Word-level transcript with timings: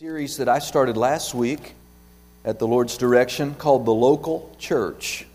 series 0.00 0.36
that 0.36 0.48
I 0.48 0.60
started 0.60 0.96
last 0.96 1.34
week 1.34 1.74
at 2.44 2.60
the 2.60 2.68
Lord's 2.68 2.96
direction 2.96 3.56
called 3.56 3.84
The 3.84 3.92
Local 3.92 4.54
Church. 4.56 5.26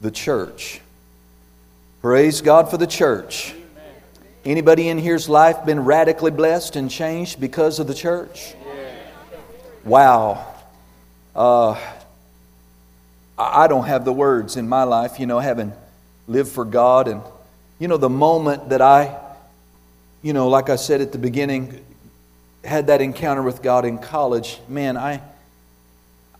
The 0.00 0.10
Church. 0.10 0.80
Praise 2.00 2.40
God 2.40 2.70
for 2.70 2.78
the 2.78 2.86
church. 2.86 3.54
Anybody 4.46 4.88
in 4.88 4.96
here's 4.96 5.28
life 5.28 5.66
been 5.66 5.80
radically 5.84 6.30
blessed 6.30 6.76
and 6.76 6.90
changed 6.90 7.38
because 7.38 7.78
of 7.80 7.86
the 7.86 7.92
church? 7.92 8.54
Wow. 9.84 10.54
Uh, 11.36 11.78
I 13.36 13.66
don't 13.66 13.84
have 13.84 14.06
the 14.06 14.12
words 14.14 14.56
in 14.56 14.70
my 14.70 14.84
life, 14.84 15.20
you 15.20 15.26
know, 15.26 15.38
having 15.38 15.74
lived 16.26 16.50
for 16.50 16.64
God. 16.64 17.08
And, 17.08 17.20
you 17.78 17.88
know, 17.88 17.98
the 17.98 18.08
moment 18.08 18.70
that 18.70 18.80
I, 18.80 19.20
you 20.22 20.32
know, 20.32 20.48
like 20.48 20.70
I 20.70 20.76
said 20.76 21.02
at 21.02 21.12
the 21.12 21.18
beginning, 21.18 21.84
had 22.64 22.88
that 22.88 23.00
encounter 23.00 23.42
with 23.42 23.62
God 23.62 23.84
in 23.84 23.98
college, 23.98 24.60
man, 24.68 24.96
I, 24.96 25.22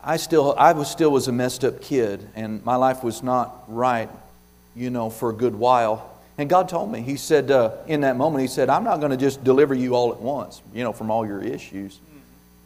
I 0.03 0.17
still, 0.17 0.55
I 0.57 0.73
was 0.73 0.89
still 0.89 1.11
was 1.11 1.27
a 1.27 1.31
messed 1.31 1.63
up 1.63 1.81
kid, 1.81 2.27
and 2.35 2.63
my 2.65 2.75
life 2.75 3.03
was 3.03 3.23
not 3.23 3.63
right, 3.67 4.09
you 4.75 4.89
know, 4.89 5.09
for 5.09 5.29
a 5.29 5.33
good 5.33 5.55
while. 5.55 6.09
And 6.37 6.49
God 6.49 6.69
told 6.69 6.91
me, 6.91 7.01
He 7.01 7.17
said, 7.17 7.51
uh, 7.51 7.71
in 7.87 8.01
that 8.01 8.17
moment, 8.17 8.41
He 8.41 8.47
said, 8.47 8.69
I'm 8.69 8.83
not 8.83 8.99
going 8.99 9.11
to 9.11 9.17
just 9.17 9.43
deliver 9.43 9.73
you 9.73 9.95
all 9.95 10.11
at 10.11 10.19
once, 10.19 10.61
you 10.73 10.83
know, 10.83 10.93
from 10.93 11.11
all 11.11 11.25
your 11.25 11.41
issues. 11.41 11.99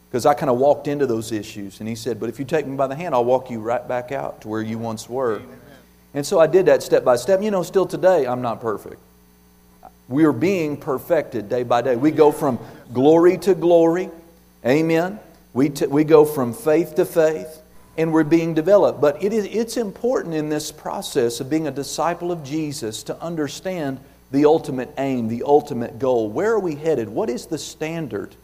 Because 0.08 0.24
I 0.24 0.34
kind 0.34 0.48
of 0.48 0.58
walked 0.58 0.86
into 0.86 1.06
those 1.06 1.32
issues. 1.32 1.80
And 1.80 1.88
He 1.88 1.94
said, 1.94 2.20
But 2.20 2.28
if 2.28 2.38
you 2.38 2.44
take 2.44 2.66
me 2.66 2.76
by 2.76 2.86
the 2.86 2.94
hand, 2.94 3.14
I'll 3.14 3.24
walk 3.24 3.50
you 3.50 3.60
right 3.60 3.86
back 3.86 4.12
out 4.12 4.42
to 4.42 4.48
where 4.48 4.62
you 4.62 4.78
once 4.78 5.08
were. 5.08 5.42
And 6.14 6.24
so 6.24 6.40
I 6.40 6.46
did 6.46 6.66
that 6.66 6.82
step 6.82 7.04
by 7.04 7.16
step. 7.16 7.42
You 7.42 7.50
know, 7.50 7.62
still 7.62 7.84
today, 7.84 8.26
I'm 8.26 8.40
not 8.40 8.60
perfect. 8.60 9.00
We 10.08 10.24
are 10.24 10.32
being 10.32 10.76
perfected 10.76 11.48
day 11.48 11.62
by 11.62 11.82
day. 11.82 11.96
We 11.96 12.10
go 12.10 12.30
from 12.30 12.58
glory 12.92 13.38
to 13.38 13.54
glory. 13.54 14.10
Amen. 14.64 15.18
We, 15.52 15.70
t- 15.70 15.86
we 15.86 16.04
go 16.04 16.24
from 16.24 16.52
faith 16.52 16.94
to 16.96 17.04
faith 17.04 17.60
and 17.96 18.12
we're 18.12 18.24
being 18.24 18.54
developed. 18.54 19.00
But 19.00 19.22
it 19.22 19.32
is, 19.32 19.46
it's 19.46 19.76
important 19.76 20.34
in 20.34 20.48
this 20.48 20.70
process 20.70 21.40
of 21.40 21.50
being 21.50 21.66
a 21.66 21.70
disciple 21.70 22.30
of 22.30 22.44
Jesus 22.44 23.02
to 23.04 23.20
understand 23.20 23.98
the 24.30 24.44
ultimate 24.44 24.92
aim, 24.98 25.28
the 25.28 25.42
ultimate 25.44 25.98
goal. 25.98 26.28
Where 26.28 26.52
are 26.52 26.60
we 26.60 26.74
headed? 26.74 27.08
What 27.08 27.30
is 27.30 27.46
the 27.46 27.58
standard? 27.58 28.34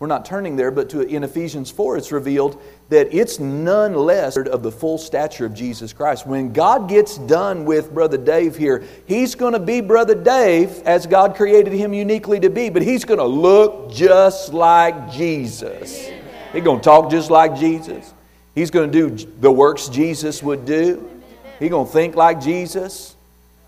We're 0.00 0.08
not 0.08 0.24
turning 0.24 0.56
there, 0.56 0.70
but 0.70 0.90
to, 0.90 1.02
in 1.02 1.22
Ephesians 1.22 1.70
4, 1.70 1.96
it's 1.96 2.10
revealed 2.10 2.60
that 2.88 3.14
it's 3.14 3.38
none 3.38 3.94
less 3.94 4.36
of 4.36 4.62
the 4.62 4.70
full 4.70 4.98
stature 4.98 5.46
of 5.46 5.54
Jesus 5.54 5.92
Christ. 5.92 6.26
When 6.26 6.52
God 6.52 6.88
gets 6.88 7.16
done 7.16 7.64
with 7.64 7.94
Brother 7.94 8.18
Dave 8.18 8.56
here, 8.56 8.82
he's 9.06 9.34
going 9.34 9.52
to 9.52 9.60
be 9.60 9.80
Brother 9.80 10.14
Dave 10.14 10.82
as 10.84 11.06
God 11.06 11.36
created 11.36 11.72
him 11.72 11.94
uniquely 11.94 12.40
to 12.40 12.50
be, 12.50 12.70
but 12.70 12.82
he's 12.82 13.04
going 13.04 13.20
to 13.20 13.24
look 13.24 13.92
just 13.92 14.52
like 14.52 15.12
Jesus. 15.12 16.10
He's 16.52 16.64
going 16.64 16.80
to 16.80 16.84
talk 16.84 17.10
just 17.10 17.30
like 17.30 17.56
Jesus. 17.56 18.12
He's 18.54 18.70
going 18.70 18.90
to 18.90 19.08
do 19.08 19.26
the 19.40 19.50
works 19.50 19.88
Jesus 19.88 20.42
would 20.42 20.64
do. 20.64 21.08
He's 21.58 21.70
going 21.70 21.86
to 21.86 21.92
think 21.92 22.16
like 22.16 22.40
Jesus. 22.40 23.16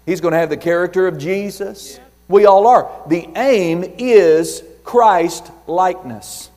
He's 0.05 0.21
going 0.21 0.33
to 0.33 0.39
have 0.39 0.51
the 0.51 0.57
character 0.57 1.07
of 1.07 1.19
Jesus. 1.19 1.99
We 2.29 2.47
all 2.47 2.67
are. 2.67 2.91
The 3.09 3.29
aim 3.37 3.85
is 3.99 4.63
Christ 4.87 5.51
likeness. 5.67 6.49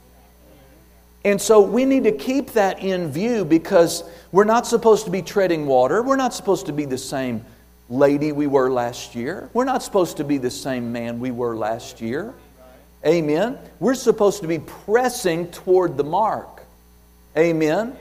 And 1.26 1.42
so 1.42 1.62
we 1.62 1.84
need 1.84 2.04
to 2.04 2.12
keep 2.12 2.52
that 2.52 2.80
in 2.80 3.12
view 3.12 3.44
because 3.44 4.04
we're 4.32 4.46
not 4.46 4.68
supposed 4.68 5.06
to 5.06 5.12
be 5.12 5.24
treading 5.24 5.66
water. 5.66 6.02
We're 6.04 6.16
not 6.16 6.34
supposed 6.34 6.68
to 6.68 6.72
be 6.72 6.86
the 6.86 6.98
same 6.98 7.44
lady 7.90 8.32
we 8.32 8.46
were 8.46 8.70
last 8.70 9.16
year. 9.16 9.50
We're 9.52 9.66
not 9.66 9.82
supposed 9.82 10.18
to 10.18 10.24
be 10.24 10.38
the 10.38 10.52
same 10.52 10.92
man 10.92 11.20
we 11.20 11.32
were 11.32 11.58
last 11.58 12.02
year. 12.02 12.36
Amen. 13.04 13.58
We're 13.80 13.96
supposed 13.96 14.42
to 14.44 14.48
be 14.48 14.60
pressing 14.60 15.50
toward 15.50 15.98
the 15.98 16.04
mark. 16.04 16.62
Amen. 17.36 17.98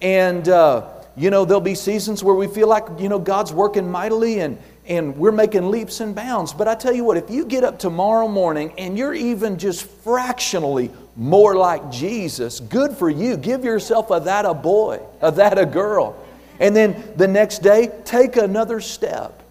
And, 0.00 0.48
uh, 0.48 0.88
you 1.16 1.30
know, 1.30 1.44
there'll 1.44 1.60
be 1.60 1.74
seasons 1.74 2.22
where 2.22 2.34
we 2.36 2.46
feel 2.46 2.68
like, 2.68 2.84
you 2.98 3.08
know, 3.08 3.18
God's 3.18 3.52
working 3.52 3.90
mightily 3.90 4.38
and, 4.38 4.56
and 4.86 5.16
we're 5.16 5.32
making 5.32 5.70
leaps 5.70 6.00
and 6.00 6.14
bounds. 6.14 6.52
But 6.52 6.68
I 6.68 6.74
tell 6.74 6.92
you 6.92 7.04
what, 7.04 7.16
if 7.16 7.30
you 7.30 7.46
get 7.46 7.64
up 7.64 7.78
tomorrow 7.78 8.28
morning 8.28 8.74
and 8.76 8.98
you're 8.98 9.14
even 9.14 9.58
just 9.58 9.86
fractionally 9.86 10.90
more 11.16 11.56
like 11.56 11.90
Jesus, 11.90 12.60
good 12.60 12.92
for 12.92 13.08
you. 13.08 13.36
Give 13.36 13.64
yourself 13.64 14.10
a 14.10 14.20
that 14.20 14.44
a 14.44 14.54
boy, 14.54 15.00
a 15.20 15.32
that 15.32 15.58
a 15.58 15.66
girl. 15.66 16.16
And 16.60 16.74
then 16.76 17.12
the 17.16 17.28
next 17.28 17.62
day, 17.62 17.90
take 18.04 18.36
another 18.36 18.80
step. 18.80 19.42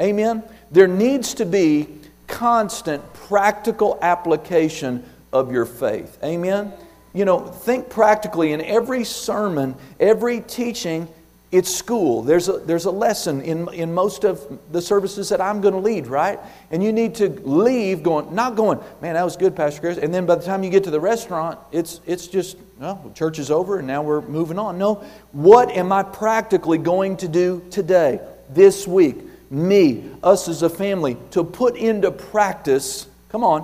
Amen? 0.00 0.42
There 0.70 0.88
needs 0.88 1.34
to 1.34 1.44
be 1.44 1.88
constant 2.26 3.12
practical 3.12 3.98
application 4.00 5.04
of 5.32 5.52
your 5.52 5.66
faith. 5.66 6.18
Amen? 6.22 6.72
You 7.12 7.24
know, 7.24 7.40
think 7.40 7.90
practically 7.90 8.52
in 8.52 8.60
every 8.60 9.04
sermon, 9.04 9.74
every 9.98 10.40
teaching, 10.40 11.08
it's 11.52 11.74
school. 11.74 12.22
There's 12.22 12.48
a, 12.48 12.58
there's 12.58 12.84
a 12.84 12.92
lesson 12.92 13.40
in, 13.42 13.72
in 13.74 13.92
most 13.92 14.24
of 14.24 14.58
the 14.70 14.80
services 14.80 15.30
that 15.30 15.40
I'm 15.40 15.60
going 15.60 15.74
to 15.74 15.80
lead, 15.80 16.06
right? 16.06 16.38
And 16.70 16.82
you 16.82 16.92
need 16.92 17.16
to 17.16 17.28
leave 17.28 18.04
going, 18.04 18.32
not 18.34 18.54
going, 18.54 18.78
man, 19.00 19.14
that 19.14 19.24
was 19.24 19.36
good, 19.36 19.56
Pastor 19.56 19.80
Chris. 19.80 19.98
And 19.98 20.14
then 20.14 20.26
by 20.26 20.36
the 20.36 20.44
time 20.44 20.62
you 20.62 20.70
get 20.70 20.84
to 20.84 20.92
the 20.92 21.00
restaurant, 21.00 21.58
it's, 21.72 22.00
it's 22.06 22.28
just, 22.28 22.56
well, 22.78 23.10
church 23.16 23.40
is 23.40 23.50
over 23.50 23.78
and 23.78 23.86
now 23.86 24.02
we're 24.02 24.20
moving 24.20 24.60
on. 24.60 24.78
No, 24.78 25.04
what 25.32 25.70
am 25.70 25.90
I 25.90 26.04
practically 26.04 26.78
going 26.78 27.16
to 27.18 27.28
do 27.28 27.64
today, 27.70 28.20
this 28.50 28.86
week, 28.86 29.16
me, 29.50 30.08
us 30.22 30.48
as 30.48 30.62
a 30.62 30.70
family, 30.70 31.16
to 31.32 31.42
put 31.42 31.76
into 31.76 32.12
practice, 32.12 33.08
come 33.28 33.42
on, 33.42 33.62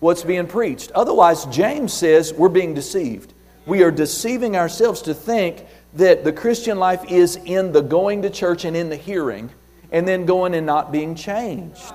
what's 0.00 0.22
being 0.22 0.46
preached? 0.46 0.92
Otherwise, 0.92 1.46
James 1.46 1.94
says 1.94 2.34
we're 2.34 2.50
being 2.50 2.74
deceived. 2.74 3.32
We 3.64 3.84
are 3.84 3.90
deceiving 3.90 4.56
ourselves 4.56 5.02
to 5.02 5.14
think 5.14 5.64
that 5.94 6.24
the 6.24 6.32
Christian 6.32 6.78
life 6.78 7.04
is 7.10 7.36
in 7.36 7.72
the 7.72 7.82
going 7.82 8.22
to 8.22 8.30
church 8.30 8.64
and 8.64 8.76
in 8.76 8.88
the 8.88 8.96
hearing, 8.96 9.50
and 9.90 10.08
then 10.08 10.24
going 10.24 10.54
and 10.54 10.66
not 10.66 10.90
being 10.90 11.14
changed. 11.14 11.92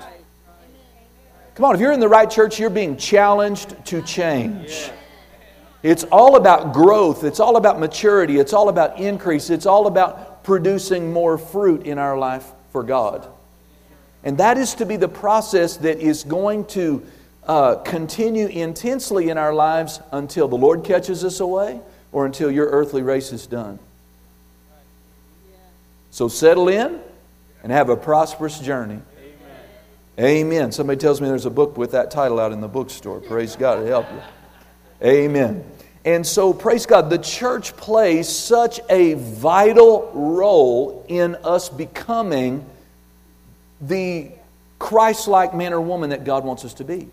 Come 1.56 1.66
on, 1.66 1.74
if 1.74 1.82
you're 1.82 1.92
in 1.92 2.00
the 2.00 2.08
right 2.08 2.30
church, 2.30 2.60
you're 2.60 2.70
being 2.70 2.98
challenged 2.98 3.86
to 3.88 4.04
change. 4.04 4.92
It's 5.82 6.04
all 6.06 6.36
about 6.36 6.74
growth, 6.74 7.24
it's 7.24 7.40
all 7.40 7.58
about 7.58 7.80
maturity, 7.80 8.38
it's 8.38 8.54
all 8.54 8.70
about 8.70 9.00
increase, 9.00 9.50
it's 9.50 9.66
all 9.66 9.88
about 9.88 10.44
producing 10.44 11.12
more 11.12 11.38
fruit 11.38 11.86
in 11.86 11.98
our 11.98 12.18
life 12.18 12.46
for 12.72 12.84
God. 12.84 13.28
And 14.24 14.38
that 14.38 14.58
is 14.58 14.76
to 14.76 14.86
be 14.86 14.98
the 14.98 15.08
process 15.08 15.78
that 15.78 16.00
is 16.00 16.24
going 16.24 16.66
to 16.66 17.06
uh, 17.48 17.76
continue 17.76 18.48
intensely 18.48 19.30
in 19.30 19.38
our 19.38 19.54
lives 19.54 20.00
until 20.12 20.48
the 20.48 20.58
Lord 20.58 20.84
catches 20.84 21.24
us 21.24 21.40
away 21.40 21.80
or 22.12 22.26
until 22.26 22.52
your 22.52 22.68
earthly 22.68 23.02
race 23.02 23.32
is 23.32 23.48
done. 23.48 23.80
So 26.18 26.28
settle 26.28 26.68
in 26.68 27.00
and 27.62 27.72
have 27.72 27.90
a 27.90 27.96
prosperous 27.96 28.58
journey. 28.58 29.00
Amen. 30.18 30.42
Amen. 30.48 30.72
Somebody 30.72 31.00
tells 31.00 31.22
me 31.22 31.28
there's 31.28 31.46
a 31.46 31.52
book 31.52 31.78
with 31.78 31.92
that 31.92 32.10
title 32.10 32.40
out 32.40 32.52
in 32.52 32.60
the 32.60 32.68
bookstore. 32.68 33.20
Praise 33.20 33.56
God 33.56 33.76
to 33.76 33.86
help 33.86 34.08
you. 34.12 35.08
Amen. 35.08 35.64
And 36.06 36.26
so, 36.26 36.54
praise 36.54 36.88
God, 36.88 37.12
the 37.12 37.20
church 37.20 37.78
plays 37.78 38.28
such 38.28 38.80
a 38.90 39.14
vital 39.14 40.12
role 40.12 41.06
in 41.08 41.36
us 41.44 41.70
becoming 41.70 42.66
the 43.80 44.32
Christ 44.80 45.28
like 45.28 45.54
man 45.54 45.72
or 45.72 45.82
woman 45.82 46.10
that 46.10 46.24
God 46.24 46.44
wants 46.44 46.66
us 46.66 46.74
to 46.74 46.84
be. 46.84 47.10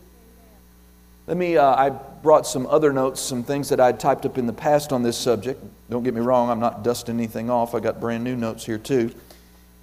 Let 1.26 1.38
me, 1.38 1.56
uh, 1.56 1.74
I 1.74 1.88
brought 1.88 2.46
some 2.46 2.66
other 2.66 2.92
notes, 2.92 3.20
some 3.20 3.42
things 3.42 3.70
that 3.70 3.80
I'd 3.80 3.98
typed 3.98 4.26
up 4.26 4.36
in 4.36 4.46
the 4.46 4.52
past 4.52 4.92
on 4.92 5.02
this 5.02 5.16
subject. 5.16 5.62
Don't 5.88 6.02
get 6.02 6.12
me 6.12 6.20
wrong, 6.20 6.50
I'm 6.50 6.60
not 6.60 6.82
dusting 6.82 7.16
anything 7.16 7.48
off. 7.48 7.74
I 7.74 7.80
got 7.80 7.98
brand 7.98 8.24
new 8.24 8.36
notes 8.36 8.66
here 8.66 8.78
too. 8.78 9.10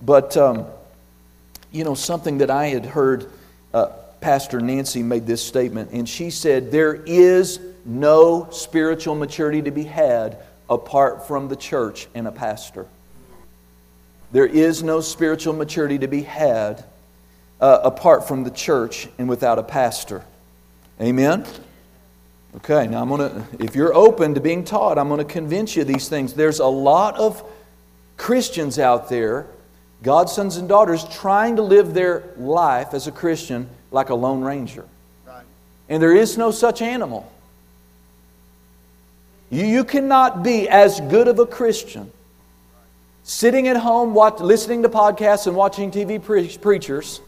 But, 0.03 0.37
um, 0.37 0.65
you 1.71 1.83
know, 1.83 1.95
something 1.95 2.39
that 2.39 2.51
I 2.51 2.67
had 2.67 2.85
heard, 2.85 3.31
uh, 3.73 3.87
Pastor 4.19 4.61
Nancy 4.61 5.01
made 5.01 5.25
this 5.25 5.43
statement, 5.43 5.91
and 5.91 6.07
she 6.07 6.29
said, 6.29 6.71
There 6.71 6.93
is 6.93 7.59
no 7.85 8.47
spiritual 8.51 9.15
maturity 9.15 9.63
to 9.63 9.71
be 9.71 9.83
had 9.83 10.37
apart 10.69 11.27
from 11.27 11.47
the 11.47 11.55
church 11.55 12.07
and 12.13 12.27
a 12.27 12.31
pastor. 12.31 12.85
There 14.31 14.45
is 14.45 14.83
no 14.83 15.01
spiritual 15.01 15.53
maturity 15.53 15.97
to 15.99 16.07
be 16.07 16.21
had 16.21 16.85
uh, 17.59 17.79
apart 17.83 18.27
from 18.27 18.43
the 18.43 18.51
church 18.51 19.07
and 19.17 19.27
without 19.27 19.57
a 19.57 19.63
pastor. 19.63 20.23
Amen? 21.01 21.45
Okay, 22.57 22.85
now 22.85 23.01
I'm 23.01 23.09
going 23.09 23.29
to, 23.29 23.63
if 23.63 23.75
you're 23.75 23.93
open 23.93 24.35
to 24.35 24.41
being 24.41 24.63
taught, 24.63 24.99
I'm 24.99 25.07
going 25.07 25.17
to 25.17 25.25
convince 25.25 25.75
you 25.75 25.81
of 25.81 25.87
these 25.87 26.07
things. 26.07 26.33
There's 26.33 26.59
a 26.59 26.67
lot 26.67 27.17
of 27.17 27.43
Christians 28.17 28.77
out 28.77 29.09
there, 29.09 29.47
God's 30.03 30.33
sons 30.33 30.57
and 30.57 30.69
daughters, 30.69 31.03
trying 31.05 31.55
to 31.55 31.63
live 31.63 31.93
their 31.95 32.23
life 32.37 32.93
as 32.93 33.07
a 33.07 33.11
Christian 33.11 33.67
like 33.89 34.09
a 34.09 34.15
Lone 34.15 34.43
Ranger. 34.43 34.85
And 35.89 36.03
there 36.03 36.15
is 36.15 36.37
no 36.37 36.51
such 36.51 36.81
animal. 36.81 37.31
You, 39.49 39.65
you 39.65 39.83
cannot 39.83 40.43
be 40.43 40.69
as 40.69 40.99
good 41.01 41.27
of 41.27 41.39
a 41.39 41.45
Christian 41.47 42.11
sitting 43.23 43.67
at 43.67 43.77
home 43.77 44.13
watch, 44.13 44.39
listening 44.39 44.83
to 44.83 44.89
podcasts 44.89 45.47
and 45.47 45.55
watching 45.55 45.89
TV 45.89 46.21
pre- 46.21 46.57
preachers 46.57 47.21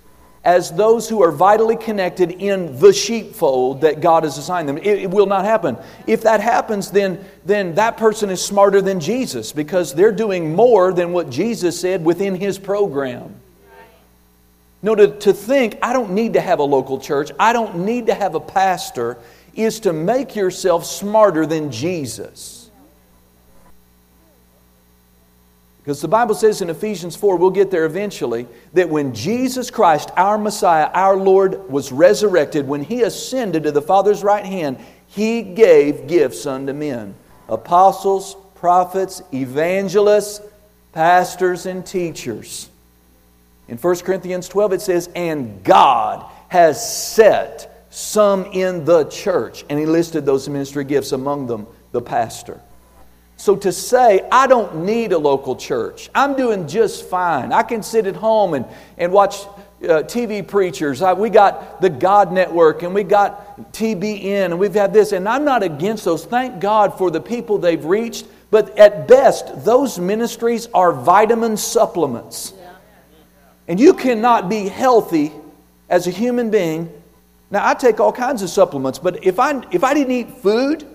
as 0.43 0.71
those 0.71 1.07
who 1.07 1.23
are 1.23 1.31
vitally 1.31 1.77
connected 1.77 2.31
in 2.31 2.77
the 2.79 2.91
sheepfold 2.91 3.81
that 3.81 4.01
God 4.01 4.23
has 4.23 4.37
assigned 4.37 4.67
them. 4.67 4.77
It, 4.77 5.03
it, 5.03 5.09
will 5.09 5.25
not 5.25 5.45
happen. 5.45 5.77
If 6.05 6.23
that 6.23 6.41
happens, 6.41 6.91
then, 6.91 7.23
then 7.45 7.75
that 7.75 7.95
person 7.95 8.29
is 8.29 8.43
smarter 8.43 8.81
than 8.81 8.99
Jesus 8.99 9.53
because 9.53 9.93
they're 9.93 10.11
doing 10.11 10.53
more 10.53 10.91
than 10.91 11.13
what 11.13 11.29
Jesus 11.29 11.79
said 11.79 12.03
within 12.03 12.35
his 12.35 12.59
program. 12.59 13.35
No, 14.81 14.95
to, 14.95 15.17
to 15.19 15.31
think, 15.31 15.77
I 15.81 15.93
don't 15.93 16.11
need 16.11 16.33
to 16.33 16.41
have 16.41 16.59
a 16.59 16.63
local 16.63 16.99
church, 16.99 17.31
I 17.39 17.53
don't 17.53 17.85
need 17.85 18.07
to 18.07 18.13
have 18.13 18.35
a 18.35 18.41
pastor, 18.41 19.17
is 19.55 19.79
to 19.81 19.93
make 19.93 20.35
yourself 20.35 20.85
smarter 20.85 21.45
than 21.45 21.71
Jesus. 21.71 22.62
Because 25.83 25.99
the 25.99 26.07
Bible 26.07 26.33
says 26.33 26.61
in 26.61 26.69
Ephesians 26.69 27.17
4, 27.17 27.35
we'll 27.35 27.49
get 27.49 27.69
there 27.69 27.83
eventually, 27.83 28.47
that 28.71 28.87
when 28.87 29.13
Jesus 29.13 29.69
Christ, 29.69 30.11
our 30.15 30.37
Messiah, 30.37 30.89
our 30.93 31.17
Lord, 31.17 31.69
was 31.69 31.91
resurrected, 31.91 32.65
when 32.65 32.83
He 32.83 33.01
ascended 33.01 33.63
to 33.63 33.71
the 33.71 33.81
Father's 33.81 34.23
right 34.23 34.45
hand, 34.45 34.77
He 35.07 35.41
gave 35.41 36.07
gifts 36.07 36.45
unto 36.45 36.71
men 36.71 37.15
apostles, 37.49 38.37
prophets, 38.55 39.21
evangelists, 39.33 40.39
pastors, 40.93 41.65
and 41.65 41.85
teachers. 41.85 42.69
In 43.67 43.77
1 43.77 43.95
Corinthians 43.97 44.47
12, 44.47 44.73
it 44.73 44.81
says, 44.81 45.09
And 45.15 45.65
God 45.65 46.25
has 46.47 47.05
set 47.05 47.87
some 47.89 48.45
in 48.45 48.85
the 48.85 49.03
church. 49.05 49.65
And 49.69 49.77
He 49.77 49.85
listed 49.85 50.25
those 50.25 50.47
ministry 50.47 50.85
gifts, 50.85 51.11
among 51.11 51.47
them 51.47 51.67
the 51.91 52.01
pastor. 52.01 52.61
So 53.43 53.57
to 53.57 53.73
say, 53.73 54.25
I 54.31 54.47
don't 54.47 54.85
need 54.85 55.11
a 55.11 55.17
local 55.17 55.57
church, 55.57 56.09
I'm 56.15 56.37
doing 56.37 56.65
just 56.65 57.09
fine. 57.09 57.51
I 57.51 57.61
can 57.61 57.83
sit 57.83 58.07
at 58.07 58.15
home 58.15 58.53
and, 58.53 58.65
and 58.97 59.11
watch 59.11 59.35
uh, 59.83 60.03
TV 60.03 60.47
preachers. 60.47 61.01
I, 61.01 61.11
we 61.11 61.29
got 61.29 61.81
the 61.81 61.89
God 61.89 62.31
Network 62.31 62.83
and 62.83 62.95
we 62.95 63.03
got 63.03 63.73
TBN 63.73 64.45
and 64.45 64.59
we've 64.59 64.73
had 64.73 64.93
this, 64.93 65.11
and 65.11 65.27
I'm 65.27 65.43
not 65.43 65.61
against 65.61 66.05
those. 66.05 66.23
Thank 66.23 66.61
God 66.61 66.97
for 66.97 67.11
the 67.11 67.19
people 67.19 67.57
they've 67.57 67.83
reached. 67.83 68.27
But 68.49 68.79
at 68.79 69.09
best, 69.09 69.65
those 69.65 69.99
ministries 69.99 70.69
are 70.73 70.93
vitamin 70.93 71.57
supplements. 71.57 72.53
And 73.67 73.77
you 73.77 73.93
cannot 73.93 74.47
be 74.47 74.69
healthy 74.69 75.33
as 75.89 76.07
a 76.07 76.11
human 76.11 76.49
being. 76.49 76.89
Now, 77.51 77.67
I 77.67 77.73
take 77.73 77.99
all 77.99 78.13
kinds 78.13 78.41
of 78.41 78.49
supplements, 78.49 78.99
but 78.99 79.25
if 79.25 79.37
I, 79.37 79.61
if 79.69 79.83
I 79.83 79.93
didn't 79.93 80.13
eat 80.13 80.29
food, 80.37 80.87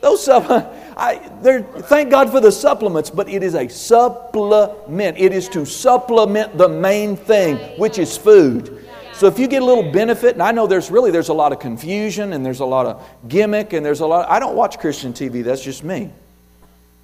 those 0.00 0.24
supplements, 0.24 0.74
I, 0.96 1.16
thank 1.16 2.10
God 2.10 2.30
for 2.30 2.40
the 2.40 2.52
supplements, 2.52 3.10
but 3.10 3.28
it 3.28 3.42
is 3.42 3.54
a 3.54 3.68
supplement. 3.68 5.18
It 5.18 5.32
is 5.32 5.48
to 5.50 5.64
supplement 5.64 6.56
the 6.58 6.68
main 6.68 7.16
thing, 7.16 7.56
which 7.78 7.98
is 7.98 8.16
food. 8.16 8.86
So 9.14 9.26
if 9.26 9.38
you 9.38 9.46
get 9.46 9.62
a 9.62 9.64
little 9.64 9.90
benefit, 9.92 10.34
and 10.34 10.42
I 10.42 10.52
know 10.52 10.66
there's 10.66 10.90
really 10.90 11.10
there's 11.10 11.28
a 11.28 11.34
lot 11.34 11.52
of 11.52 11.60
confusion 11.60 12.32
and 12.32 12.44
there's 12.44 12.60
a 12.60 12.64
lot 12.64 12.86
of 12.86 13.08
gimmick 13.28 13.72
and 13.72 13.84
there's 13.84 14.00
a 14.00 14.06
lot. 14.06 14.28
I 14.28 14.38
don't 14.38 14.56
watch 14.56 14.78
Christian 14.78 15.12
TV. 15.12 15.44
That's 15.44 15.62
just 15.62 15.84
me. 15.84 16.10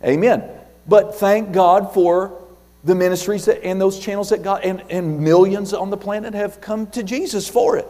Amen. 0.05 0.43
But 0.87 1.17
thank 1.17 1.53
God 1.53 1.93
for 1.93 2.43
the 2.85 2.95
ministries 2.95 3.45
that, 3.45 3.65
and 3.65 3.81
those 3.81 3.99
channels 3.99 4.31
that 4.31 4.43
God 4.43 4.63
and, 4.65 4.83
and 4.91 5.21
millions 5.21 5.73
on 5.73 5.91
the 5.91 5.97
planet 5.97 6.35
have 6.35 6.61
come 6.61 6.87
to 6.89 7.03
Jesus 7.03 7.49
for 7.49 7.77
it. 7.77 7.87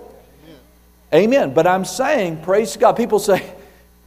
Amen. 1.12 1.55
But 1.55 1.67
I'm 1.67 1.85
saying, 1.85 2.43
praise 2.43 2.77
God. 2.77 2.93
People 2.93 3.19
say, 3.19 3.50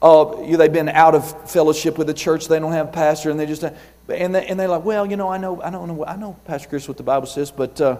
oh, 0.01 0.57
they've 0.57 0.71
been 0.71 0.89
out 0.89 1.15
of 1.15 1.49
fellowship 1.49 1.97
with 1.97 2.07
the 2.07 2.13
church. 2.13 2.47
They 2.47 2.59
don't 2.59 2.71
have 2.71 2.89
a 2.89 2.91
pastor, 2.91 3.29
and 3.29 3.39
they 3.39 3.45
just 3.45 3.63
and 3.63 4.35
they 4.35 4.45
and 4.47 4.59
they're 4.59 4.67
like, 4.67 4.83
well, 4.83 5.05
you 5.05 5.17
know, 5.17 5.29
I 5.29 5.37
know, 5.37 5.61
I 5.61 5.69
don't 5.69 5.87
know, 5.87 6.05
I 6.05 6.15
know, 6.15 6.37
Pastor 6.45 6.69
Chris, 6.69 6.87
what 6.87 6.97
the 6.97 7.03
Bible 7.03 7.27
says, 7.27 7.51
but 7.51 7.79
uh, 7.79 7.97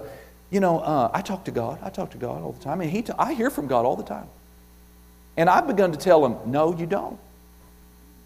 you 0.49 0.59
know, 0.59 0.79
uh, 0.79 1.11
I 1.13 1.21
talk 1.21 1.45
to 1.45 1.51
God. 1.51 1.79
I 1.81 1.89
talk 1.89 2.11
to 2.11 2.17
God 2.17 2.41
all 2.41 2.51
the 2.51 2.63
time, 2.63 2.81
and 2.81 2.89
he, 2.89 3.01
t- 3.01 3.13
I 3.17 3.33
hear 3.33 3.49
from 3.49 3.67
God 3.67 3.85
all 3.85 3.95
the 3.95 4.03
time. 4.03 4.27
And 5.37 5.49
I've 5.49 5.65
begun 5.65 5.93
to 5.93 5.97
tell 5.97 6.25
him, 6.25 6.51
no, 6.51 6.75
you 6.75 6.85
don't. 6.85 7.17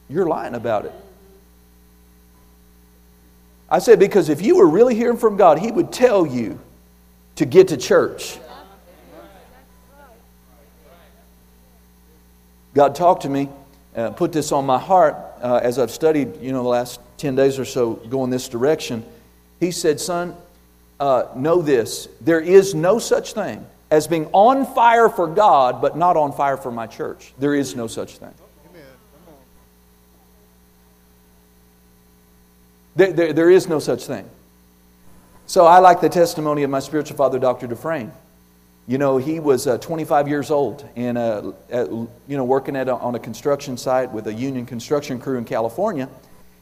You're 0.09 0.25
lying 0.25 0.55
about 0.55 0.85
it. 0.85 0.93
I 3.69 3.79
said, 3.79 3.99
because 3.99 4.29
if 4.29 4.41
you 4.41 4.57
were 4.57 4.67
really 4.67 4.95
hearing 4.95 5.17
from 5.17 5.37
God, 5.37 5.59
He 5.59 5.71
would 5.71 5.91
tell 5.91 6.25
you 6.25 6.59
to 7.35 7.45
get 7.45 7.69
to 7.69 7.77
church. 7.77 8.37
God 12.73 12.95
talked 12.95 13.23
to 13.23 13.29
me 13.29 13.49
uh, 13.95 14.09
put 14.11 14.31
this 14.31 14.51
on 14.51 14.65
my 14.65 14.77
heart 14.77 15.15
uh, 15.41 15.59
as 15.63 15.79
I've 15.79 15.91
studied, 15.91 16.41
you 16.41 16.51
know, 16.51 16.63
the 16.63 16.69
last 16.69 16.99
10 17.17 17.35
days 17.35 17.57
or 17.59 17.65
so 17.65 17.93
going 17.93 18.29
this 18.29 18.49
direction. 18.49 19.05
He 19.59 19.71
said, 19.71 19.99
Son, 19.99 20.35
uh, 20.99 21.27
know 21.35 21.61
this 21.61 22.07
there 22.21 22.39
is 22.39 22.73
no 22.73 22.99
such 22.99 23.33
thing 23.33 23.65
as 23.91 24.07
being 24.07 24.27
on 24.31 24.65
fire 24.65 25.09
for 25.09 25.27
God, 25.27 25.81
but 25.81 25.97
not 25.97 26.17
on 26.17 26.31
fire 26.31 26.57
for 26.57 26.71
my 26.71 26.87
church. 26.87 27.33
There 27.37 27.53
is 27.53 27.75
no 27.75 27.87
such 27.87 28.17
thing. 28.17 28.33
There, 32.95 33.11
there, 33.11 33.33
there 33.33 33.49
is 33.49 33.67
no 33.67 33.79
such 33.79 34.05
thing. 34.05 34.29
So 35.47 35.65
I 35.65 35.79
like 35.79 36.01
the 36.01 36.09
testimony 36.09 36.63
of 36.63 36.69
my 36.69 36.79
spiritual 36.79 37.17
father, 37.17 37.39
Dr. 37.39 37.67
Dufresne. 37.67 38.11
You 38.87 38.99
know, 38.99 39.17
he 39.17 39.39
was 39.39 39.65
uh, 39.65 39.79
25 39.79 40.27
years 40.27 40.51
old 40.51 40.87
and, 40.95 41.17
uh, 41.17 41.53
at, 41.71 41.89
you 41.89 42.07
know, 42.27 42.43
working 42.43 42.75
at 42.75 42.87
a, 42.87 42.93
on 42.93 43.15
a 43.15 43.19
construction 43.19 43.77
site 43.77 44.11
with 44.11 44.27
a 44.27 44.33
union 44.33 44.65
construction 44.65 45.19
crew 45.19 45.37
in 45.37 45.45
California. 45.45 46.07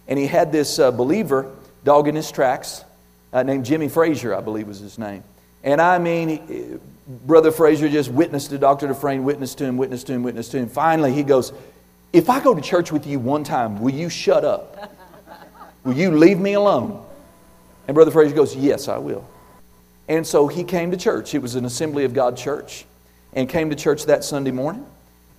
And 0.07 0.17
he 0.17 0.27
had 0.27 0.51
this 0.51 0.79
uh, 0.79 0.91
believer 0.91 1.51
in 1.85 2.15
his 2.15 2.31
tracks 2.31 2.85
uh, 3.33 3.43
named 3.43 3.65
Jimmy 3.65 3.89
Frazier, 3.89 4.33
I 4.33 4.41
believe 4.41 4.67
was 4.67 4.79
his 4.79 4.97
name. 4.97 5.23
And 5.63 5.81
I 5.81 5.97
mean, 5.97 6.29
he, 6.29 6.77
Brother 7.07 7.51
Frazier 7.51 7.89
just 7.89 8.09
witnessed 8.09 8.51
to 8.51 8.57
Dr. 8.57 8.87
Dufresne, 8.87 9.23
witnessed 9.23 9.57
to 9.57 9.65
him, 9.65 9.77
witnessed 9.77 10.07
to 10.07 10.13
him, 10.13 10.23
witnessed 10.23 10.51
to 10.51 10.59
him. 10.59 10.69
Finally, 10.69 11.11
he 11.13 11.23
goes, 11.23 11.51
If 12.13 12.29
I 12.29 12.41
go 12.41 12.55
to 12.55 12.61
church 12.61 12.91
with 12.91 13.05
you 13.05 13.19
one 13.19 13.43
time, 13.43 13.81
will 13.81 13.93
you 13.93 14.09
shut 14.09 14.45
up? 14.45 14.93
Will 15.83 15.95
you 15.95 16.11
leave 16.11 16.39
me 16.39 16.53
alone? 16.53 17.05
And 17.87 17.95
Brother 17.95 18.11
Frazier 18.11 18.35
goes, 18.35 18.55
Yes, 18.55 18.87
I 18.87 18.97
will. 18.97 19.27
And 20.07 20.25
so 20.25 20.47
he 20.47 20.63
came 20.63 20.91
to 20.91 20.97
church. 20.97 21.33
It 21.33 21.41
was 21.41 21.55
an 21.55 21.65
Assembly 21.65 22.05
of 22.05 22.13
God 22.13 22.37
church. 22.37 22.85
And 23.33 23.49
came 23.49 23.69
to 23.69 23.75
church 23.75 24.05
that 24.05 24.23
Sunday 24.23 24.51
morning. 24.51 24.85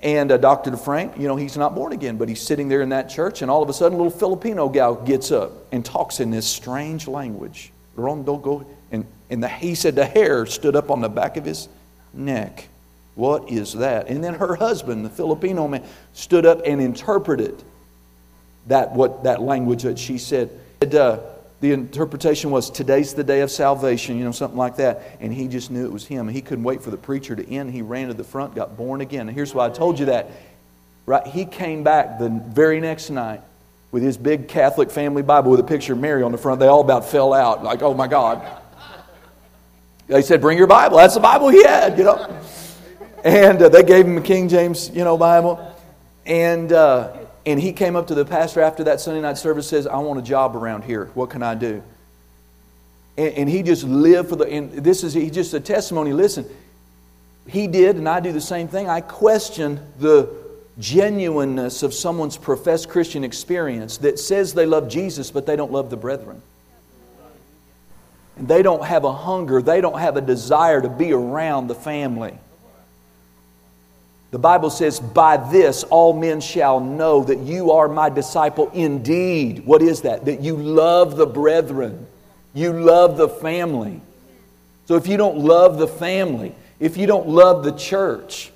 And 0.00 0.32
uh, 0.32 0.36
Dr. 0.36 0.70
Dufresne, 0.70 1.12
you 1.16 1.28
know, 1.28 1.36
he's 1.36 1.56
not 1.56 1.74
born 1.74 1.92
again, 1.92 2.18
but 2.18 2.28
he's 2.28 2.42
sitting 2.42 2.68
there 2.68 2.82
in 2.82 2.90
that 2.90 3.08
church. 3.08 3.40
And 3.40 3.50
all 3.50 3.62
of 3.62 3.68
a 3.68 3.72
sudden, 3.72 3.98
a 3.98 4.02
little 4.02 4.18
Filipino 4.18 4.68
gal 4.68 4.94
gets 4.96 5.30
up 5.30 5.52
and 5.72 5.84
talks 5.84 6.20
in 6.20 6.30
this 6.30 6.46
strange 6.46 7.08
language. 7.08 7.72
And, 7.96 9.06
and 9.30 9.42
the, 9.42 9.48
he 9.48 9.74
said 9.74 9.94
the 9.94 10.04
hair 10.04 10.44
stood 10.46 10.76
up 10.76 10.90
on 10.90 11.00
the 11.00 11.08
back 11.08 11.36
of 11.36 11.44
his 11.44 11.68
neck. 12.12 12.68
What 13.14 13.50
is 13.50 13.74
that? 13.74 14.08
And 14.08 14.22
then 14.22 14.34
her 14.34 14.56
husband, 14.56 15.04
the 15.04 15.10
Filipino 15.10 15.68
man, 15.68 15.84
stood 16.12 16.44
up 16.44 16.62
and 16.66 16.80
interpreted 16.80 17.62
that, 18.66 18.92
what, 18.92 19.24
that 19.24 19.40
language 19.40 19.84
that 19.84 19.98
she 19.98 20.18
said. 20.18 20.50
Uh, 20.82 21.18
the 21.64 21.72
interpretation 21.72 22.50
was 22.50 22.68
today's 22.68 23.14
the 23.14 23.24
day 23.24 23.40
of 23.40 23.50
salvation, 23.50 24.18
you 24.18 24.24
know, 24.26 24.32
something 24.32 24.58
like 24.58 24.76
that. 24.76 25.16
And 25.18 25.32
he 25.32 25.48
just 25.48 25.70
knew 25.70 25.86
it 25.86 25.90
was 25.92 26.04
him. 26.04 26.28
He 26.28 26.42
couldn't 26.42 26.62
wait 26.62 26.82
for 26.82 26.90
the 26.90 26.98
preacher 26.98 27.34
to 27.34 27.50
end. 27.50 27.72
He 27.72 27.80
ran 27.80 28.08
to 28.08 28.14
the 28.14 28.22
front, 28.22 28.54
got 28.54 28.76
born 28.76 29.00
again. 29.00 29.28
And 29.28 29.34
here's 29.34 29.54
why 29.54 29.64
I 29.64 29.70
told 29.70 29.98
you 29.98 30.04
that. 30.06 30.30
Right? 31.06 31.26
He 31.26 31.46
came 31.46 31.82
back 31.82 32.18
the 32.18 32.28
very 32.28 32.80
next 32.80 33.08
night 33.08 33.40
with 33.92 34.02
his 34.02 34.18
big 34.18 34.46
Catholic 34.46 34.90
family 34.90 35.22
Bible 35.22 35.50
with 35.52 35.60
a 35.60 35.64
picture 35.64 35.94
of 35.94 36.00
Mary 36.00 36.22
on 36.22 36.32
the 36.32 36.38
front. 36.38 36.60
They 36.60 36.66
all 36.66 36.82
about 36.82 37.06
fell 37.06 37.32
out, 37.32 37.64
like, 37.64 37.80
oh 37.80 37.94
my 37.94 38.08
God. 38.08 38.46
They 40.06 40.20
said, 40.20 40.42
bring 40.42 40.58
your 40.58 40.66
Bible. 40.66 40.98
That's 40.98 41.14
the 41.14 41.20
Bible 41.20 41.48
he 41.48 41.64
had, 41.64 41.96
you 41.96 42.04
know. 42.04 42.42
And 43.24 43.62
uh, 43.62 43.70
they 43.70 43.84
gave 43.84 44.04
him 44.04 44.18
a 44.18 44.20
King 44.20 44.50
James, 44.50 44.90
you 44.90 45.02
know, 45.02 45.16
Bible. 45.16 45.74
And 46.26 46.70
uh, 46.74 47.23
and 47.46 47.60
he 47.60 47.72
came 47.72 47.94
up 47.96 48.06
to 48.06 48.14
the 48.14 48.24
pastor 48.24 48.62
after 48.62 48.84
that 48.84 49.00
Sunday 49.00 49.20
night 49.20 49.38
service 49.38 49.68
says, 49.68 49.86
I 49.86 49.98
want 49.98 50.18
a 50.18 50.22
job 50.22 50.56
around 50.56 50.84
here. 50.84 51.10
What 51.14 51.30
can 51.30 51.42
I 51.42 51.54
do? 51.54 51.82
And, 53.16 53.34
and 53.34 53.48
he 53.48 53.62
just 53.62 53.84
lived 53.84 54.30
for 54.30 54.36
the, 54.36 54.48
and 54.48 54.72
this 54.72 55.04
is 55.04 55.12
he 55.12 55.30
just 55.30 55.52
a 55.54 55.60
testimony. 55.60 56.12
Listen, 56.12 56.46
he 57.46 57.66
did, 57.66 57.96
and 57.96 58.08
I 58.08 58.20
do 58.20 58.32
the 58.32 58.40
same 58.40 58.68
thing. 58.68 58.88
I 58.88 59.00
question 59.02 59.80
the 59.98 60.30
genuineness 60.78 61.82
of 61.82 61.94
someone's 61.94 62.36
professed 62.36 62.88
Christian 62.88 63.22
experience 63.22 63.98
that 63.98 64.18
says 64.18 64.54
they 64.54 64.66
love 64.66 64.88
Jesus, 64.88 65.30
but 65.30 65.46
they 65.46 65.56
don't 65.56 65.70
love 65.70 65.90
the 65.90 65.96
brethren. 65.96 66.42
And 68.36 68.48
they 68.48 68.62
don't 68.62 68.84
have 68.84 69.04
a 69.04 69.12
hunger, 69.12 69.62
they 69.62 69.80
don't 69.80 69.98
have 69.98 70.16
a 70.16 70.20
desire 70.20 70.80
to 70.80 70.88
be 70.88 71.12
around 71.12 71.68
the 71.68 71.74
family. 71.74 72.38
The 74.34 74.40
Bible 74.40 74.70
says, 74.70 74.98
By 74.98 75.36
this 75.36 75.84
all 75.84 76.12
men 76.12 76.40
shall 76.40 76.80
know 76.80 77.22
that 77.22 77.38
you 77.38 77.70
are 77.70 77.86
my 77.86 78.08
disciple 78.08 78.68
indeed. 78.74 79.64
What 79.64 79.80
is 79.80 80.00
that? 80.00 80.24
That 80.24 80.40
you 80.40 80.56
love 80.56 81.14
the 81.14 81.24
brethren, 81.24 82.08
you 82.52 82.72
love 82.72 83.16
the 83.16 83.28
family. 83.28 84.00
So 84.86 84.96
if 84.96 85.06
you 85.06 85.16
don't 85.16 85.38
love 85.38 85.78
the 85.78 85.86
family, 85.86 86.52
if 86.80 86.96
you 86.96 87.06
don't 87.06 87.28
love 87.28 87.62
the 87.62 87.76
church, 87.76 88.50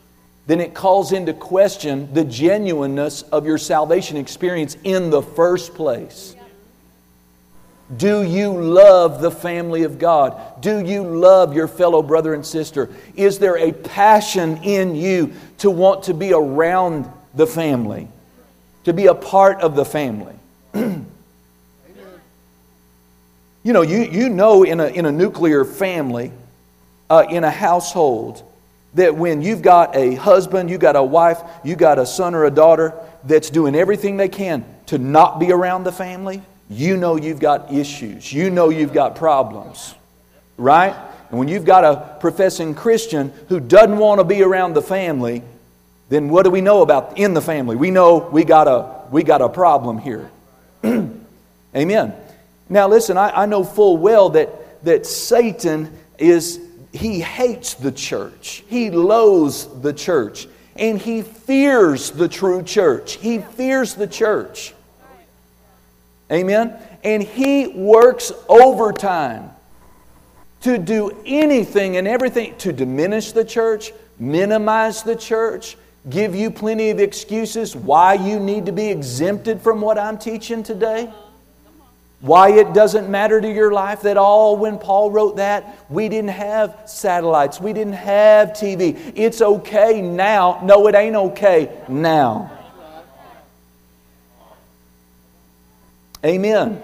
then 0.49 0.61
it 0.61 0.75
calls 0.75 1.13
into 1.13 1.33
question 1.33 2.13
the 2.13 2.25
genuineness 2.25 3.23
of 3.23 3.47
your 3.47 3.57
salvation 3.57 4.17
experience 4.17 4.77
in 4.83 5.11
the 5.11 5.23
first 5.23 5.75
place. 5.75 6.35
Do 7.97 8.23
you 8.23 8.53
love 8.53 9.23
the 9.23 9.31
family 9.31 9.85
of 9.85 9.99
God? 9.99 10.61
Do 10.61 10.85
you 10.85 11.03
love 11.03 11.55
your 11.55 11.67
fellow 11.67 12.03
brother 12.03 12.35
and 12.35 12.45
sister? 12.45 12.91
Is 13.17 13.39
there 13.39 13.57
a 13.57 13.73
passion 13.73 14.59
in 14.63 14.95
you 14.95 15.33
to 15.59 15.71
want 15.71 16.05
to 16.05 16.15
be 16.15 16.35
around 16.35 17.11
the 17.35 17.47
family, 17.47 18.09
to 18.85 18.93
be 18.93 19.07
a 19.07 19.15
part 19.15 19.63
of 19.63 19.75
the 19.75 19.87
family? 19.87 20.35
you 20.75 21.07
know, 23.65 23.83
you, 23.83 24.01
you 24.01 24.29
know 24.29 24.65
in 24.65 24.81
a, 24.81 24.89
in 24.89 25.07
a 25.07 25.13
nuclear 25.13 25.65
family, 25.65 26.31
uh, 27.09 27.25
in 27.31 27.43
a 27.43 27.51
household, 27.51 28.43
that 28.95 29.15
when 29.17 29.41
you've 29.41 29.63
got 29.63 29.97
a 29.97 30.15
husband, 30.15 30.69
you've 30.69 30.81
got 30.81 30.97
a 30.97 31.03
wife, 31.03 31.41
you've 31.65 31.79
got 31.79 31.99
a 31.99 32.05
son 32.05 32.35
or 32.35 32.45
a 32.45 32.51
daughter 32.51 32.93
that's 33.25 33.49
doing 33.49 33.75
everything 33.75 34.19
they 34.19 34.29
can 34.29 34.63
to 34.87 34.99
not 34.99 35.39
be 35.39 35.53
around 35.53 35.85
the 35.85 35.93
family, 35.93 36.43
you 36.71 36.97
know 36.97 37.17
you've 37.17 37.41
got 37.41 37.73
issues. 37.73 38.33
You 38.33 38.51
know 38.51 38.69
you've 38.69 38.93
got 38.93 39.17
problems. 39.17 39.95
Right? 40.57 40.95
And 41.31 41.39
when 41.39 41.49
you've 41.49 41.65
got 41.65 41.85
a 41.85 42.17
professing 42.21 42.75
Christian 42.75 43.33
who 43.49 43.61
doesn't 43.61 43.97
want 43.97 44.21
to 44.21 44.25
be 44.25 44.43
around 44.43 44.75
the 44.75 44.83
family, 44.83 45.43
then 46.09 46.29
what 46.29 46.45
do 46.45 46.51
we 46.51 46.61
know 46.61 46.83
about 46.83 47.19
in 47.19 47.35
the 47.35 47.43
family? 47.43 47.77
We 47.77 47.91
know 47.91 48.29
we 48.33 48.45
got 48.45 48.67
a, 48.67 49.07
we 49.11 49.23
got 49.23 49.43
a 49.43 49.49
problem 49.49 49.99
here. 49.99 50.31
Amen. 51.77 52.15
Now, 52.69 52.89
listen, 52.89 53.17
I, 53.17 53.43
I 53.43 53.47
know 53.47 53.65
full 53.65 53.97
well 53.97 54.31
that, 54.31 54.85
that 54.85 55.07
Satan 55.07 55.93
is, 56.19 56.61
he 56.93 57.21
hates 57.21 57.75
the 57.75 57.93
church, 57.93 58.65
he 58.69 58.91
loathes 58.91 59.67
the 59.81 59.93
church, 59.93 60.49
and 60.77 60.99
he 61.01 61.23
fears 61.23 62.11
the 62.11 62.29
true 62.29 62.63
church. 62.63 63.15
He 63.15 63.39
fears 63.39 63.95
the 63.95 64.07
church. 64.07 64.75
Amen? 66.31 66.77
And 67.05 67.23
he 67.23 67.69
works 67.69 68.33
overtime 68.49 69.51
to 70.63 70.79
do 70.79 71.17
anything 71.25 71.97
and 71.97 72.09
everything 72.09 72.57
to 72.59 72.73
diminish 72.73 73.33
the 73.33 73.45
church, 73.45 73.93
minimize 74.19 75.03
the 75.03 75.17
church, 75.17 75.77
give 76.11 76.35
you 76.35 76.51
plenty 76.51 76.91
of 76.91 77.01
excuses 77.01 77.77
why 77.77 78.15
you 78.15 78.41
need 78.41 78.67
to 78.67 78.73
be 78.73 78.89
exempted 78.89 79.61
from 79.61 79.81
what 79.81 79.99
I'm 79.99 80.19
teaching 80.19 80.63
today. 80.63 81.13
Why 82.21 82.51
it 82.51 82.75
doesn't 82.75 83.09
matter 83.09 83.41
to 83.41 83.49
your 83.53 83.73
life 83.73 84.03
that 84.03 84.17
all 84.17 84.57
when 84.57 84.79
Paul 84.79 85.13
wrote 85.13 85.37
that, 85.37 85.79
we 85.89 86.09
didn't 86.09 86.31
have 86.31 86.83
satellites, 86.87 87.61
we 87.61 87.73
didn't 87.73 87.93
have 87.93 88.49
TV. 88.49 89.13
It's 89.15 89.41
okay 89.41 90.03
now. 90.03 90.61
No, 90.65 90.89
it 90.89 90.97
ain't 90.97 91.15
okay 91.15 91.81
now. 91.89 92.58
Amen. 96.25 96.83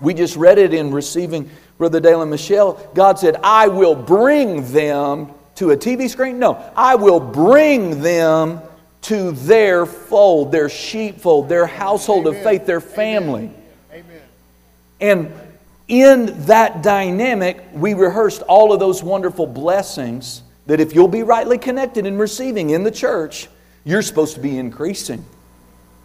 We 0.00 0.14
just 0.14 0.36
read 0.36 0.58
it 0.58 0.74
in 0.74 0.92
receiving 0.92 1.50
Brother 1.78 2.00
Dale 2.00 2.22
and 2.22 2.30
Michelle. 2.30 2.74
God 2.94 3.18
said, 3.18 3.36
I 3.42 3.68
will 3.68 3.94
bring 3.94 4.70
them 4.72 5.32
to 5.56 5.70
a 5.70 5.76
TV 5.76 6.08
screen. 6.08 6.38
No, 6.38 6.62
I 6.76 6.94
will 6.96 7.20
bring 7.20 8.02
them 8.02 8.60
to 9.02 9.32
their 9.32 9.86
fold, 9.86 10.52
their 10.52 10.68
sheepfold, 10.68 11.48
their 11.48 11.66
household 11.66 12.26
Amen. 12.26 12.38
of 12.38 12.44
faith, 12.44 12.66
their 12.66 12.80
family. 12.80 13.50
Amen. 13.92 14.20
And 15.00 15.32
in 15.88 16.46
that 16.46 16.82
dynamic, 16.82 17.62
we 17.72 17.94
rehearsed 17.94 18.42
all 18.42 18.72
of 18.72 18.80
those 18.80 19.02
wonderful 19.02 19.46
blessings 19.46 20.42
that 20.66 20.80
if 20.80 20.94
you'll 20.94 21.08
be 21.08 21.22
rightly 21.22 21.58
connected 21.58 22.06
and 22.06 22.18
receiving 22.18 22.70
in 22.70 22.82
the 22.82 22.90
church, 22.90 23.48
you're 23.84 24.02
supposed 24.02 24.34
to 24.34 24.40
be 24.40 24.58
increasing. 24.58 25.24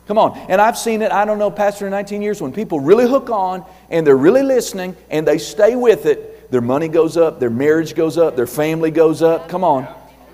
Come 0.07 0.17
on. 0.17 0.37
And 0.49 0.59
I've 0.59 0.77
seen 0.77 1.01
it, 1.01 1.11
I 1.11 1.25
don't 1.25 1.39
know, 1.39 1.51
Pastor, 1.51 1.85
in 1.85 1.91
19 1.91 2.21
years, 2.21 2.41
when 2.41 2.51
people 2.51 2.79
really 2.79 3.07
hook 3.07 3.29
on 3.29 3.65
and 3.89 4.05
they're 4.05 4.17
really 4.17 4.43
listening 4.43 4.95
and 5.09 5.27
they 5.27 5.37
stay 5.37 5.75
with 5.75 6.05
it, 6.05 6.51
their 6.51 6.61
money 6.61 6.87
goes 6.87 7.15
up, 7.17 7.39
their 7.39 7.49
marriage 7.49 7.95
goes 7.95 8.17
up, 8.17 8.35
their 8.35 8.47
family 8.47 8.91
goes 8.91 9.21
up. 9.21 9.47
Come 9.47 9.63
on. 9.63 9.87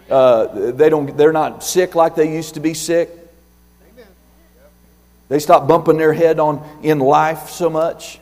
Uh, 0.10 0.72
they 0.72 0.90
don't, 0.90 1.16
they're 1.18 1.34
not 1.34 1.64
sick 1.64 1.94
like 1.94 2.16
they 2.16 2.34
used 2.34 2.56
to 2.56 2.60
be 2.60 2.74
sick. 2.74 3.10
They 5.30 5.40
stop 5.40 5.68
bumping 5.68 5.98
their 5.98 6.14
head 6.14 6.40
on 6.40 6.66
in 6.82 7.00
life 7.00 7.50
so 7.50 7.70
much. 7.70 8.20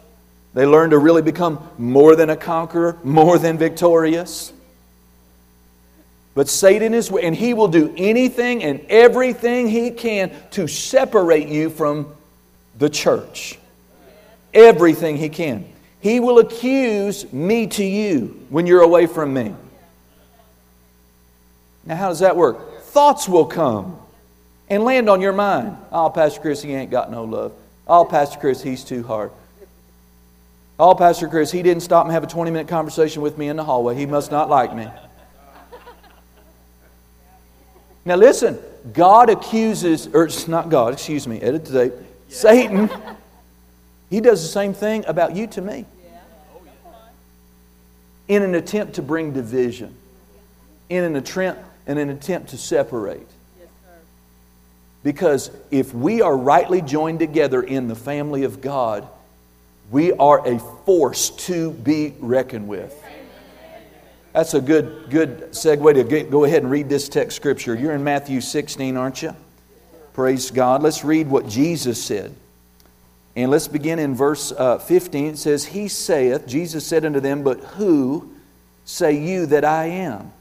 They 0.55 0.65
learn 0.65 0.89
to 0.89 0.97
really 0.97 1.21
become 1.21 1.59
more 1.77 2.15
than 2.15 2.29
a 2.29 2.37
conqueror, 2.37 2.97
more 3.03 3.37
than 3.37 3.57
victorious. 3.57 4.51
But 6.35 6.49
Satan 6.49 6.93
is, 6.93 7.09
and 7.09 7.33
he 7.33 7.53
will 7.53 7.69
do 7.69 7.93
anything 7.97 8.61
and 8.63 8.81
everything 8.89 9.69
he 9.69 9.89
can 9.89 10.31
to 10.51 10.67
separate 10.67 11.47
you 11.47 11.69
from 11.69 12.13
the 12.77 12.89
church. 12.89 13.57
Everything 14.53 15.15
he 15.15 15.29
can. 15.29 15.65
He 16.01 16.19
will 16.19 16.39
accuse 16.39 17.31
me 17.33 17.67
to 17.67 17.83
you 17.83 18.45
when 18.49 18.67
you're 18.67 18.81
away 18.81 19.07
from 19.07 19.33
me. 19.33 19.55
Now, 21.85 21.95
how 21.95 22.09
does 22.09 22.19
that 22.19 22.35
work? 22.35 22.81
Thoughts 22.81 23.29
will 23.29 23.45
come 23.45 23.97
and 24.69 24.83
land 24.83 25.09
on 25.09 25.21
your 25.21 25.33
mind. 25.33 25.77
Oh, 25.91 26.09
Pastor 26.09 26.41
Chris, 26.41 26.61
he 26.61 26.73
ain't 26.73 26.91
got 26.91 27.09
no 27.09 27.23
love. 27.23 27.53
Oh, 27.87 28.03
Pastor 28.03 28.39
Chris, 28.39 28.61
he's 28.61 28.83
too 28.83 29.03
hard. 29.03 29.31
Oh, 30.77 30.95
Pastor 30.95 31.29
Chris, 31.29 31.51
he 31.51 31.63
didn't 31.63 31.83
stop 31.83 32.05
and 32.05 32.13
have 32.13 32.23
a 32.23 32.27
20 32.27 32.51
minute 32.51 32.67
conversation 32.67 33.21
with 33.21 33.37
me 33.37 33.47
in 33.47 33.55
the 33.55 33.63
hallway. 33.63 33.95
He 33.95 34.05
must 34.05 34.31
not 34.31 34.49
like 34.49 34.75
me. 34.75 34.89
Now 38.05 38.15
listen, 38.15 38.59
God 38.93 39.31
accuses, 39.31 40.07
or 40.13 40.25
it's 40.25 40.47
not 40.47 40.69
God, 40.69 40.93
excuse 40.93 41.27
me, 41.27 41.41
edit 41.41 41.65
today. 41.65 41.91
Satan, 42.29 42.89
he 44.11 44.21
does 44.21 44.43
the 44.43 44.47
same 44.47 44.73
thing 44.73 45.03
about 45.07 45.35
you 45.35 45.47
to 45.47 45.61
me. 45.61 45.85
In 48.27 48.43
an 48.43 48.53
attempt 48.55 48.95
to 48.95 49.01
bring 49.01 49.33
division, 49.33 49.95
in 50.89 51.03
an 51.03 51.15
attempt, 51.15 51.61
in 51.87 51.97
an 51.97 52.09
attempt 52.09 52.49
to 52.49 52.57
separate. 52.57 53.27
Because 55.03 55.51
if 55.69 55.93
we 55.93 56.21
are 56.21 56.35
rightly 56.35 56.81
joined 56.81 57.19
together 57.19 57.61
in 57.61 57.87
the 57.87 57.95
family 57.95 58.43
of 58.43 58.61
God, 58.61 59.07
we 59.91 60.11
are 60.13 60.47
a 60.47 60.57
force 60.57 61.29
to 61.29 61.71
be 61.71 62.15
reckoned 62.19 62.67
with. 62.67 63.04
That's 64.35 64.53
a 64.53 64.59
good, 64.59 65.09
good 65.09 65.51
segue 65.51 65.93
to 65.93 66.03
get, 66.03 66.29
go 66.29 66.43
ahead 66.43 66.61
and 66.61 66.69
read 66.69 66.89
this 66.89 67.07
text 67.07 67.37
scripture. 67.37 67.73
You're 67.73 67.93
in 67.93 68.03
Matthew 68.03 68.41
16, 68.41 68.97
aren't 68.97 69.23
you? 69.23 69.33
Praise 70.11 70.51
God. 70.51 70.83
Let's 70.83 71.05
read 71.05 71.29
what 71.29 71.47
Jesus 71.47 72.03
said. 72.03 72.35
And 73.37 73.49
let's 73.49 73.69
begin 73.69 73.97
in 73.97 74.13
verse 74.13 74.51
uh, 74.51 74.77
15. 74.79 75.25
It 75.25 75.37
says, 75.37 75.63
He 75.63 75.87
saith, 75.87 76.47
Jesus 76.47 76.85
said 76.85 77.05
unto 77.05 77.21
them, 77.21 77.43
But 77.43 77.61
who 77.61 78.29
say 78.83 79.13
you 79.13 79.45
that 79.45 79.63
I 79.63 79.85
am? 79.85 80.33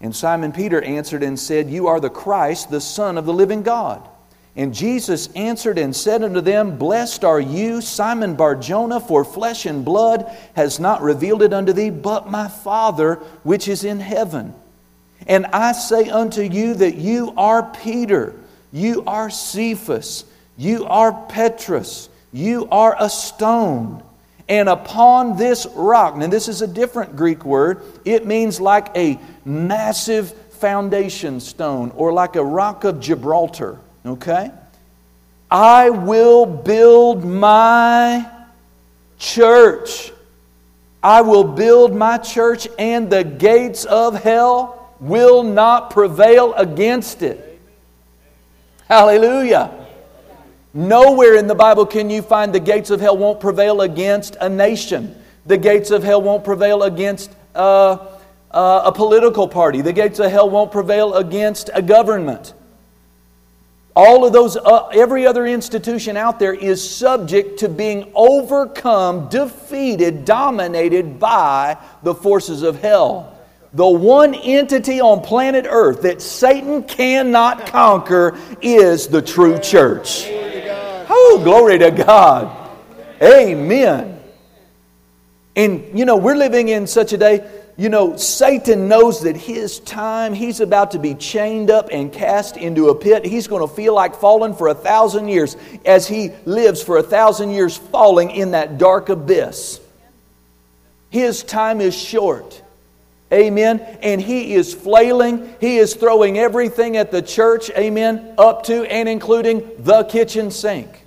And 0.00 0.14
Simon 0.14 0.52
Peter 0.52 0.80
answered 0.80 1.24
and 1.24 1.36
said, 1.36 1.70
You 1.70 1.88
are 1.88 1.98
the 1.98 2.08
Christ, 2.08 2.70
the 2.70 2.80
Son 2.80 3.18
of 3.18 3.26
the 3.26 3.32
living 3.32 3.64
God. 3.64 4.08
And 4.56 4.74
Jesus 4.74 5.28
answered 5.34 5.78
and 5.78 5.94
said 5.94 6.24
unto 6.24 6.40
them, 6.40 6.76
Blessed 6.76 7.24
are 7.24 7.40
you, 7.40 7.80
Simon 7.80 8.34
Barjona, 8.34 8.98
for 8.98 9.24
flesh 9.24 9.64
and 9.64 9.84
blood 9.84 10.30
has 10.54 10.80
not 10.80 11.02
revealed 11.02 11.42
it 11.42 11.52
unto 11.52 11.72
thee, 11.72 11.90
but 11.90 12.28
my 12.28 12.48
Father 12.48 13.16
which 13.44 13.68
is 13.68 13.84
in 13.84 14.00
heaven. 14.00 14.54
And 15.26 15.46
I 15.46 15.72
say 15.72 16.08
unto 16.08 16.42
you 16.42 16.74
that 16.74 16.96
you 16.96 17.32
are 17.36 17.62
Peter, 17.62 18.34
you 18.72 19.04
are 19.06 19.30
Cephas, 19.30 20.24
you 20.56 20.84
are 20.86 21.26
Petrus, 21.28 22.08
you 22.32 22.68
are 22.70 22.96
a 22.98 23.08
stone. 23.08 24.02
And 24.48 24.68
upon 24.68 25.36
this 25.36 25.64
rock, 25.76 26.16
now 26.16 26.26
this 26.26 26.48
is 26.48 26.60
a 26.60 26.66
different 26.66 27.14
Greek 27.14 27.44
word, 27.44 27.82
it 28.04 28.26
means 28.26 28.60
like 28.60 28.88
a 28.96 29.20
massive 29.44 30.32
foundation 30.32 31.38
stone 31.38 31.92
or 31.94 32.12
like 32.12 32.34
a 32.34 32.44
rock 32.44 32.82
of 32.82 32.98
Gibraltar. 32.98 33.78
Okay? 34.04 34.50
I 35.50 35.90
will 35.90 36.46
build 36.46 37.24
my 37.24 38.30
church. 39.18 40.12
I 41.02 41.22
will 41.22 41.44
build 41.44 41.94
my 41.94 42.18
church, 42.18 42.68
and 42.78 43.10
the 43.10 43.24
gates 43.24 43.84
of 43.84 44.22
hell 44.22 44.94
will 45.00 45.42
not 45.42 45.90
prevail 45.90 46.54
against 46.54 47.22
it. 47.22 47.60
Hallelujah. 48.86 49.72
Nowhere 50.72 51.36
in 51.36 51.46
the 51.46 51.54
Bible 51.54 51.86
can 51.86 52.10
you 52.10 52.22
find 52.22 52.52
the 52.52 52.60
gates 52.60 52.90
of 52.90 53.00
hell 53.00 53.16
won't 53.16 53.40
prevail 53.40 53.80
against 53.80 54.36
a 54.40 54.48
nation. 54.48 55.16
The 55.46 55.56
gates 55.56 55.90
of 55.90 56.04
hell 56.04 56.22
won't 56.22 56.44
prevail 56.44 56.84
against 56.84 57.34
uh, 57.54 58.06
uh, 58.50 58.82
a 58.84 58.92
political 58.92 59.48
party. 59.48 59.80
The 59.80 59.92
gates 59.92 60.20
of 60.20 60.30
hell 60.30 60.48
won't 60.48 60.70
prevail 60.70 61.14
against 61.14 61.70
a 61.74 61.82
government. 61.82 62.54
All 63.96 64.24
of 64.24 64.32
those, 64.32 64.56
uh, 64.56 64.86
every 64.88 65.26
other 65.26 65.46
institution 65.46 66.16
out 66.16 66.38
there 66.38 66.54
is 66.54 66.88
subject 66.88 67.58
to 67.60 67.68
being 67.68 68.10
overcome, 68.14 69.28
defeated, 69.28 70.24
dominated 70.24 71.18
by 71.18 71.76
the 72.02 72.14
forces 72.14 72.62
of 72.62 72.80
hell. 72.80 73.36
The 73.72 73.88
one 73.88 74.34
entity 74.34 75.00
on 75.00 75.22
planet 75.22 75.66
Earth 75.68 76.02
that 76.02 76.22
Satan 76.22 76.82
cannot 76.84 77.66
conquer 77.66 78.38
is 78.60 79.08
the 79.08 79.22
true 79.22 79.58
church. 79.58 80.26
Oh, 80.28 81.40
glory 81.42 81.78
to 81.78 81.90
God. 81.90 82.70
Amen. 83.22 84.20
And, 85.56 85.98
you 85.98 86.04
know, 86.04 86.16
we're 86.16 86.36
living 86.36 86.68
in 86.68 86.86
such 86.86 87.12
a 87.12 87.18
day, 87.18 87.48
you 87.80 87.88
know, 87.88 88.14
Satan 88.14 88.88
knows 88.88 89.22
that 89.22 89.38
his 89.38 89.80
time, 89.80 90.34
he's 90.34 90.60
about 90.60 90.90
to 90.90 90.98
be 90.98 91.14
chained 91.14 91.70
up 91.70 91.88
and 91.90 92.12
cast 92.12 92.58
into 92.58 92.90
a 92.90 92.94
pit. 92.94 93.24
He's 93.24 93.46
going 93.46 93.66
to 93.66 93.74
feel 93.74 93.94
like 93.94 94.16
falling 94.16 94.54
for 94.54 94.68
a 94.68 94.74
thousand 94.74 95.28
years 95.28 95.56
as 95.86 96.06
he 96.06 96.28
lives 96.44 96.82
for 96.82 96.98
a 96.98 97.02
thousand 97.02 97.52
years 97.52 97.78
falling 97.78 98.32
in 98.32 98.50
that 98.50 98.76
dark 98.76 99.08
abyss. 99.08 99.80
His 101.08 101.42
time 101.42 101.80
is 101.80 101.96
short. 101.96 102.60
Amen. 103.32 103.80
And 104.02 104.20
he 104.20 104.52
is 104.52 104.74
flailing. 104.74 105.50
He 105.58 105.78
is 105.78 105.94
throwing 105.94 106.38
everything 106.38 106.98
at 106.98 107.10
the 107.10 107.22
church, 107.22 107.70
amen, 107.70 108.34
up 108.36 108.64
to 108.64 108.84
and 108.84 109.08
including 109.08 109.66
the 109.78 110.04
kitchen 110.04 110.50
sink. 110.50 111.02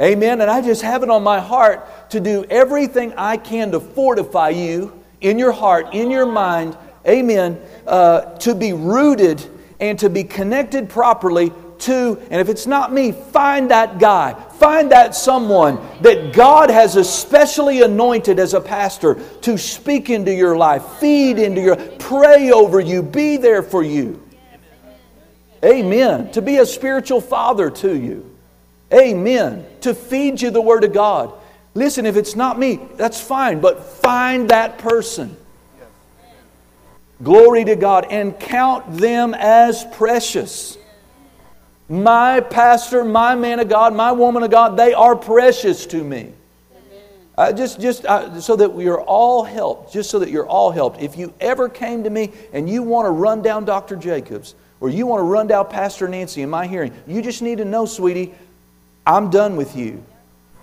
Amen. 0.00 0.40
And 0.40 0.50
I 0.50 0.60
just 0.60 0.82
have 0.82 1.04
it 1.04 1.08
on 1.08 1.22
my 1.22 1.38
heart 1.38 2.10
to 2.10 2.18
do 2.18 2.44
everything 2.50 3.12
I 3.16 3.36
can 3.36 3.70
to 3.70 3.78
fortify 3.78 4.48
you 4.48 4.98
in 5.22 5.38
your 5.38 5.52
heart, 5.52 5.94
in 5.94 6.10
your 6.10 6.26
mind, 6.26 6.76
amen, 7.06 7.60
uh, 7.86 8.36
to 8.38 8.54
be 8.54 8.72
rooted 8.72 9.42
and 9.80 9.98
to 9.98 10.10
be 10.10 10.24
connected 10.24 10.88
properly 10.88 11.52
to, 11.82 12.20
and 12.30 12.40
if 12.40 12.48
it's 12.48 12.66
not 12.66 12.92
me, 12.92 13.10
find 13.10 13.70
that 13.70 13.98
guy, 13.98 14.34
find 14.58 14.92
that 14.92 15.14
someone 15.14 15.80
that 16.00 16.32
God 16.32 16.70
has 16.70 16.94
especially 16.96 17.82
anointed 17.82 18.38
as 18.38 18.54
a 18.54 18.60
pastor 18.60 19.16
to 19.42 19.58
speak 19.58 20.08
into 20.08 20.32
your 20.32 20.56
life, 20.56 20.84
feed 21.00 21.38
into 21.38 21.60
your, 21.60 21.76
pray 21.98 22.52
over 22.52 22.78
you, 22.78 23.02
be 23.02 23.36
there 23.36 23.62
for 23.62 23.82
you. 23.82 24.22
Amen. 25.64 26.30
To 26.32 26.42
be 26.42 26.58
a 26.58 26.66
spiritual 26.66 27.20
father 27.20 27.70
to 27.70 27.96
you. 27.96 28.28
Amen. 28.92 29.64
To 29.82 29.94
feed 29.94 30.40
you 30.40 30.50
the 30.50 30.60
Word 30.60 30.84
of 30.84 30.92
God. 30.92 31.32
Listen, 31.74 32.04
if 32.04 32.16
it's 32.16 32.36
not 32.36 32.58
me, 32.58 32.80
that's 32.96 33.20
fine, 33.20 33.60
but 33.60 33.82
find 33.84 34.50
that 34.50 34.78
person. 34.78 35.36
Glory 37.22 37.64
to 37.64 37.76
God 37.76 38.06
and 38.10 38.38
count 38.38 38.96
them 38.96 39.32
as 39.34 39.84
precious. 39.92 40.76
My 41.88 42.40
pastor, 42.40 43.04
my 43.04 43.34
man 43.34 43.60
of 43.60 43.68
God, 43.68 43.94
my 43.94 44.12
woman 44.12 44.42
of 44.42 44.50
God, 44.50 44.76
they 44.76 44.92
are 44.92 45.16
precious 45.16 45.86
to 45.86 46.02
me. 46.02 46.32
Uh, 47.38 47.50
just 47.50 47.80
just 47.80 48.04
uh, 48.04 48.38
so 48.40 48.56
that 48.56 48.74
we 48.74 48.88
are 48.88 49.00
all 49.00 49.42
helped, 49.42 49.92
just 49.92 50.10
so 50.10 50.18
that 50.18 50.30
you're 50.30 50.46
all 50.46 50.70
helped. 50.70 51.00
If 51.00 51.16
you 51.16 51.32
ever 51.40 51.68
came 51.68 52.04
to 52.04 52.10
me 52.10 52.32
and 52.52 52.68
you 52.68 52.82
want 52.82 53.06
to 53.06 53.10
run 53.10 53.40
down 53.40 53.64
Dr. 53.64 53.96
Jacobs 53.96 54.54
or 54.80 54.90
you 54.90 55.06
want 55.06 55.20
to 55.20 55.24
run 55.24 55.46
down 55.46 55.68
Pastor 55.68 56.08
Nancy 56.08 56.42
in 56.42 56.50
my 56.50 56.66
hearing, 56.66 56.92
you 57.06 57.22
just 57.22 57.40
need 57.40 57.58
to 57.58 57.64
know, 57.64 57.86
sweetie, 57.86 58.34
I'm 59.06 59.30
done 59.30 59.56
with 59.56 59.74
you 59.76 60.04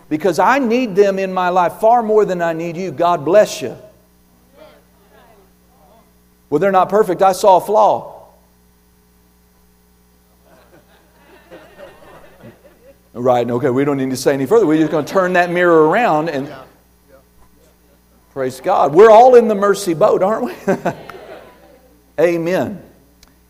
because 0.09 0.39
I 0.39 0.59
need 0.59 0.95
them 0.95 1.19
in 1.19 1.31
my 1.31 1.49
life 1.49 1.73
far 1.73 2.01
more 2.01 2.25
than 2.25 2.41
I 2.41 2.53
need 2.53 2.75
you. 2.75 2.91
God 2.91 3.23
bless 3.23 3.61
you. 3.61 3.77
Well, 6.49 6.59
they're 6.59 6.71
not 6.71 6.89
perfect. 6.89 7.21
I 7.21 7.31
saw 7.31 7.57
a 7.57 7.61
flaw. 7.61 8.15
Right, 13.13 13.49
okay, 13.49 13.69
we 13.69 13.85
don't 13.85 13.97
need 13.97 14.11
to 14.11 14.17
say 14.17 14.33
any 14.33 14.45
further. 14.45 14.65
We're 14.65 14.79
just 14.79 14.91
going 14.91 15.05
to 15.05 15.11
turn 15.11 15.33
that 15.33 15.51
mirror 15.51 15.87
around 15.87 16.29
and 16.29 16.51
praise 18.33 18.61
God. 18.61 18.93
We're 18.93 19.11
all 19.11 19.35
in 19.35 19.47
the 19.47 19.55
mercy 19.55 19.93
boat, 19.93 20.23
aren't 20.23 20.45
we? 20.45 20.53
Amen. 22.19 22.81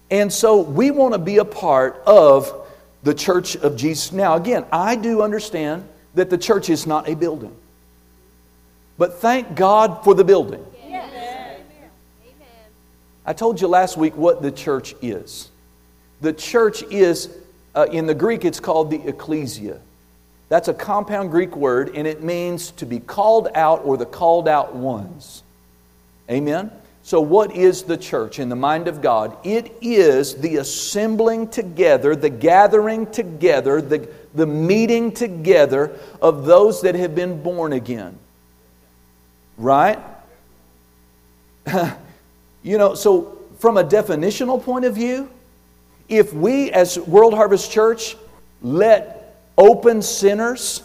And 0.10 0.32
so 0.32 0.62
we 0.62 0.92
want 0.92 1.14
to 1.14 1.20
be 1.20 1.38
a 1.38 1.46
part 1.46 2.02
of 2.06 2.68
the 3.04 3.14
church 3.14 3.56
of 3.56 3.76
Jesus. 3.76 4.12
Now, 4.12 4.36
again, 4.36 4.66
I 4.72 4.96
do 4.96 5.22
understand 5.22 5.88
that 6.16 6.30
the 6.30 6.38
church 6.38 6.70
is 6.70 6.88
not 6.88 7.08
a 7.08 7.16
building. 7.16 7.56
But 8.98 9.20
thank 9.20 9.56
God 9.56 10.04
for 10.04 10.14
the 10.14 10.24
building. 10.24 10.66
Yes. 10.88 11.62
I 13.26 13.34
told 13.34 13.62
you 13.62 13.68
last 13.68 13.96
week 13.96 14.18
what 14.18 14.42
the 14.42 14.52
church 14.52 14.96
is. 15.02 15.50
The 16.22 16.34
church 16.34 16.84
is, 16.84 17.30
uh, 17.76 17.88
in 17.92 18.08
the 18.08 18.16
Greek, 18.16 18.44
it's 18.44 18.60
called 18.60 18.90
the 18.90 19.08
ecclesia. 19.08 19.80
That's 20.50 20.68
a 20.68 20.74
compound 20.74 21.30
Greek 21.30 21.56
word, 21.56 21.96
and 21.96 22.08
it 22.08 22.24
means 22.24 22.72
to 22.72 22.86
be 22.86 23.00
called 23.00 23.50
out 23.54 23.86
or 23.86 23.98
the 23.98 24.06
called 24.06 24.48
out 24.48 24.76
ones. 24.76 25.44
Amen? 26.30 26.72
So, 27.10 27.20
what 27.22 27.56
is 27.56 27.82
the 27.82 27.98
church 27.98 28.38
in 28.38 28.50
the 28.50 28.56
mind 28.56 28.88
of 28.88 29.02
God? 29.02 29.36
It 29.44 29.74
is 29.82 30.36
the 30.36 30.58
assembling 30.58 31.48
together, 31.48 32.16
the 32.16 32.30
gathering 32.30 33.08
together, 33.08 33.82
the, 33.82 34.08
the 34.36 34.46
meeting 34.46 35.12
together 35.12 35.98
of 36.22 36.46
those 36.46 36.84
that 36.84 36.94
have 36.94 37.16
been 37.16 37.42
born 37.42 37.74
again. 37.74 38.16
Right? 39.58 39.98
you 42.62 42.78
know, 42.78 42.94
so 42.94 43.40
from 43.58 43.78
a 43.78 43.84
definitional 43.84 44.64
point 44.64 44.86
of 44.86 44.94
view, 44.94 45.32
if 46.10 46.32
we 46.32 46.70
as 46.70 47.00
World 47.00 47.34
Harvest 47.34 47.72
Church 47.72 48.18
let 48.62 49.36
open 49.58 50.04
sinners 50.04 50.84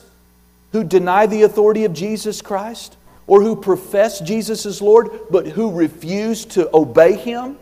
who 0.72 0.84
deny 0.84 1.26
the 1.26 1.42
authority 1.42 1.84
of 1.84 1.92
Jesus 1.92 2.40
Christ, 2.40 2.96
or 3.26 3.42
who 3.42 3.56
profess 3.56 4.20
Jesus 4.20 4.66
as 4.66 4.82
Lord 4.82 5.10
but 5.30 5.46
who 5.46 5.72
refuse 5.72 6.44
to 6.46 6.68
obey 6.74 7.14
Him, 7.16 7.56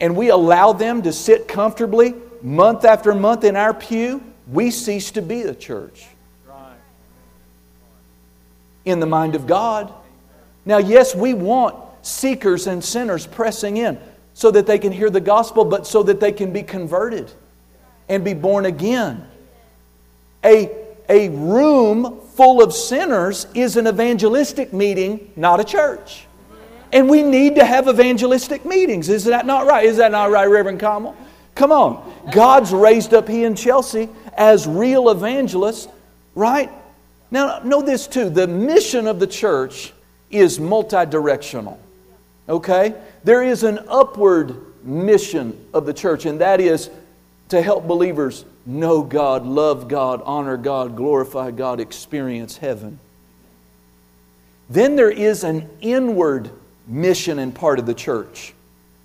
and 0.00 0.16
we 0.16 0.30
allow 0.30 0.72
them 0.72 1.02
to 1.02 1.12
sit 1.12 1.46
comfortably 1.48 2.14
month 2.42 2.84
after 2.84 3.14
month 3.14 3.44
in 3.44 3.56
our 3.56 3.72
pew, 3.72 4.22
we 4.50 4.70
cease 4.70 5.10
to 5.12 5.22
be 5.22 5.42
the 5.42 5.54
church. 5.54 6.06
In 8.84 9.00
the 9.00 9.06
mind 9.06 9.34
of 9.34 9.46
God. 9.46 9.92
Now, 10.66 10.76
yes, 10.76 11.14
we 11.14 11.32
want 11.32 11.76
seekers 12.02 12.66
and 12.66 12.84
sinners 12.84 13.26
pressing 13.26 13.78
in 13.78 13.98
so 14.34 14.50
that 14.50 14.66
they 14.66 14.78
can 14.78 14.92
hear 14.92 15.08
the 15.08 15.20
gospel, 15.20 15.64
but 15.64 15.86
so 15.86 16.02
that 16.02 16.20
they 16.20 16.32
can 16.32 16.52
be 16.52 16.62
converted 16.62 17.30
and 18.08 18.22
be 18.22 18.34
born 18.34 18.66
again. 18.66 19.26
A, 20.44 20.70
a 21.08 21.30
room 21.30 22.20
full 22.34 22.62
of 22.62 22.72
sinners 22.72 23.46
is 23.54 23.76
an 23.76 23.86
evangelistic 23.86 24.72
meeting, 24.72 25.32
not 25.36 25.60
a 25.60 25.64
church. 25.64 26.26
And 26.92 27.08
we 27.08 27.22
need 27.22 27.56
to 27.56 27.64
have 27.64 27.88
evangelistic 27.88 28.64
meetings. 28.64 29.08
Is 29.08 29.24
that 29.24 29.46
not 29.46 29.66
right? 29.66 29.84
Is 29.84 29.96
that 29.96 30.12
not 30.12 30.30
right, 30.30 30.46
Reverend 30.46 30.80
Kamal? 30.80 31.16
Come 31.54 31.72
on. 31.72 32.14
God's 32.32 32.72
raised 32.72 33.14
up 33.14 33.28
he 33.28 33.44
and 33.44 33.56
Chelsea 33.56 34.08
as 34.36 34.66
real 34.66 35.10
evangelists, 35.10 35.88
right? 36.34 36.70
Now, 37.30 37.60
know 37.64 37.82
this 37.82 38.06
too 38.06 38.30
the 38.30 38.46
mission 38.46 39.06
of 39.06 39.18
the 39.18 39.26
church 39.26 39.92
is 40.30 40.58
multi 40.60 41.06
directional. 41.06 41.80
Okay? 42.48 42.94
There 43.22 43.42
is 43.42 43.62
an 43.62 43.80
upward 43.88 44.56
mission 44.84 45.58
of 45.72 45.86
the 45.86 45.94
church, 45.94 46.26
and 46.26 46.40
that 46.40 46.60
is 46.60 46.90
to 47.48 47.62
help 47.62 47.86
believers 47.86 48.44
know 48.66 49.02
God, 49.02 49.46
love 49.46 49.88
God, 49.88 50.22
honor 50.24 50.56
God, 50.56 50.96
glorify 50.96 51.50
God, 51.50 51.80
experience 51.80 52.56
heaven. 52.56 52.98
Then 54.70 54.96
there 54.96 55.10
is 55.10 55.44
an 55.44 55.68
inward 55.80 56.50
mission 56.86 57.38
and 57.38 57.54
part 57.54 57.78
of 57.78 57.86
the 57.86 57.94
church. 57.94 58.54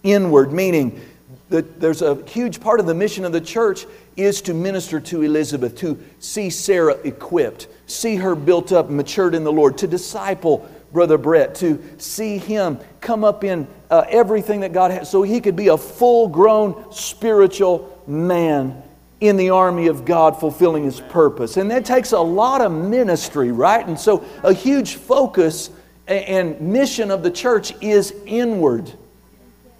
Inward, 0.03 0.53
meaning 0.53 1.01
that 1.49 1.79
there's 1.79 2.01
a 2.01 2.15
huge 2.27 2.59
part 2.59 2.79
of 2.79 2.85
the 2.85 2.93
mission 2.93 3.25
of 3.25 3.31
the 3.31 3.41
church 3.41 3.85
is 4.15 4.41
to 4.43 4.53
minister 4.53 4.99
to 4.99 5.23
Elizabeth, 5.23 5.75
to 5.77 6.01
see 6.19 6.49
Sarah 6.49 6.97
equipped, 7.03 7.67
see 7.87 8.15
her 8.17 8.35
built 8.35 8.71
up, 8.71 8.89
matured 8.89 9.35
in 9.35 9.43
the 9.43 9.51
Lord, 9.51 9.77
to 9.79 9.87
disciple 9.87 10.69
Brother 10.91 11.17
Brett, 11.17 11.55
to 11.55 11.83
see 11.97 12.37
him 12.37 12.79
come 13.01 13.23
up 13.23 13.43
in 13.43 13.67
uh, 13.91 14.05
everything 14.09 14.61
that 14.61 14.73
God 14.73 14.91
has, 14.91 15.09
so 15.09 15.21
he 15.21 15.39
could 15.41 15.55
be 15.55 15.67
a 15.67 15.77
full 15.77 16.27
grown 16.27 16.91
spiritual 16.91 18.03
man 18.07 18.81
in 19.19 19.35
the 19.35 19.49
army 19.49 19.87
of 19.87 20.05
God 20.05 20.39
fulfilling 20.39 20.83
his 20.83 21.01
purpose. 21.01 21.57
And 21.57 21.69
that 21.71 21.85
takes 21.85 22.13
a 22.13 22.19
lot 22.19 22.61
of 22.61 22.71
ministry, 22.71 23.51
right? 23.51 23.85
And 23.85 23.99
so 23.99 24.23
a 24.43 24.53
huge 24.53 24.95
focus 24.95 25.69
and 26.07 26.59
mission 26.61 27.11
of 27.11 27.21
the 27.21 27.31
church 27.31 27.73
is 27.81 28.13
inward. 28.25 28.91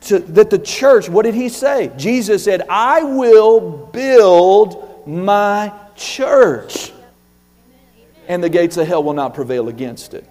To, 0.02 0.20
that 0.20 0.50
the 0.50 0.60
church, 0.60 1.10
what 1.10 1.24
did 1.24 1.36
he 1.36 1.50
say? 1.50 1.92
Jesus 1.98 2.44
said, 2.44 2.64
I 2.70 3.04
will 3.04 3.60
build 3.92 5.08
my 5.08 5.74
church, 5.96 6.94
and 8.28 8.44
the 8.44 8.50
gates 8.50 8.78
of 8.78 8.88
hell 8.88 9.04
will 9.04 9.14
not 9.14 9.34
prevail 9.34 9.68
against 9.68 10.14
it. 10.14 10.26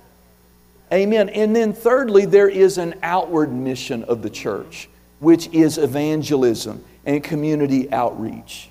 Amen. 0.90 1.28
And 1.28 1.54
then, 1.54 1.74
thirdly, 1.74 2.24
there 2.24 2.48
is 2.48 2.78
an 2.78 2.94
outward 3.02 3.52
mission 3.52 4.04
of 4.04 4.22
the 4.22 4.30
church, 4.30 4.88
which 5.18 5.48
is 5.48 5.76
evangelism 5.76 6.82
and 7.04 7.22
community 7.22 7.92
outreach. 7.92 8.70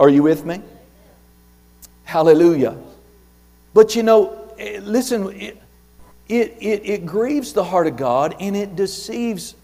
Are 0.00 0.08
you 0.08 0.22
with 0.22 0.46
me? 0.46 0.62
Hallelujah. 2.04 2.74
But 3.74 3.94
you 3.94 4.02
know, 4.02 4.50
eh, 4.58 4.80
listen, 4.82 5.30
it, 5.38 5.60
it, 6.26 6.56
it, 6.58 6.88
it 6.88 7.06
grieves 7.06 7.52
the 7.52 7.62
heart 7.62 7.86
of 7.86 7.98
God 7.98 8.34
and 8.40 8.56
it 8.56 8.76
deceives, 8.76 9.54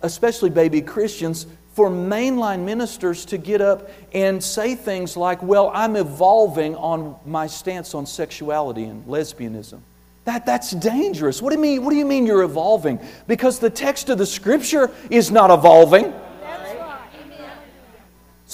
especially 0.00 0.48
baby 0.48 0.80
Christians, 0.80 1.46
for 1.74 1.90
mainline 1.90 2.64
ministers 2.64 3.26
to 3.26 3.36
get 3.36 3.60
up 3.60 3.90
and 4.14 4.42
say 4.42 4.74
things 4.74 5.18
like, 5.18 5.42
Well, 5.42 5.70
I'm 5.74 5.96
evolving 5.96 6.76
on 6.76 7.16
my 7.26 7.46
stance 7.46 7.94
on 7.94 8.06
sexuality 8.06 8.84
and 8.84 9.04
lesbianism. 9.04 9.80
That, 10.24 10.46
that's 10.46 10.70
dangerous. 10.70 11.42
What 11.42 11.50
do, 11.50 11.56
you 11.56 11.62
mean, 11.62 11.84
what 11.84 11.90
do 11.90 11.96
you 11.96 12.06
mean 12.06 12.24
you're 12.24 12.42
evolving? 12.42 12.98
Because 13.26 13.58
the 13.58 13.68
text 13.68 14.08
of 14.08 14.16
the 14.16 14.24
scripture 14.24 14.90
is 15.10 15.30
not 15.30 15.50
evolving. 15.50 16.14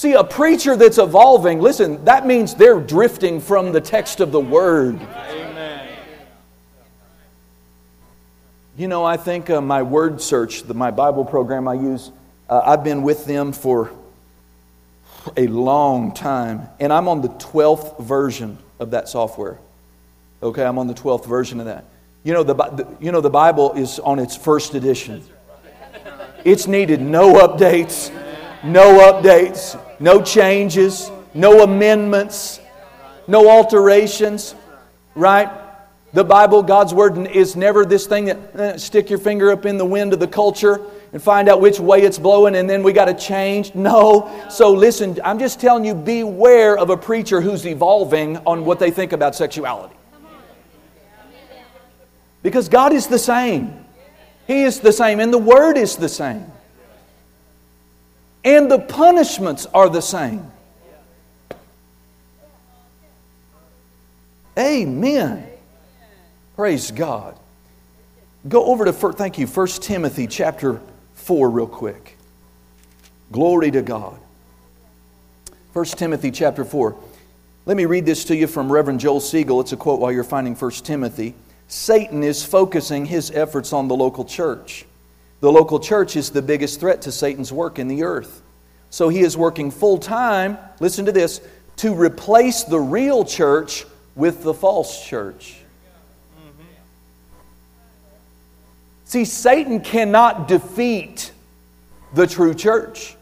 See, 0.01 0.15
a 0.15 0.25
preacher 0.25 0.77
that's 0.77 0.97
evolving, 0.97 1.61
listen, 1.61 2.03
that 2.07 2.27
means 2.27 2.55
they're 2.55 2.81
drifting 2.81 3.39
from 3.39 3.71
the 3.71 3.83
text 3.83 4.21
of 4.21 4.33
the 4.33 4.41
word. 4.41 4.99
Amen. 4.99 5.89
You 8.79 8.89
know, 8.89 9.05
I 9.05 9.19
think 9.19 9.51
uh, 9.51 9.61
my 9.61 9.83
word 9.83 10.23
search, 10.23 10.63
the, 10.63 10.73
my 10.73 10.91
Bible 10.91 11.27
program 11.27 11.69
I 11.69 11.75
use, 11.75 12.13
uh, 12.49 12.63
I've 12.65 12.83
been 12.83 13.03
with 13.03 13.27
them 13.27 13.53
for 13.53 13.91
a 15.37 15.47
long 15.49 16.15
time, 16.15 16.67
and 16.81 16.95
I'm 16.95 17.07
on 17.07 17.21
the 17.21 17.29
12th 17.29 18.01
version 18.01 18.57
of 18.79 18.93
that 18.93 19.07
software. 19.07 19.59
Okay, 20.43 20.65
I'm 20.65 20.79
on 20.79 20.87
the 20.87 20.95
12th 20.95 21.27
version 21.27 21.61
of 21.61 21.67
that. 21.67 21.85
You 22.25 22.33
know, 22.33 22.43
the, 22.43 22.89
you 23.01 23.13
know, 23.13 23.21
the 23.21 23.29
Bible 23.29 23.75
is 23.75 23.99
on 23.99 24.19
its 24.19 24.35
first 24.35 24.73
edition. 24.73 25.23
It's 26.43 26.67
needed 26.67 27.03
no 27.03 27.35
updates, 27.47 28.11
no 28.65 28.99
updates, 29.13 29.79
no 30.01 30.23
changes, 30.23 31.11
no 31.35 31.63
amendments, 31.63 32.59
no 33.29 33.49
alterations, 33.49 34.55
right? 35.15 35.49
The 36.13 36.25
Bible, 36.25 36.65
God's 36.65 36.93
Word, 36.93 37.17
is 37.29 37.55
never 37.55 37.85
this 37.85 38.07
thing 38.07 38.25
that 38.25 38.39
eh, 38.57 38.77
stick 38.79 39.11
your 39.11 39.21
finger 39.21 39.53
up 39.53 39.65
in 39.65 39.79
the 39.79 39.85
wind 39.85 40.13
of 40.13 40.19
the 40.19 40.27
culture 40.27 40.81
and 41.13 41.23
find 41.23 41.49
out 41.49 41.61
which 41.61 41.79
way 41.79 42.03
it's 42.03 42.19
blowing 42.19 42.57
and 42.57 42.69
then 42.69 42.83
we 42.83 42.93
got 42.93 43.05
to 43.05 43.15
change. 43.15 43.75
No. 43.75 44.47
So 44.51 44.73
listen, 44.73 45.21
I'm 45.23 45.39
just 45.39 45.61
telling 45.61 45.85
you 45.85 45.95
beware 45.95 46.77
of 46.77 46.91
a 46.91 46.97
preacher 46.97 47.41
who's 47.41 47.65
evolving 47.65 48.39
on 48.39 48.65
what 48.65 48.81
they 48.81 48.91
think 48.91 49.13
about 49.13 49.37
sexuality. 49.37 49.95
Because 52.43 52.69
God 52.69 52.93
is 52.93 53.07
the 53.07 53.19
same. 53.19 53.85
He 54.47 54.63
is 54.65 54.81
the 54.81 54.93
same, 54.93 55.21
and 55.21 55.33
the 55.33 55.39
Word 55.39 55.77
is 55.77 55.97
the 55.97 56.09
same. 56.09 56.51
And 58.45 58.71
the 58.71 58.79
punishments 58.79 59.67
are 59.67 59.89
the 59.89 60.01
same. 60.01 60.51
Amen. 64.59 65.47
Praise 66.57 66.91
God. 66.91 67.37
Go 68.49 68.67
over 68.67 68.87
to, 68.87 68.93
thank 68.93 69.39
you, 69.39 69.47
1 69.47 69.67
Timothy 69.67 70.27
chapter 70.27 70.81
4 71.15 71.51
real 71.51 71.67
quick. 71.67 72.17
Glory 73.31 73.71
to 73.71 73.83
God. 73.83 74.19
1 75.73 75.85
Timothy 75.85 76.31
chapter 76.31 76.65
4. 76.65 76.97
Let 77.67 77.77
me 77.77 77.85
read 77.85 78.07
this 78.07 78.25
to 78.25 78.37
you 78.37 78.47
from 78.47 78.73
Reverend 78.73 79.01
Joel 79.01 79.21
Siegel. 79.21 79.61
It's 79.61 79.73
a 79.73 79.77
quote 79.77 80.01
while 80.01 80.11
you're 80.11 80.25
finding 80.25 80.55
1 80.57 80.71
Timothy. 80.83 81.35
Satan 81.69 82.23
is 82.23 82.45
focusing 82.45 83.07
his 83.07 83.31
efforts 83.31 83.73
on 83.73 83.87
the 83.87 83.95
local 83.95 84.25
church. 84.25 84.87
The 85.41 85.51
local 85.51 85.81
church 85.81 86.17
is 86.17 86.31
the 86.31 86.43
biggest 86.43 86.81
threat 86.81 87.03
to 87.03 87.13
Satan's 87.13 87.53
work 87.53 87.79
in 87.79 87.89
the 87.89 88.03
earth. 88.03 88.43
So 88.91 89.09
he 89.09 89.21
is 89.21 89.37
working 89.37 89.71
full 89.71 89.99
time, 89.99 90.59
listen 90.81 91.07
to 91.07 91.13
this, 91.13 91.41
to 91.77 91.95
replace 91.95 92.65
the 92.65 92.79
real 92.79 93.25
church 93.25 93.87
with 94.15 94.43
the 94.43 94.53
false 94.53 95.07
church. 95.07 95.57
See, 99.07 99.25
Satan 99.25 99.81
cannot 99.81 100.47
defeat 100.47 101.33
the 102.15 102.27
true 102.27 102.55
church. 102.55 103.17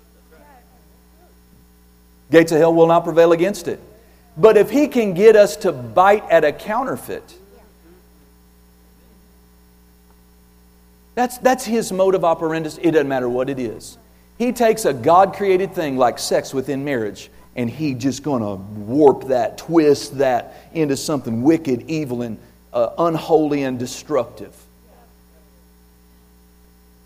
Gates 2.30 2.52
of 2.52 2.58
hell 2.58 2.74
will 2.74 2.86
not 2.86 3.04
prevail 3.04 3.32
against 3.32 3.68
it. 3.68 3.80
But 4.36 4.56
if 4.56 4.70
he 4.70 4.88
can 4.88 5.14
get 5.14 5.34
us 5.34 5.56
to 5.58 5.72
bite 5.72 6.28
at 6.30 6.44
a 6.44 6.52
counterfeit, 6.52 7.37
that's, 11.18 11.38
that's 11.38 11.64
his 11.64 11.90
of 11.90 12.22
operandus. 12.22 12.78
It 12.80 12.92
doesn't 12.92 13.08
matter 13.08 13.28
what 13.28 13.50
it 13.50 13.58
is. 13.58 13.98
He 14.38 14.52
takes 14.52 14.84
a 14.84 14.94
God 14.94 15.34
created 15.34 15.74
thing 15.74 15.96
like 15.96 16.18
sex 16.18 16.54
within 16.54 16.84
marriage 16.84 17.30
and 17.56 17.68
he 17.68 17.94
just 17.94 18.22
going 18.22 18.42
to 18.42 18.54
warp 18.54 19.24
that, 19.24 19.58
twist 19.58 20.18
that 20.18 20.54
into 20.72 20.96
something 20.96 21.42
wicked, 21.42 21.90
evil, 21.90 22.22
and 22.22 22.38
uh, 22.72 22.90
unholy 22.98 23.64
and 23.64 23.78
destructive 23.78 24.54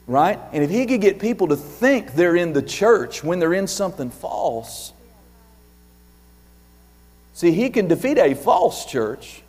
right? 0.06 0.38
And 0.52 0.62
if 0.62 0.70
he 0.70 0.86
could 0.86 1.00
get 1.00 1.18
people 1.18 1.48
to 1.48 1.56
think 1.56 2.14
they're 2.14 2.36
in 2.36 2.52
the 2.52 2.62
church 2.62 3.22
when 3.22 3.38
they're 3.38 3.54
in 3.54 3.66
something 3.66 4.10
false, 4.10 4.92
see, 7.34 7.52
he 7.52 7.70
can 7.70 7.88
defeat 7.88 8.18
a 8.18 8.34
false 8.34 8.84
church, 8.84 9.41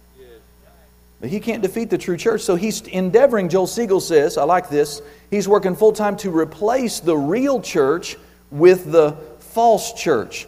he 1.23 1.39
can't 1.39 1.61
defeat 1.61 1.89
the 1.89 1.97
true 1.97 2.17
church. 2.17 2.41
So 2.41 2.55
he's 2.55 2.81
endeavoring, 2.81 3.49
Joel 3.49 3.67
Siegel 3.67 4.01
says, 4.01 4.37
I 4.37 4.43
like 4.43 4.69
this, 4.69 5.01
he's 5.29 5.47
working 5.47 5.75
full 5.75 5.93
time 5.93 6.17
to 6.17 6.29
replace 6.29 6.99
the 6.99 7.15
real 7.15 7.61
church 7.61 8.17
with 8.51 8.91
the 8.91 9.13
false 9.39 9.93
church. 9.93 10.47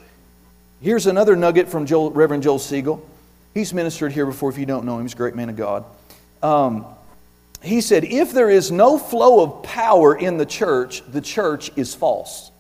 Here's 0.82 1.08
another 1.08 1.36
nugget 1.36 1.70
from 1.70 1.86
Joel, 1.86 2.12
Reverend 2.12 2.44
Joel 2.44 2.60
Siegel. 2.60 3.08
He's 3.54 3.74
ministered 3.74 4.12
here 4.12 4.26
before, 4.26 4.50
if 4.50 4.58
you 4.58 4.66
don't 4.66 4.86
know 4.86 4.98
him, 4.98 5.04
he's 5.04 5.14
a 5.14 5.18
great 5.18 5.36
man 5.36 5.50
of 5.50 5.56
God. 5.56 5.86
Um, 6.44 6.86
he 7.64 7.82
said, 7.82 8.04
if 8.04 8.34
there 8.34 8.50
is 8.50 8.72
no 8.72 9.00
flow 9.00 9.42
of 9.42 9.64
power 9.64 10.16
in 10.16 10.38
the 10.38 10.46
church, 10.46 11.02
the 11.12 11.22
church 11.22 11.72
is 11.76 11.96
false. 11.96 12.52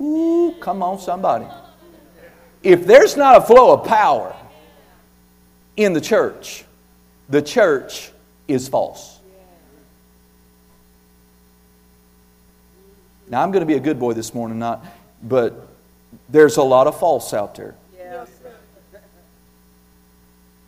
Ooh, 0.00 0.54
come 0.60 0.82
on, 0.82 0.98
somebody. 0.98 1.46
If 2.62 2.86
there's 2.86 3.16
not 3.16 3.36
a 3.36 3.40
flow 3.40 3.72
of 3.74 3.86
power 3.86 4.34
in 5.82 5.92
the 5.92 6.00
church, 6.00 6.64
the 7.28 7.42
church 7.42 8.10
is 8.48 8.68
false. 8.68 9.18
Now, 13.28 13.42
I'm 13.42 13.52
going 13.52 13.60
to 13.60 13.66
be 13.66 13.74
a 13.74 13.80
good 13.80 14.00
boy 14.00 14.12
this 14.12 14.34
morning, 14.34 14.58
not, 14.58 14.84
but 15.22 15.68
there's 16.28 16.56
a 16.56 16.62
lot 16.62 16.86
of 16.86 16.98
false 16.98 17.32
out 17.32 17.54
there. 17.54 17.76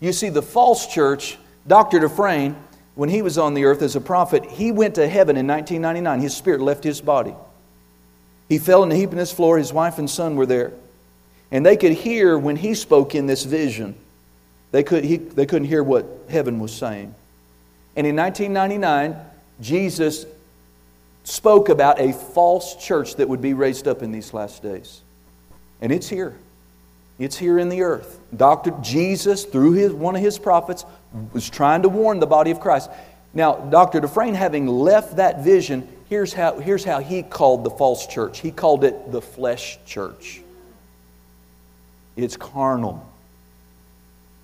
You 0.01 0.13
see, 0.13 0.29
the 0.29 0.43
false 0.43 0.87
church 0.87 1.39
Dr. 1.67 2.01
Dufresne, 2.01 2.57
when 2.95 3.09
he 3.09 3.23
was 3.23 3.39
on 3.39 3.55
the 3.55 3.65
earth 3.65 3.83
as 3.83 3.97
a 3.97 4.01
prophet, 4.01 4.45
he 4.45 4.73
went 4.73 4.97
to 4.97 5.09
heaven 5.09 5.37
in 5.37 5.47
1999. 5.47 6.21
His 6.21 6.37
spirit 6.37 6.61
left 6.61 6.85
his 6.85 7.01
body. 7.01 7.35
He 8.49 8.59
fell 8.59 8.83
in 8.83 8.93
a 8.93 8.95
heap 8.95 9.13
on 9.13 9.19
his 9.19 9.33
floor. 9.33 9.59
His 9.59 9.73
wife 9.73 9.99
and 9.99 10.11
son 10.11 10.37
were 10.37 10.47
there. 10.47 10.73
And 11.51 11.65
they 11.65 11.77
could 11.77 11.93
hear 11.93 12.37
when 12.37 12.57
he 12.57 12.75
spoke 12.75 13.15
in 13.15 13.27
this 13.27 13.45
vision. 13.45 13.95
They, 14.73 14.83
could, 14.83 15.05
he, 15.05 15.19
they 15.19 15.47
couldn't 15.47 15.69
hear 15.69 15.83
what 15.83 16.07
heaven 16.29 16.59
was 16.59 16.75
saying. 16.75 17.15
And 17.95 18.07
in 18.07 18.17
1999, 18.17 19.17
Jesus 19.61 20.27
spoke 21.25 21.69
about 21.69 22.01
a 22.01 22.13
false 22.13 22.75
church 22.77 23.17
that 23.17 23.29
would 23.29 23.41
be 23.41 23.55
raised 23.55 23.87
up 23.87 24.03
in 24.03 24.11
these 24.11 24.35
last 24.35 24.63
days. 24.63 25.03
And 25.81 25.93
it's 25.93 26.09
here. 26.09 26.37
It's 27.19 27.37
here 27.37 27.59
in 27.59 27.69
the 27.69 27.83
earth. 27.83 28.19
Dr. 28.37 28.73
Jesus, 28.83 29.45
through 29.45 29.73
his, 29.73 29.93
one 29.93 30.17
of 30.17 30.23
his 30.23 30.39
prophets, 30.39 30.85
was 31.33 31.49
trying 31.49 31.83
to 31.83 31.89
warn 31.89 32.19
the 32.19 32.27
body 32.27 32.51
of 32.51 32.61
Christ. 32.61 32.91
Now, 33.35 33.55
Dr. 33.55 34.01
Dufresne, 34.01 34.35
having 34.35 34.67
left 34.67 35.17
that 35.17 35.45
vision, 35.45 35.89
here's 36.09 36.33
how, 36.33 36.59
here's 36.59 36.85
how 36.85 37.01
he 37.01 37.23
called 37.23 37.65
the 37.65 37.71
false 37.71 38.07
church. 38.07 38.41
He 38.41 38.51
called 38.51 38.85
it 38.85 39.13
the 39.13 39.21
flesh 39.21 39.79
church. 39.85 40.41
It's 42.17 42.37
carnal, 42.37 43.07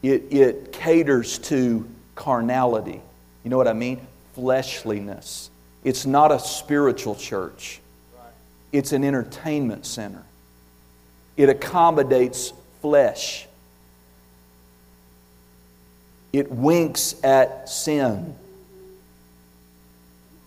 it, 0.09 0.33
it 0.33 0.73
caters 0.73 1.39
to 1.39 1.87
carnality. 2.15 3.01
You 3.45 3.51
know 3.51 3.57
what 3.57 3.69
I 3.69 3.75
mean? 3.75 4.01
Fleshliness. 4.35 5.51
It's 5.85 6.07
not 6.07 6.33
a 6.33 6.39
spiritual 6.39 7.15
church, 7.15 7.81
it's 8.73 8.93
an 8.93 9.05
entertainment 9.05 9.87
center. 9.87 10.23
It 11.37 11.49
accommodates 11.49 12.53
flesh. 12.83 13.47
It 16.33 16.51
winks 16.51 17.15
at 17.23 17.69
sin. 17.69 18.35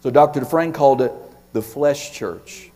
So 0.03 0.09
Dr. 0.09 0.41
Dufresne 0.41 0.73
called 0.73 1.01
it 1.01 1.13
the 1.53 1.61
flesh 1.61 2.11
church. 2.11 2.71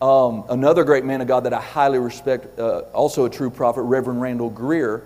Um, 0.00 0.44
another 0.48 0.84
great 0.84 1.04
man 1.04 1.20
of 1.20 1.26
God 1.26 1.44
that 1.44 1.52
I 1.52 1.60
highly 1.60 1.98
respect, 1.98 2.58
uh, 2.58 2.80
also 2.92 3.24
a 3.24 3.30
true 3.30 3.50
prophet, 3.50 3.82
Reverend 3.82 4.22
Randall 4.22 4.48
Greer. 4.48 5.02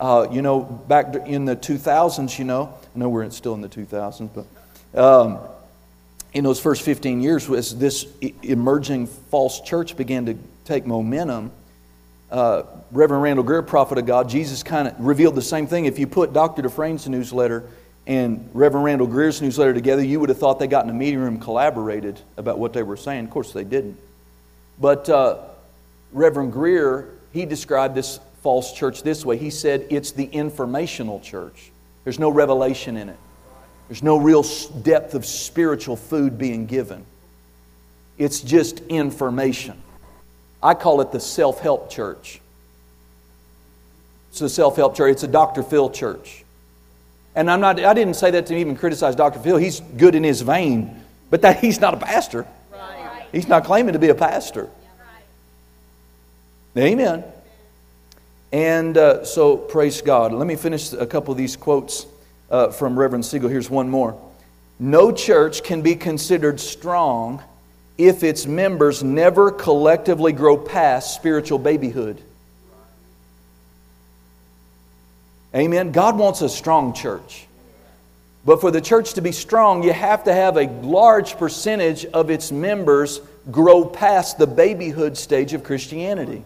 Uh, 0.00 0.28
you 0.30 0.42
know, 0.42 0.60
back 0.60 1.14
in 1.26 1.44
the 1.44 1.56
2000s, 1.56 2.38
you 2.38 2.44
know, 2.44 2.72
I 2.94 2.98
know 2.98 3.08
we're 3.08 3.28
still 3.30 3.54
in 3.54 3.60
the 3.60 3.68
2000s, 3.68 4.30
but 4.32 4.46
um, 5.00 5.38
in 6.32 6.44
those 6.44 6.60
first 6.60 6.82
15 6.82 7.20
years, 7.20 7.50
as 7.50 7.76
this 7.76 8.06
emerging 8.42 9.06
false 9.06 9.60
church 9.60 9.96
began 9.96 10.26
to 10.26 10.38
take 10.64 10.86
momentum, 10.86 11.50
uh, 12.30 12.62
Reverend 12.92 13.22
Randall 13.22 13.44
Greer, 13.44 13.62
prophet 13.62 13.98
of 13.98 14.06
God, 14.06 14.28
Jesus 14.28 14.62
kind 14.62 14.88
of 14.88 14.94
revealed 15.00 15.34
the 15.34 15.42
same 15.42 15.66
thing. 15.66 15.86
If 15.86 15.98
you 15.98 16.06
put 16.06 16.32
Dr. 16.32 16.62
Dufresne's 16.62 17.08
newsletter 17.08 17.64
and 18.06 18.48
Reverend 18.52 18.84
Randall 18.84 19.06
Greer's 19.06 19.42
newsletter 19.42 19.74
together, 19.74 20.04
you 20.04 20.20
would 20.20 20.28
have 20.28 20.38
thought 20.38 20.58
they 20.58 20.66
got 20.66 20.84
in 20.84 20.90
a 20.90 20.94
meeting 20.94 21.18
room 21.18 21.40
collaborated 21.40 22.20
about 22.36 22.58
what 22.58 22.72
they 22.72 22.82
were 22.82 22.96
saying. 22.96 23.24
Of 23.24 23.30
course, 23.30 23.52
they 23.52 23.64
didn't. 23.64 23.98
But 24.80 25.08
uh, 25.08 25.38
Reverend 26.12 26.52
Greer, 26.52 27.08
he 27.32 27.46
described 27.46 27.94
this 27.94 28.20
false 28.48 28.72
church 28.72 29.02
this 29.02 29.26
way. 29.26 29.36
He 29.36 29.50
said 29.50 29.88
it's 29.90 30.12
the 30.12 30.24
informational 30.24 31.20
church. 31.20 31.70
There's 32.04 32.18
no 32.18 32.30
revelation 32.30 32.96
in 32.96 33.10
it, 33.10 33.18
there's 33.88 34.02
no 34.02 34.16
real 34.16 34.42
depth 34.80 35.12
of 35.12 35.26
spiritual 35.26 35.96
food 35.96 36.38
being 36.38 36.64
given. 36.64 37.04
It's 38.16 38.40
just 38.40 38.80
information. 38.86 39.76
I 40.62 40.72
call 40.72 41.02
it 41.02 41.12
the 41.12 41.20
self 41.20 41.60
help 41.60 41.90
church. 41.90 42.40
It's 44.30 44.40
a 44.40 44.48
self 44.48 44.76
help 44.76 44.96
church, 44.96 45.12
it's 45.12 45.24
a 45.24 45.28
Dr. 45.28 45.62
Phil 45.62 45.90
church. 45.90 46.42
And 47.34 47.50
I'm 47.50 47.60
not, 47.60 47.78
I 47.78 47.92
didn't 47.92 48.14
say 48.14 48.30
that 48.30 48.46
to 48.46 48.56
even 48.56 48.76
criticize 48.76 49.14
Dr. 49.14 49.40
Phil. 49.40 49.58
He's 49.58 49.80
good 49.80 50.14
in 50.14 50.24
his 50.24 50.40
vein, 50.40 51.04
but 51.28 51.42
that, 51.42 51.58
he's 51.60 51.82
not 51.82 51.92
a 51.92 51.98
pastor. 51.98 52.46
Right. 52.72 53.26
He's 53.30 53.46
not 53.46 53.64
claiming 53.64 53.92
to 53.92 53.98
be 53.98 54.08
a 54.08 54.14
pastor. 54.14 54.70
Right. 56.74 56.84
Amen. 56.84 57.24
And 58.52 58.96
uh, 58.96 59.24
so, 59.24 59.56
praise 59.56 60.00
God. 60.00 60.32
Let 60.32 60.46
me 60.46 60.56
finish 60.56 60.92
a 60.92 61.06
couple 61.06 61.32
of 61.32 61.38
these 61.38 61.56
quotes 61.56 62.06
uh, 62.50 62.70
from 62.70 62.98
Reverend 62.98 63.26
Siegel. 63.26 63.48
Here's 63.48 63.68
one 63.68 63.90
more. 63.90 64.18
No 64.78 65.12
church 65.12 65.62
can 65.62 65.82
be 65.82 65.94
considered 65.96 66.60
strong 66.60 67.42
if 67.98 68.22
its 68.22 68.46
members 68.46 69.02
never 69.02 69.50
collectively 69.50 70.32
grow 70.32 70.56
past 70.56 71.14
spiritual 71.14 71.58
babyhood. 71.58 72.22
Amen. 75.54 75.92
God 75.92 76.16
wants 76.16 76.40
a 76.40 76.48
strong 76.48 76.94
church. 76.94 77.46
But 78.44 78.60
for 78.60 78.70
the 78.70 78.80
church 78.80 79.14
to 79.14 79.20
be 79.20 79.32
strong, 79.32 79.82
you 79.82 79.92
have 79.92 80.24
to 80.24 80.32
have 80.32 80.56
a 80.56 80.68
large 80.82 81.36
percentage 81.36 82.06
of 82.06 82.30
its 82.30 82.52
members 82.52 83.20
grow 83.50 83.84
past 83.84 84.38
the 84.38 84.46
babyhood 84.46 85.18
stage 85.18 85.52
of 85.52 85.64
Christianity. 85.64 86.44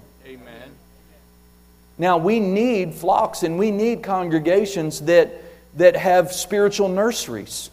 Now, 2.02 2.18
we 2.18 2.40
need 2.40 2.94
flocks 2.94 3.44
and 3.44 3.56
we 3.56 3.70
need 3.70 4.02
congregations 4.02 5.02
that, 5.02 5.40
that 5.76 5.94
have 5.94 6.32
spiritual 6.32 6.88
nurseries. 6.88 7.70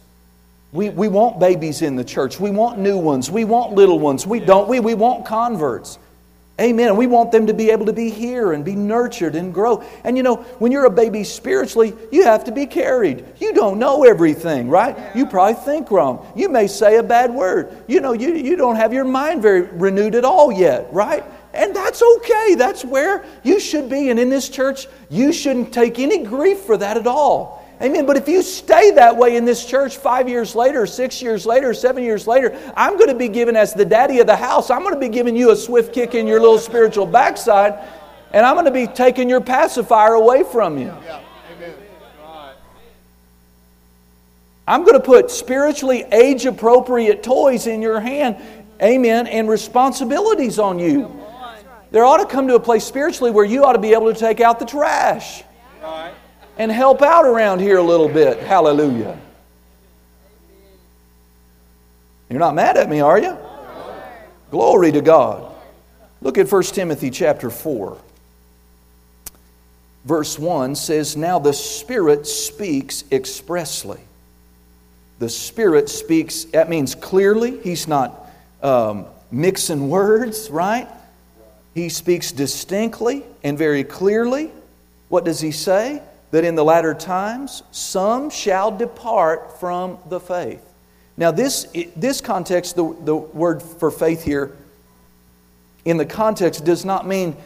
We, 0.70 0.88
we 0.88 1.08
want 1.08 1.40
babies 1.40 1.82
in 1.82 1.96
the 1.96 2.04
church. 2.04 2.38
We 2.38 2.52
want 2.52 2.78
new 2.78 2.96
ones. 2.96 3.28
We 3.28 3.44
want 3.44 3.72
little 3.72 3.98
ones. 3.98 4.28
We 4.28 4.38
don't 4.38 4.68
we? 4.68 4.78
We 4.78 4.94
want 4.94 5.26
converts. 5.26 5.98
Amen. 6.60 6.90
And 6.90 6.96
we 6.96 7.08
want 7.08 7.32
them 7.32 7.48
to 7.48 7.54
be 7.54 7.70
able 7.72 7.86
to 7.86 7.92
be 7.92 8.08
here 8.08 8.52
and 8.52 8.64
be 8.64 8.76
nurtured 8.76 9.34
and 9.34 9.52
grow. 9.52 9.82
And 10.04 10.16
you 10.16 10.22
know, 10.22 10.36
when 10.60 10.70
you're 10.70 10.84
a 10.84 10.90
baby 10.90 11.24
spiritually, 11.24 11.92
you 12.12 12.22
have 12.22 12.44
to 12.44 12.52
be 12.52 12.66
carried. 12.66 13.24
You 13.40 13.52
don't 13.52 13.80
know 13.80 14.04
everything, 14.04 14.68
right? 14.68 14.96
You 15.16 15.26
probably 15.26 15.54
think 15.54 15.90
wrong. 15.90 16.24
You 16.36 16.48
may 16.48 16.68
say 16.68 16.98
a 16.98 17.02
bad 17.02 17.34
word. 17.34 17.82
You 17.88 18.00
know, 18.00 18.12
you, 18.12 18.34
you 18.34 18.54
don't 18.54 18.76
have 18.76 18.92
your 18.92 19.06
mind 19.06 19.42
very 19.42 19.62
renewed 19.62 20.14
at 20.14 20.24
all 20.24 20.52
yet, 20.52 20.86
right? 20.92 21.24
And 21.52 21.74
that's 21.74 22.02
okay. 22.02 22.54
That's 22.54 22.84
where 22.84 23.24
you 23.42 23.58
should 23.58 23.90
be. 23.90 24.10
And 24.10 24.20
in 24.20 24.28
this 24.28 24.48
church, 24.48 24.86
you 25.08 25.32
shouldn't 25.32 25.72
take 25.72 25.98
any 25.98 26.24
grief 26.24 26.60
for 26.60 26.76
that 26.76 26.96
at 26.96 27.06
all. 27.06 27.60
Amen. 27.82 28.04
But 28.04 28.18
if 28.18 28.28
you 28.28 28.42
stay 28.42 28.90
that 28.92 29.16
way 29.16 29.36
in 29.36 29.46
this 29.46 29.64
church 29.64 29.96
five 29.96 30.28
years 30.28 30.54
later, 30.54 30.86
six 30.86 31.22
years 31.22 31.46
later, 31.46 31.72
seven 31.72 32.04
years 32.04 32.26
later, 32.26 32.56
I'm 32.76 32.98
going 32.98 33.08
to 33.08 33.14
be 33.14 33.28
given, 33.28 33.56
as 33.56 33.72
the 33.72 33.86
daddy 33.86 34.20
of 34.20 34.26
the 34.26 34.36
house, 34.36 34.68
I'm 34.70 34.82
going 34.82 34.92
to 34.92 35.00
be 35.00 35.08
giving 35.08 35.34
you 35.34 35.50
a 35.50 35.56
swift 35.56 35.94
kick 35.94 36.14
in 36.14 36.26
your 36.26 36.40
little 36.40 36.58
spiritual 36.58 37.06
backside, 37.06 37.78
and 38.32 38.44
I'm 38.44 38.54
going 38.54 38.66
to 38.66 38.70
be 38.70 38.86
taking 38.86 39.30
your 39.30 39.40
pacifier 39.40 40.12
away 40.12 40.44
from 40.44 40.76
you. 40.76 40.94
Yeah. 41.04 41.20
Amen. 41.56 41.74
I'm 44.68 44.82
going 44.82 44.94
to 44.94 45.00
put 45.00 45.30
spiritually 45.30 46.04
age 46.12 46.44
appropriate 46.44 47.22
toys 47.22 47.66
in 47.66 47.80
your 47.80 47.98
hand, 47.98 48.36
amen, 48.82 49.26
and 49.26 49.48
responsibilities 49.48 50.58
on 50.58 50.78
you. 50.78 51.19
There 51.90 52.04
ought 52.04 52.18
to 52.18 52.26
come 52.26 52.46
to 52.48 52.54
a 52.54 52.60
place 52.60 52.84
spiritually 52.84 53.30
where 53.30 53.44
you 53.44 53.64
ought 53.64 53.72
to 53.72 53.80
be 53.80 53.92
able 53.92 54.12
to 54.12 54.18
take 54.18 54.40
out 54.40 54.58
the 54.58 54.66
trash. 54.66 55.42
And 56.56 56.70
help 56.70 57.02
out 57.02 57.24
around 57.24 57.60
here 57.60 57.78
a 57.78 57.82
little 57.82 58.08
bit. 58.08 58.38
Hallelujah. 58.38 59.18
You're 62.28 62.38
not 62.38 62.54
mad 62.54 62.76
at 62.76 62.88
me, 62.88 63.00
are 63.00 63.18
you? 63.18 63.36
Glory 64.50 64.92
to 64.92 65.00
God. 65.00 65.52
Look 66.22 66.38
at 66.38 66.50
1 66.50 66.62
Timothy 66.64 67.10
chapter 67.10 67.50
4. 67.50 67.96
Verse 70.04 70.38
1 70.38 70.76
says, 70.76 71.16
Now 71.16 71.38
the 71.38 71.52
Spirit 71.52 72.26
speaks 72.26 73.04
expressly. 73.10 74.00
The 75.18 75.28
Spirit 75.28 75.88
speaks, 75.88 76.44
that 76.44 76.68
means 76.68 76.94
clearly. 76.94 77.60
He's 77.60 77.88
not 77.88 78.30
um, 78.62 79.06
mixing 79.30 79.88
words, 79.88 80.50
right? 80.50 80.88
He 81.74 81.88
speaks 81.88 82.32
distinctly 82.32 83.24
and 83.42 83.56
very 83.56 83.84
clearly. 83.84 84.50
What 85.08 85.24
does 85.24 85.40
he 85.40 85.52
say? 85.52 86.02
that 86.30 86.44
in 86.44 86.54
the 86.54 86.64
latter 86.64 86.94
times 86.94 87.62
some 87.70 88.30
shall 88.30 88.76
depart 88.76 89.58
from 89.58 89.98
the 90.08 90.20
faith. 90.20 90.64
Now, 91.16 91.30
this, 91.30 91.66
this 91.96 92.20
context, 92.20 92.76
the, 92.76 92.96
the 93.04 93.14
word 93.14 93.62
for 93.62 93.90
faith 93.90 94.24
here, 94.24 94.56
in 95.84 95.96
the 95.96 96.06
context, 96.06 96.64
does 96.64 96.84
not 96.84 97.06
mean 97.06 97.36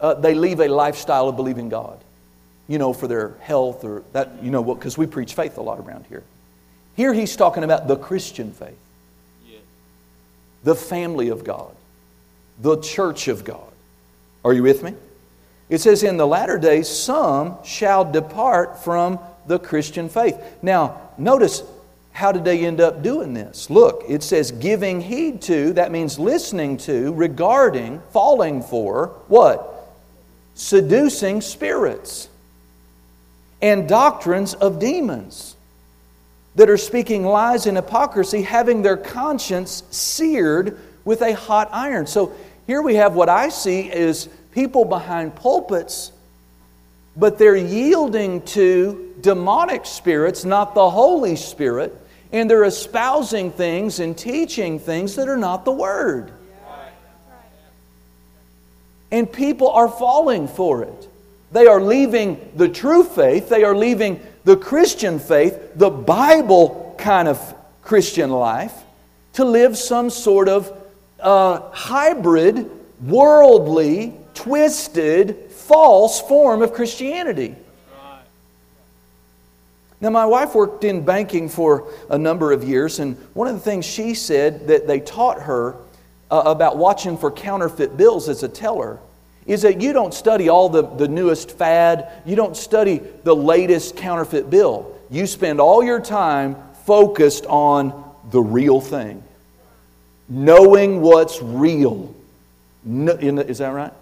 uh, 0.00 0.14
they 0.14 0.34
leave 0.34 0.60
a 0.60 0.68
lifestyle 0.68 1.28
of 1.28 1.36
believing 1.36 1.68
God, 1.68 2.02
you 2.68 2.78
know, 2.78 2.92
for 2.92 3.06
their 3.06 3.34
health 3.40 3.84
or 3.84 4.02
that, 4.12 4.42
you 4.42 4.50
know, 4.50 4.62
because 4.62 4.98
we 4.98 5.06
preach 5.06 5.34
faith 5.34 5.56
a 5.56 5.62
lot 5.62 5.78
around 5.78 6.04
here. 6.08 6.24
Here 6.96 7.14
he's 7.14 7.36
talking 7.36 7.64
about 7.64 7.88
the 7.88 7.96
Christian 7.96 8.52
faith, 8.52 8.76
yeah. 9.46 9.58
the 10.64 10.74
family 10.74 11.28
of 11.28 11.44
God, 11.44 11.74
the 12.60 12.80
church 12.80 13.28
of 13.28 13.44
God. 13.44 13.71
Are 14.44 14.52
you 14.52 14.62
with 14.62 14.82
me? 14.82 14.94
It 15.68 15.80
says, 15.80 16.02
In 16.02 16.16
the 16.16 16.26
latter 16.26 16.58
days, 16.58 16.88
some 16.88 17.56
shall 17.64 18.10
depart 18.10 18.82
from 18.82 19.18
the 19.46 19.58
Christian 19.58 20.08
faith. 20.08 20.36
Now, 20.62 21.00
notice 21.18 21.62
how 22.12 22.30
did 22.30 22.44
they 22.44 22.64
end 22.64 22.80
up 22.80 23.02
doing 23.02 23.32
this? 23.32 23.70
Look, 23.70 24.04
it 24.08 24.22
says 24.22 24.50
giving 24.52 25.00
heed 25.00 25.40
to, 25.42 25.72
that 25.74 25.90
means 25.90 26.18
listening 26.18 26.76
to, 26.78 27.12
regarding, 27.14 28.00
falling 28.12 28.62
for, 28.62 29.08
what? 29.28 29.94
Seducing 30.54 31.40
spirits 31.40 32.28
and 33.62 33.88
doctrines 33.88 34.52
of 34.52 34.78
demons 34.78 35.56
that 36.54 36.68
are 36.68 36.76
speaking 36.76 37.24
lies 37.24 37.66
and 37.66 37.78
hypocrisy, 37.78 38.42
having 38.42 38.82
their 38.82 38.98
conscience 38.98 39.82
seared 39.90 40.78
with 41.04 41.22
a 41.22 41.34
hot 41.34 41.70
iron. 41.72 42.06
So 42.06 42.34
here 42.72 42.80
we 42.80 42.94
have 42.94 43.14
what 43.14 43.28
I 43.28 43.50
see 43.50 43.80
is 43.92 44.30
people 44.52 44.86
behind 44.86 45.34
pulpits, 45.34 46.10
but 47.14 47.36
they're 47.36 47.54
yielding 47.54 48.40
to 48.46 49.14
demonic 49.20 49.84
spirits, 49.84 50.46
not 50.46 50.74
the 50.74 50.88
Holy 50.88 51.36
Spirit, 51.36 51.94
and 52.32 52.48
they're 52.48 52.64
espousing 52.64 53.52
things 53.52 54.00
and 54.00 54.16
teaching 54.16 54.78
things 54.78 55.16
that 55.16 55.28
are 55.28 55.36
not 55.36 55.66
the 55.66 55.70
Word. 55.70 56.32
And 59.10 59.30
people 59.30 59.68
are 59.68 59.90
falling 59.90 60.48
for 60.48 60.82
it. 60.82 61.08
They 61.52 61.66
are 61.66 61.82
leaving 61.82 62.40
the 62.56 62.70
true 62.70 63.04
faith, 63.04 63.50
they 63.50 63.64
are 63.64 63.76
leaving 63.76 64.18
the 64.44 64.56
Christian 64.56 65.18
faith, 65.18 65.72
the 65.74 65.90
Bible 65.90 66.94
kind 66.96 67.28
of 67.28 67.54
Christian 67.82 68.30
life, 68.30 68.72
to 69.34 69.44
live 69.44 69.76
some 69.76 70.08
sort 70.08 70.48
of 70.48 70.81
uh, 71.22 71.70
hybrid, 71.70 72.70
worldly 73.00 74.14
twisted, 74.34 75.50
false 75.50 76.20
form 76.20 76.62
of 76.62 76.72
Christianity. 76.72 77.56
Now, 80.00 80.10
my 80.10 80.26
wife 80.26 80.56
worked 80.56 80.82
in 80.82 81.04
banking 81.04 81.48
for 81.48 81.88
a 82.10 82.18
number 82.18 82.50
of 82.50 82.64
years, 82.64 82.98
and 82.98 83.16
one 83.34 83.46
of 83.46 83.54
the 83.54 83.60
things 83.60 83.84
she 83.84 84.14
said 84.14 84.66
that 84.66 84.88
they 84.88 84.98
taught 84.98 85.42
her 85.42 85.76
uh, 86.28 86.42
about 86.44 86.76
watching 86.76 87.16
for 87.16 87.30
counterfeit 87.30 87.96
bills 87.96 88.28
as 88.28 88.42
a 88.42 88.48
teller 88.48 88.98
is 89.46 89.62
that 89.62 89.80
you 89.80 89.92
don't 89.92 90.12
study 90.12 90.48
all 90.48 90.68
the, 90.68 90.82
the 90.82 91.06
newest 91.06 91.52
fad, 91.52 92.10
you 92.24 92.34
don't 92.34 92.56
study 92.56 93.00
the 93.22 93.34
latest 93.34 93.96
counterfeit 93.96 94.50
bill. 94.50 94.92
You 95.08 95.26
spend 95.26 95.60
all 95.60 95.84
your 95.84 96.00
time 96.00 96.56
focused 96.84 97.46
on 97.46 98.10
the 98.30 98.40
real 98.40 98.80
thing, 98.80 99.22
knowing 100.32 101.00
what's 101.02 101.42
real. 101.42 102.14
No, 102.84 103.12
is 103.12 103.58
that 103.58 103.68
right? 103.68 103.92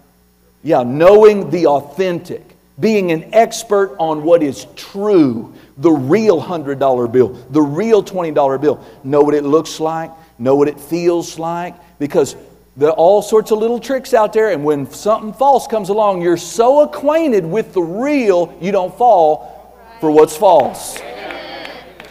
Yeah, 0.63 0.83
knowing 0.83 1.49
the 1.49 1.67
authentic, 1.67 2.41
being 2.79 3.11
an 3.11 3.33
expert 3.33 3.95
on 3.99 4.23
what 4.23 4.41
is 4.41 4.65
true, 4.75 5.53
the 5.77 5.91
real 5.91 6.41
$100 6.41 7.11
bill, 7.11 7.29
the 7.49 7.61
real 7.61 8.01
$20 8.03 8.61
bill. 8.61 8.83
Know 9.03 9.21
what 9.21 9.33
it 9.33 9.43
looks 9.43 9.79
like, 9.79 10.11
know 10.39 10.55
what 10.55 10.67
it 10.67 10.79
feels 10.79 11.37
like, 11.37 11.75
because 11.99 12.35
there 12.77 12.89
are 12.89 12.95
all 12.95 13.21
sorts 13.21 13.51
of 13.51 13.59
little 13.59 13.79
tricks 13.79 14.13
out 14.13 14.31
there, 14.31 14.51
and 14.51 14.63
when 14.63 14.89
something 14.89 15.33
false 15.33 15.67
comes 15.67 15.89
along, 15.89 16.21
you're 16.21 16.37
so 16.37 16.81
acquainted 16.81 17.45
with 17.45 17.73
the 17.73 17.81
real, 17.81 18.57
you 18.61 18.71
don't 18.71 18.95
fall 18.97 19.75
for 19.99 20.09
what's 20.09 20.37
false. 20.37 20.97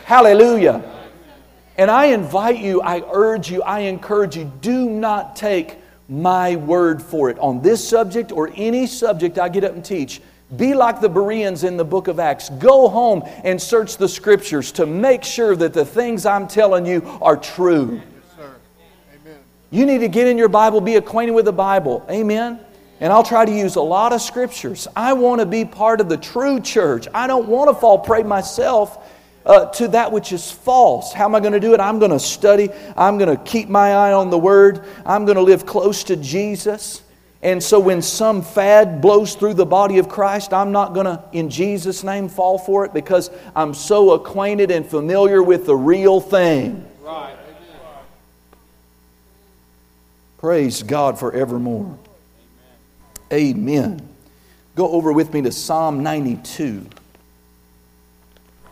Hallelujah. 0.05 0.90
And 1.81 1.91
I 1.91 2.09
invite 2.09 2.59
you, 2.59 2.83
I 2.83 3.03
urge 3.11 3.51
you, 3.51 3.63
I 3.63 3.81
encourage 3.81 4.37
you, 4.37 4.53
do 4.61 4.91
not 4.91 5.35
take 5.35 5.79
my 6.11 6.57
word 6.57 7.01
for 7.01 7.31
it. 7.31 7.39
On 7.39 7.63
this 7.63 7.89
subject 7.89 8.33
or 8.33 8.51
any 8.55 8.87
subject 8.87 9.39
I 9.39 9.49
get 9.49 9.65
up 9.65 9.73
and 9.73 9.83
teach, 9.83 10.21
be 10.59 10.75
like 10.75 11.01
the 11.01 11.09
Bereans 11.09 11.65
in 11.65 11.79
the 11.79 11.85
book 11.85 12.07
of 12.07 12.21
Acts. 12.21 12.51
Go 12.51 12.87
home 12.91 13.23
and 13.45 13.59
search 13.59 13.97
the 13.97 14.11
scriptures 14.11 14.73
to 14.73 14.85
make 14.85 15.25
sure 15.25 15.57
that 15.57 15.73
the 15.73 15.87
things 15.87 16.27
I'm 16.27 16.47
telling 16.47 16.85
you 16.85 17.01
are 17.23 17.39
true. 17.39 18.03
Amen. 18.39 19.39
You 19.71 19.87
need 19.87 20.01
to 20.01 20.09
get 20.09 20.27
in 20.27 20.37
your 20.37 20.51
Bible, 20.51 20.83
be 20.83 20.97
acquainted 20.97 21.33
with 21.33 21.47
the 21.47 21.53
Bible. 21.55 22.05
Amen. 22.11 22.61
And 23.01 23.11
I'll 23.11 23.25
try 23.25 23.47
to 23.47 23.53
use 23.53 23.77
a 23.77 23.81
lot 23.81 24.13
of 24.13 24.21
scriptures. 24.21 24.87
I 24.95 25.15
want 25.15 25.41
to 25.41 25.47
be 25.47 25.65
part 25.65 26.03
of 26.03 26.11
the 26.11 26.19
true 26.19 26.61
church. 26.61 27.09
I 27.15 27.27
don't 27.27 27.49
want 27.49 27.71
to 27.71 27.75
fall 27.75 28.01
prey 28.01 28.23
myself 28.23 28.99
uh, 29.51 29.67
to 29.67 29.89
that 29.89 30.13
which 30.13 30.33
is 30.33 30.49
false. 30.49 31.13
How 31.13 31.25
am 31.25 31.35
I 31.35 31.41
going 31.41 31.55
to 31.55 31.61
do 31.61 31.75
it? 31.75 31.81
I'm 31.81 31.99
going 31.99 32.13
to 32.13 32.21
study. 32.21 32.69
I'm 32.97 33.19
going 33.19 33.37
to 33.37 33.43
keep 33.43 33.69
my 33.69 33.93
eye 33.93 34.13
on 34.13 34.31
the 34.31 34.39
Word. 34.39 34.85
I'm 35.05 35.25
going 35.25 35.35
to 35.35 35.43
live 35.43 35.67
close 35.67 36.05
to 36.05 36.15
Jesus. 36.15 37.03
And 37.43 37.61
so 37.61 37.81
when 37.81 38.01
some 38.01 38.43
fad 38.43 39.01
blows 39.01 39.35
through 39.35 39.55
the 39.55 39.67
body 39.67 39.99
of 39.99 40.09
Christ, 40.09 40.53
I'm 40.53 40.71
not 40.71 40.95
going 40.95 41.07
to, 41.07 41.25
in 41.33 41.51
Jesus' 41.51 42.05
name, 42.05 42.29
fall 42.29 42.59
for 42.59 42.85
it 42.85 42.95
because 42.95 43.29
I'm 43.57 43.75
so 43.75 44.13
acquainted 44.13 44.71
and 44.71 44.87
familiar 44.87 45.43
with 45.43 45.67
the 45.67 45.75
real 45.75 46.21
thing. 46.21 46.87
Right. 47.03 47.37
Praise 50.39 50.85
God 50.85 51.19
forevermore. 51.19 51.99
Amen. 53.33 53.57
Amen. 53.57 54.09
Go 54.77 54.93
over 54.93 55.13
with 55.13 55.35
me 55.35 55.43
to 55.43 55.51
Psalm 55.51 56.05
92. 56.05 56.87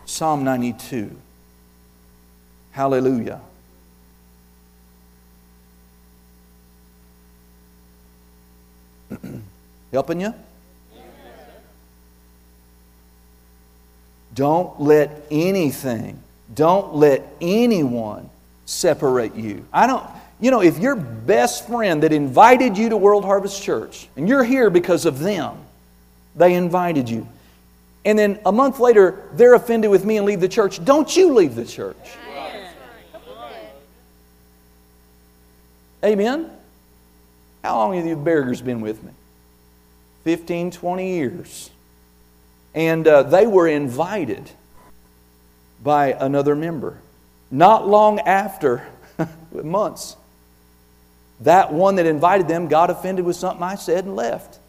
Psalm 0.09 0.43
92. 0.43 1.15
Hallelujah. 2.71 3.39
Helping 9.93 10.19
you? 10.21 10.33
Don't 14.33 14.81
let 14.81 15.21
anything, 15.29 16.19
don't 16.53 16.95
let 16.95 17.21
anyone 17.39 18.29
separate 18.65 19.35
you. 19.35 19.65
I 19.71 19.85
don't, 19.85 20.03
you 20.39 20.49
know, 20.49 20.61
if 20.61 20.79
your 20.79 20.95
best 20.95 21.67
friend 21.67 22.01
that 22.03 22.13
invited 22.13 22.77
you 22.77 22.89
to 22.89 22.97
World 22.97 23.25
Harvest 23.25 23.61
Church, 23.61 24.07
and 24.15 24.27
you're 24.27 24.43
here 24.43 24.69
because 24.71 25.05
of 25.05 25.19
them, 25.19 25.57
they 26.35 26.55
invited 26.55 27.09
you, 27.09 27.27
and 28.05 28.17
then 28.17 28.39
a 28.45 28.51
month 28.51 28.79
later 28.79 29.29
they're 29.33 29.53
offended 29.53 29.91
with 29.91 30.05
me 30.05 30.17
and 30.17 30.25
leave 30.25 30.39
the 30.39 30.49
church, 30.49 30.83
don't 30.83 31.15
you 31.15 31.33
leave 31.33 31.55
the 31.55 31.65
church. 31.65 31.95
Amen? 36.03 36.49
How 37.63 37.75
long 37.75 37.93
have 37.95 38.05
you 38.05 38.15
Bergers 38.15 38.61
been 38.61 38.81
with 38.81 39.03
me? 39.03 39.11
15, 40.23 40.71
20 40.71 41.13
years. 41.13 41.69
And 42.73 43.07
uh, 43.07 43.23
they 43.23 43.47
were 43.47 43.67
invited 43.67 44.49
by 45.81 46.13
another 46.13 46.55
member. 46.55 46.97
Not 47.51 47.87
long 47.87 48.19
after, 48.21 48.85
months, 49.51 50.15
that 51.41 51.73
one 51.73 51.95
that 51.95 52.05
invited 52.05 52.47
them 52.47 52.67
got 52.67 52.89
offended 52.89 53.25
with 53.25 53.35
something 53.35 53.63
I 53.63 53.75
said 53.75 54.05
and 54.05 54.15
left. 54.15 54.59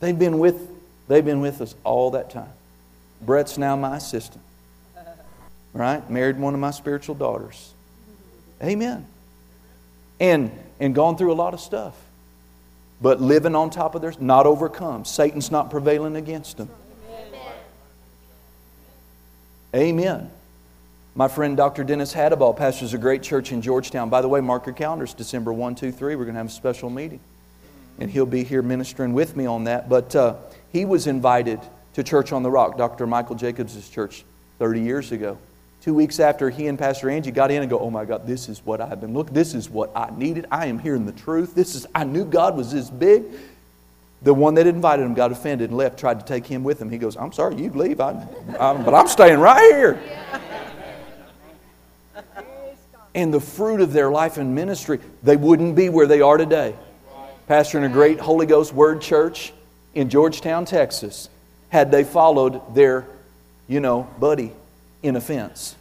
They've 0.00 0.18
been 0.18 0.38
with, 0.38 0.68
they've 1.08 1.24
been 1.24 1.40
with 1.40 1.60
us 1.60 1.74
all 1.84 2.12
that 2.12 2.30
time. 2.30 2.52
Brett's 3.20 3.58
now 3.58 3.76
my 3.76 3.96
assistant. 3.96 4.44
Right? 5.72 6.08
Married 6.08 6.38
one 6.38 6.54
of 6.54 6.60
my 6.60 6.70
spiritual 6.70 7.14
daughters. 7.14 7.72
Amen. 8.62 9.06
And, 10.20 10.50
and 10.80 10.94
gone 10.94 11.16
through 11.16 11.32
a 11.32 11.34
lot 11.34 11.54
of 11.54 11.60
stuff 11.60 11.94
but 13.00 13.20
living 13.20 13.54
on 13.54 13.70
top 13.70 13.94
of 13.94 14.02
theirs, 14.02 14.20
not 14.20 14.46
overcome. 14.46 15.04
Satan's 15.04 15.50
not 15.50 15.70
prevailing 15.70 16.16
against 16.16 16.56
them. 16.56 16.68
Amen. 19.74 20.30
My 21.14 21.28
friend 21.28 21.56
Dr. 21.56 21.84
Dennis 21.84 22.14
Hadaball 22.14 22.56
pastors 22.56 22.94
a 22.94 22.98
great 22.98 23.22
church 23.22 23.52
in 23.52 23.60
Georgetown. 23.60 24.08
By 24.08 24.22
the 24.22 24.28
way, 24.28 24.40
mark 24.40 24.66
your 24.66 24.74
calendars, 24.74 25.14
December 25.14 25.52
1, 25.52 25.74
2, 25.74 25.92
3. 25.92 26.16
We're 26.16 26.24
going 26.24 26.34
to 26.34 26.38
have 26.38 26.46
a 26.46 26.50
special 26.50 26.90
meeting. 26.90 27.20
And 28.00 28.10
he'll 28.10 28.26
be 28.26 28.44
here 28.44 28.62
ministering 28.62 29.12
with 29.12 29.36
me 29.36 29.44
on 29.44 29.64
that. 29.64 29.88
But 29.88 30.14
uh, 30.16 30.36
he 30.72 30.84
was 30.84 31.06
invited 31.06 31.60
to 31.94 32.02
Church 32.02 32.32
on 32.32 32.42
the 32.42 32.50
Rock, 32.50 32.76
Dr. 32.76 33.06
Michael 33.06 33.36
Jacobs' 33.36 33.88
church, 33.88 34.24
30 34.58 34.80
years 34.80 35.12
ago. 35.12 35.38
Two 35.80 35.94
weeks 35.94 36.20
after 36.20 36.50
he 36.50 36.66
and 36.66 36.78
Pastor 36.78 37.08
Angie 37.08 37.30
got 37.30 37.50
in 37.50 37.62
and 37.62 37.70
go, 37.70 37.78
oh 37.78 37.90
my 37.90 38.04
God, 38.04 38.26
this 38.26 38.48
is 38.48 38.64
what 38.64 38.80
I've 38.80 39.00
been 39.00 39.14
looking, 39.14 39.34
this 39.34 39.54
is 39.54 39.70
what 39.70 39.90
I 39.96 40.10
needed. 40.16 40.46
I 40.50 40.66
am 40.66 40.78
hearing 40.78 41.06
the 41.06 41.12
truth. 41.12 41.54
This 41.54 41.74
is, 41.74 41.86
I 41.94 42.04
knew 42.04 42.24
God 42.24 42.56
was 42.56 42.72
this 42.72 42.90
big. 42.90 43.24
The 44.22 44.34
one 44.34 44.54
that 44.54 44.66
invited 44.66 45.04
him 45.04 45.14
got 45.14 45.30
offended 45.30 45.70
and 45.70 45.78
left, 45.78 45.98
tried 45.98 46.18
to 46.18 46.26
take 46.26 46.44
him 46.44 46.64
with 46.64 46.82
him. 46.82 46.90
He 46.90 46.98
goes, 46.98 47.16
I'm 47.16 47.32
sorry, 47.32 47.56
you 47.56 47.70
leave, 47.70 48.00
I, 48.00 48.26
I, 48.58 48.74
but 48.74 48.92
I'm 48.92 49.06
staying 49.06 49.38
right 49.38 49.72
here. 49.74 50.00
And 53.14 53.32
the 53.32 53.40
fruit 53.40 53.80
of 53.80 53.92
their 53.92 54.10
life 54.10 54.36
and 54.36 54.54
ministry, 54.54 55.00
they 55.22 55.36
wouldn't 55.36 55.74
be 55.74 55.88
where 55.88 56.06
they 56.06 56.20
are 56.20 56.36
today. 56.36 56.74
Pastor 57.46 57.78
in 57.78 57.84
a 57.84 57.88
great 57.88 58.20
Holy 58.20 58.46
Ghost 58.46 58.72
Word 58.72 59.00
church 59.00 59.52
in 59.94 60.10
Georgetown, 60.10 60.64
Texas, 60.64 61.28
had 61.70 61.90
they 61.90 62.04
followed 62.04 62.74
their, 62.74 63.06
you 63.66 63.80
know, 63.80 64.08
buddy 64.18 64.52
in 65.02 65.16
offense. 65.16 65.76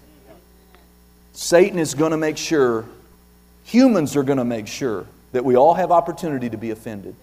Satan 1.34 1.80
is 1.80 1.94
going 1.94 2.12
to 2.12 2.18
make 2.18 2.38
sure, 2.38 2.86
humans 3.64 4.16
are 4.16 4.24
going 4.24 4.40
to 4.40 4.46
make 4.46 4.68
sure 4.68 5.06
that 5.32 5.46
we 5.46 5.56
all 5.56 5.74
have 5.74 5.92
opportunity 5.92 6.50
to 6.50 6.58
be 6.58 6.72
offended. 6.72 7.16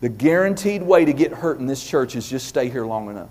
The 0.00 0.08
guaranteed 0.08 0.82
way 0.82 1.04
to 1.04 1.12
get 1.12 1.32
hurt 1.32 1.58
in 1.58 1.66
this 1.66 1.84
church 1.84 2.14
is 2.14 2.28
just 2.28 2.46
stay 2.46 2.68
here 2.68 2.86
long 2.86 3.10
enough. 3.10 3.30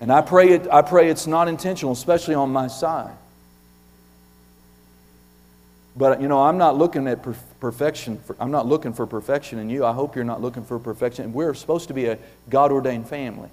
And 0.00 0.12
I 0.12 0.22
pray, 0.22 0.50
it, 0.50 0.68
I 0.70 0.82
pray 0.82 1.10
it's 1.10 1.26
not 1.26 1.48
intentional, 1.48 1.92
especially 1.92 2.34
on 2.34 2.50
my 2.50 2.68
side. 2.68 3.16
But, 5.98 6.22
you 6.22 6.28
know, 6.28 6.40
I'm 6.40 6.58
not 6.58 6.78
looking 6.78 7.08
at 7.08 7.26
perfection. 7.58 8.18
For, 8.18 8.36
I'm 8.38 8.52
not 8.52 8.66
looking 8.66 8.92
for 8.92 9.04
perfection 9.04 9.58
in 9.58 9.68
you. 9.68 9.84
I 9.84 9.92
hope 9.92 10.14
you're 10.14 10.24
not 10.24 10.40
looking 10.40 10.64
for 10.64 10.78
perfection. 10.78 11.32
We're 11.32 11.54
supposed 11.54 11.88
to 11.88 11.94
be 11.94 12.06
a 12.06 12.18
God 12.48 12.70
ordained 12.70 13.08
family. 13.08 13.48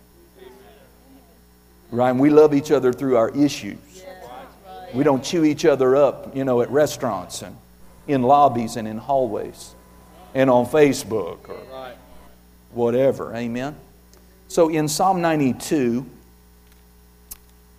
Right? 1.90 2.12
And 2.12 2.20
we 2.20 2.30
love 2.30 2.54
each 2.54 2.72
other 2.72 2.94
through 2.94 3.18
our 3.18 3.30
issues. 3.30 3.80
We 4.94 5.04
don't 5.04 5.24
chew 5.24 5.44
each 5.44 5.66
other 5.66 5.96
up, 5.96 6.36
you 6.36 6.44
know, 6.44 6.62
at 6.62 6.70
restaurants 6.70 7.42
and 7.42 7.58
in 8.08 8.22
lobbies 8.22 8.76
and 8.76 8.88
in 8.88 9.00
hallways 9.00 9.74
and 10.36 10.48
on 10.48 10.68
Facebook 10.68 11.50
or 11.50 11.94
whatever. 12.72 13.36
Amen? 13.36 13.76
So 14.50 14.70
in 14.70 14.88
Psalm 14.88 15.20
92, 15.20 16.06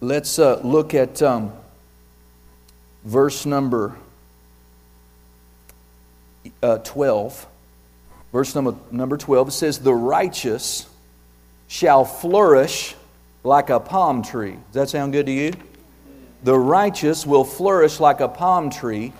let's 0.01 0.41
uh, 0.41 0.61
look 0.65 0.93
at 0.93 1.23
um, 1.23 1.53
verse 3.05 3.47
number 3.47 3.97
uh, 6.63 6.79
12, 6.79 7.47
verse 8.33 8.55
number, 8.55 8.75
number 8.91 9.17
12, 9.17 9.49
it 9.49 9.53
says, 9.53 9.79
The 9.79 9.95
righteous 9.95 10.89
shall 11.69 12.05
flourish 12.05 12.95
like 13.43 13.71
a 13.71 13.81
palm 13.81 14.23
tree. 14.23 14.57
Does 14.73 14.75
that 14.75 14.89
sound 14.89 15.13
good 15.13 15.27
to 15.27 15.33
you? 15.33 15.53
The 16.43 16.59
righteous 16.59 17.27
will 17.27 17.45
flourish 17.45 17.99
like 18.01 18.21
a 18.21 18.29
palm 18.29 18.71
tree. 18.71 19.13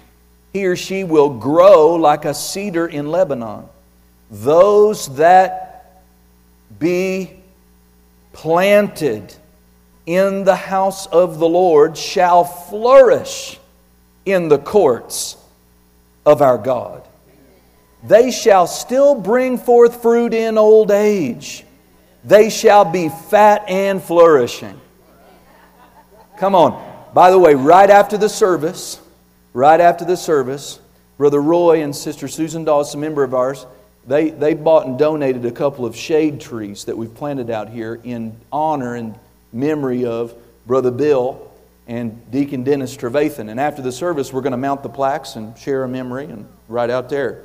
He 0.53 0.67
or 0.67 0.77
she 0.77 1.05
will 1.05 1.31
grow 1.31 1.95
like 1.95 2.25
a 2.25 2.35
cedar 2.35 2.87
in 2.87 3.11
Lebanon. 3.11 3.65
Those 4.31 5.15
that 5.17 6.03
be 6.79 7.31
planted 8.33 9.35
in 10.05 10.45
the 10.45 10.57
house 10.57 11.07
of 11.07 11.39
the 11.39 11.49
Lord 11.49 11.97
shall 11.97 12.45
flourish 12.45 13.59
in 14.25 14.49
the 14.49 14.59
courts 14.59 15.37
of 16.25 16.43
our 16.43 16.59
God 16.59 17.03
they 18.07 18.31
shall 18.31 18.67
still 18.67 19.15
bring 19.15 19.59
forth 19.59 20.03
fruit 20.03 20.35
in 20.35 20.59
old 20.59 20.91
age. 20.91 21.65
They 22.25 22.51
shall 22.51 22.85
be 22.85 23.09
fat 23.09 23.65
and 23.69 24.03
flourishing. 24.03 24.81
Come 26.39 26.55
on. 26.55 26.83
By 27.15 27.31
the 27.31 27.39
way, 27.39 27.55
right 27.55 27.89
after 27.89 28.19
the 28.19 28.29
service, 28.29 29.01
right 29.55 29.81
after 29.81 30.05
the 30.05 30.17
service, 30.17 30.81
Brother 31.19 31.41
Roy 31.41 31.83
and 31.83 31.97
Sister 31.97 32.29
Susan 32.29 32.65
Dawes, 32.65 32.95
a 32.95 32.99
member 32.99 33.25
of 33.25 33.33
ours, 33.33 33.65
they, 34.07 34.31
they 34.31 34.55
bought 34.55 34.87
and 34.87 34.99
donated 34.99 35.45
a 35.47 35.51
couple 35.51 35.87
of 35.87 35.97
shade 35.97 36.41
trees 36.41 36.85
that 36.85 36.97
we've 36.97 37.15
planted 37.15 37.49
out 37.49 37.71
here 37.71 38.01
in 38.05 38.37
honor 38.53 38.95
and 38.95 39.19
memory 39.53 40.05
of 40.05 40.35
Brother 40.67 40.91
Bill 40.91 41.51
and 41.89 42.31
Deacon 42.31 42.65
Dennis 42.65 42.97
Trevathan. 42.97 43.49
And 43.49 43.59
after 43.59 43.83
the 43.83 43.93
service, 43.93 44.33
we're 44.33 44.43
going 44.43 44.53
to 44.53 44.59
mount 44.59 44.83
the 44.83 44.89
plaques 44.89 45.37
and 45.37 45.57
share 45.57 45.85
a 45.85 45.89
memory 45.89 46.27
and 46.27 46.47
right 46.69 46.91
out 46.91 47.09
there. 47.09 47.45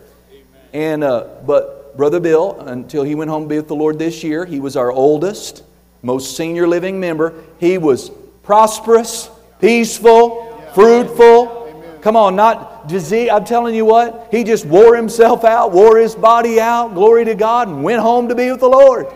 And, 0.73 1.03
uh, 1.03 1.27
but 1.45 1.97
Brother 1.97 2.19
Bill, 2.19 2.59
until 2.59 3.03
he 3.03 3.15
went 3.15 3.29
home 3.29 3.43
to 3.43 3.49
be 3.49 3.57
with 3.57 3.67
the 3.67 3.75
Lord 3.75 3.99
this 3.99 4.23
year, 4.23 4.45
he 4.45 4.59
was 4.59 4.77
our 4.77 4.91
oldest, 4.91 5.63
most 6.01 6.37
senior 6.37 6.67
living 6.67 6.99
member. 6.99 7.33
He 7.59 7.77
was 7.77 8.11
prosperous, 8.43 9.29
peaceful, 9.59 10.71
fruitful. 10.73 11.99
Come 12.01 12.15
on, 12.15 12.35
not 12.35 12.87
disease. 12.87 13.29
I'm 13.31 13.45
telling 13.45 13.75
you 13.75 13.85
what, 13.85 14.29
he 14.31 14.43
just 14.43 14.65
wore 14.65 14.95
himself 14.95 15.43
out, 15.43 15.71
wore 15.71 15.97
his 15.97 16.15
body 16.15 16.59
out, 16.59 16.93
glory 16.93 17.25
to 17.25 17.35
God, 17.35 17.67
and 17.67 17.83
went 17.83 18.01
home 18.01 18.29
to 18.29 18.35
be 18.35 18.49
with 18.49 18.61
the 18.61 18.69
Lord. 18.69 19.07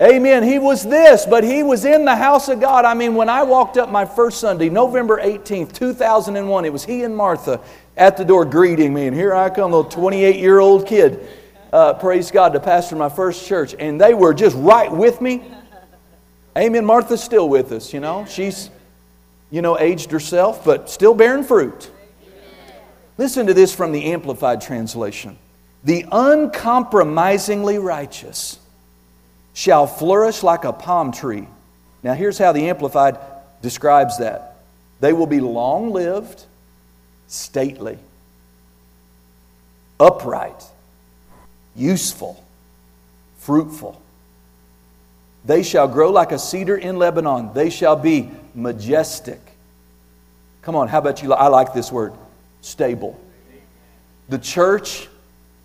Amen. 0.00 0.42
He 0.42 0.58
was 0.58 0.84
this, 0.84 1.24
but 1.24 1.42
he 1.42 1.62
was 1.62 1.86
in 1.86 2.04
the 2.04 2.16
house 2.16 2.48
of 2.48 2.60
God. 2.60 2.84
I 2.84 2.92
mean, 2.92 3.14
when 3.14 3.30
I 3.30 3.44
walked 3.44 3.78
up 3.78 3.90
my 3.90 4.04
first 4.04 4.40
Sunday, 4.40 4.68
November 4.68 5.18
18th, 5.18 5.72
2001, 5.72 6.64
it 6.66 6.72
was 6.72 6.84
he 6.84 7.02
and 7.02 7.16
Martha 7.16 7.60
at 7.96 8.16
the 8.16 8.24
door 8.24 8.44
greeting 8.44 8.92
me. 8.92 9.06
And 9.06 9.16
here 9.16 9.34
I 9.34 9.50
come, 9.50 9.72
little 9.72 9.90
28 9.90 10.36
year 10.36 10.58
old 10.58 10.86
kid, 10.86 11.26
uh, 11.72 11.94
praise 11.94 12.30
God, 12.30 12.52
to 12.52 12.60
pastor 12.60 12.96
my 12.96 13.08
first 13.08 13.46
church. 13.46 13.74
And 13.78 14.00
they 14.00 14.14
were 14.14 14.34
just 14.34 14.56
right 14.56 14.90
with 14.90 15.20
me. 15.20 15.42
Amen. 16.56 16.84
Martha's 16.84 17.22
still 17.22 17.48
with 17.48 17.72
us, 17.72 17.92
you 17.92 18.00
know. 18.00 18.24
She's, 18.26 18.70
you 19.50 19.62
know, 19.62 19.78
aged 19.78 20.10
herself, 20.10 20.64
but 20.64 20.88
still 20.88 21.14
bearing 21.14 21.44
fruit. 21.44 21.90
Listen 23.18 23.46
to 23.46 23.54
this 23.54 23.74
from 23.74 23.92
the 23.92 24.12
Amplified 24.12 24.60
Translation 24.60 25.38
The 25.84 26.06
uncompromisingly 26.10 27.78
righteous 27.78 28.58
shall 29.54 29.86
flourish 29.86 30.42
like 30.42 30.64
a 30.64 30.72
palm 30.72 31.12
tree. 31.12 31.48
Now, 32.02 32.12
here's 32.14 32.38
how 32.38 32.52
the 32.52 32.68
Amplified 32.68 33.18
describes 33.62 34.18
that 34.18 34.58
they 35.00 35.12
will 35.12 35.26
be 35.26 35.40
long 35.40 35.92
lived, 35.92 36.44
stately, 37.28 37.98
upright, 39.98 40.64
useful, 41.74 42.42
fruitful. 43.38 44.00
They 45.44 45.62
shall 45.62 45.86
grow 45.86 46.10
like 46.10 46.32
a 46.32 46.38
cedar 46.38 46.76
in 46.76 46.98
Lebanon. 46.98 47.52
They 47.54 47.70
shall 47.70 47.96
be 47.96 48.30
majestic. 48.54 49.40
Come 50.62 50.74
on, 50.74 50.88
how 50.88 50.98
about 50.98 51.22
you? 51.22 51.32
I 51.32 51.46
like 51.46 51.72
this 51.72 51.92
word 51.92 52.12
stable. 52.60 53.20
The 54.28 54.38
church, 54.38 55.06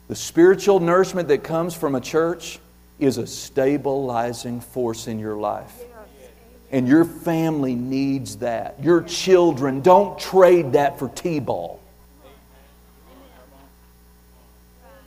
the 0.07 0.16
spiritual 0.16 0.80
nourishment 0.80 1.28
that 1.30 1.43
comes 1.43 1.74
from 1.74 1.95
a 1.95 2.01
church, 2.01 2.59
is 2.99 3.18
a 3.18 3.26
stabilizing 3.26 4.62
force 4.62 5.07
in 5.07 5.18
your 5.18 5.36
life. 5.36 5.74
And 6.72 6.88
your 6.88 7.03
family 7.03 7.76
needs 7.76 8.38
that. 8.38 8.82
Your 8.82 9.01
children, 9.03 9.82
don't 9.82 10.17
trade 10.17 10.74
that 10.74 10.97
for 10.97 11.09
T 11.09 11.39
ball. 11.39 11.82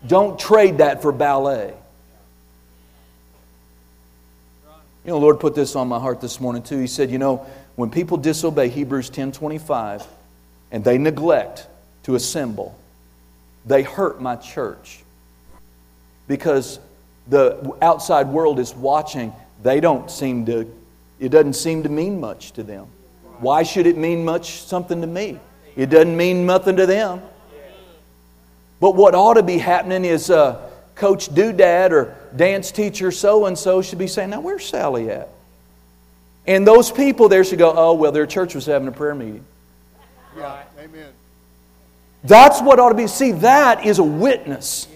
Don't 0.07 0.39
trade 0.39 0.79
that 0.79 1.01
for 1.01 1.11
ballet. 1.11 1.73
You 5.05 5.11
know, 5.11 5.19
Lord 5.19 5.41
put 5.41 5.55
this 5.55 5.77
on 5.77 5.89
my 5.89 5.99
heart 5.99 6.21
this 6.21 6.41
morning 6.41 6.63
too. 6.63 6.79
He 6.79 6.87
said, 6.87 7.11
you 7.11 7.19
know, 7.19 7.47
when 7.77 7.91
people 7.91 8.17
disobey 8.17 8.69
Hebrews 8.69 9.11
10:25 9.11 10.07
and 10.71 10.85
they 10.85 10.99
neglect 10.99 11.67
to 12.05 12.15
assemble, 12.15 12.77
they 13.65 13.83
hurt 13.83 14.21
my 14.21 14.37
church. 14.37 15.03
Because 16.27 16.79
the 17.29 17.75
outside 17.81 18.29
world 18.29 18.59
is 18.59 18.75
watching, 18.75 19.33
they 19.63 19.81
don't 19.81 20.11
seem 20.11 20.47
to, 20.47 20.71
it 21.25 21.31
doesn't 21.31 21.55
seem 21.55 21.83
to 21.83 21.89
mean 21.89 22.21
much 22.21 22.53
to 22.53 22.63
them. 22.63 22.87
Why 23.39 23.63
should 23.63 23.87
it 23.87 23.97
mean 23.97 24.25
much 24.25 24.63
something 24.63 25.01
to 25.01 25.07
me? 25.07 25.41
It 25.77 25.87
doesn't 25.87 26.17
mean 26.17 26.47
nothing 26.47 26.77
to 26.77 26.87
them. 26.87 27.23
But 28.81 28.95
what 28.95 29.15
ought 29.15 29.35
to 29.35 29.43
be 29.43 29.59
happening 29.59 30.05
is 30.05 30.31
uh, 30.31 30.71
Coach 30.95 31.31
Doodad 31.31 31.91
or 31.91 32.17
dance 32.37 32.71
teacher 32.71 33.11
so 33.11 33.47
and 33.47 33.59
so 33.59 33.83
should 33.83 33.99
be 33.99 34.07
saying, 34.07 34.31
Now, 34.31 34.41
where's 34.41 34.67
Sally 34.67 35.11
at? 35.11 35.31
And 36.47 36.67
those 36.67 36.93
people 36.93 37.29
there 37.29 37.43
should 37.45 37.59
go, 37.59 37.73
Oh, 37.75 37.95
well, 37.95 38.13
their 38.13 38.27
church 38.27 38.55
was 38.55 38.67
having 38.67 38.87
a 38.87 38.93
prayer 38.93 39.15
meeting. 39.15 39.45
Yeah, 40.37 40.63
amen. 40.79 41.13
That's 42.25 42.61
what 42.61 42.79
ought 42.79 42.91
to 42.91 42.95
be. 42.95 43.07
See, 43.07 43.33
that 43.33 43.87
is 43.87 43.99
a 43.99 44.05
witness. 44.05 44.89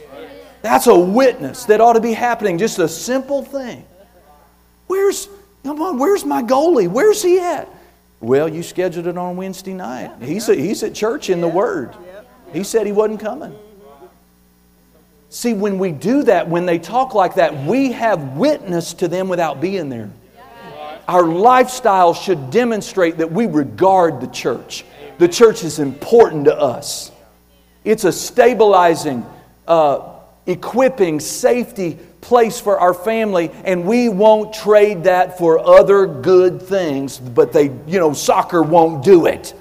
That's 0.61 0.87
a 0.87 0.99
witness 0.99 1.65
that 1.67 1.81
ought 1.81 1.95
to 1.95 2.01
be 2.01 2.13
happening. 2.13 2.59
Just 2.59 2.79
a 2.79 2.89
simple 2.89 3.43
thing. 3.43 3.85
Where's, 4.87 5.29
come 5.65 5.81
on, 5.83 5.99
where's 5.99 6.25
my 6.25 6.43
goalie? 6.43 6.89
Where's 6.89 7.23
he 7.23 7.39
at? 7.39 7.69
Well, 8.21 8.49
you 8.49 8.63
scheduled 8.63 9.07
it 9.07 9.17
on 9.17 9.37
Wednesday 9.37 9.75
night. 9.75 10.23
He's, 10.23 10.49
a, 10.49 10.55
he's 10.55 10.83
at 10.83 10.95
church 10.95 11.31
in 11.31 11.41
the 11.41 11.49
Word. 11.49 11.95
He 12.53 12.65
said 12.65 12.87
he 12.87 12.93
wasn't 12.93 13.21
coming. 13.21 13.57
See, 15.31 15.53
when 15.53 15.79
we 15.79 15.93
do 15.93 16.23
that, 16.25 16.49
when 16.49 16.65
they 16.65 16.79
talk 16.79 17.15
like 17.15 17.35
that, 17.35 17.65
we 17.65 17.93
have 17.93 18.37
witness 18.37 18.95
to 18.95 19.09
them 19.09 19.29
without 19.29 19.61
being 19.61 19.89
there. 19.89 20.11
Our 21.07 21.23
lifestyle 21.23 22.13
should 22.13 22.51
demonstrate 22.51 23.19
that 23.19 23.31
we 23.31 23.47
regard 23.47 24.21
the 24.21 24.27
church. 24.27 24.85
The 25.19 25.29
church 25.29 25.65
is 25.65 25.79
important 25.79 26.47
to 26.47 26.59
us. 26.59 27.11
It's 27.85 28.05
a 28.05 28.13
stabilizing, 28.13 29.25
uh, 29.67 30.15
equipping, 30.47 31.21
safety 31.21 31.99
place 32.21 32.61
for 32.61 32.79
our 32.79 32.95
family, 32.95 33.51
and 33.65 33.85
we 33.85 34.09
won't 34.09 34.53
trade 34.53 35.05
that 35.05 35.39
for 35.39 35.59
other 35.59 36.07
good 36.07 36.61
things, 36.61 37.19
but 37.19 37.53
they, 37.53 37.65
you 37.87 37.99
know, 37.99 38.13
soccer 38.13 38.63
won't 38.63 39.05
do 39.05 39.27
it. 39.27 39.55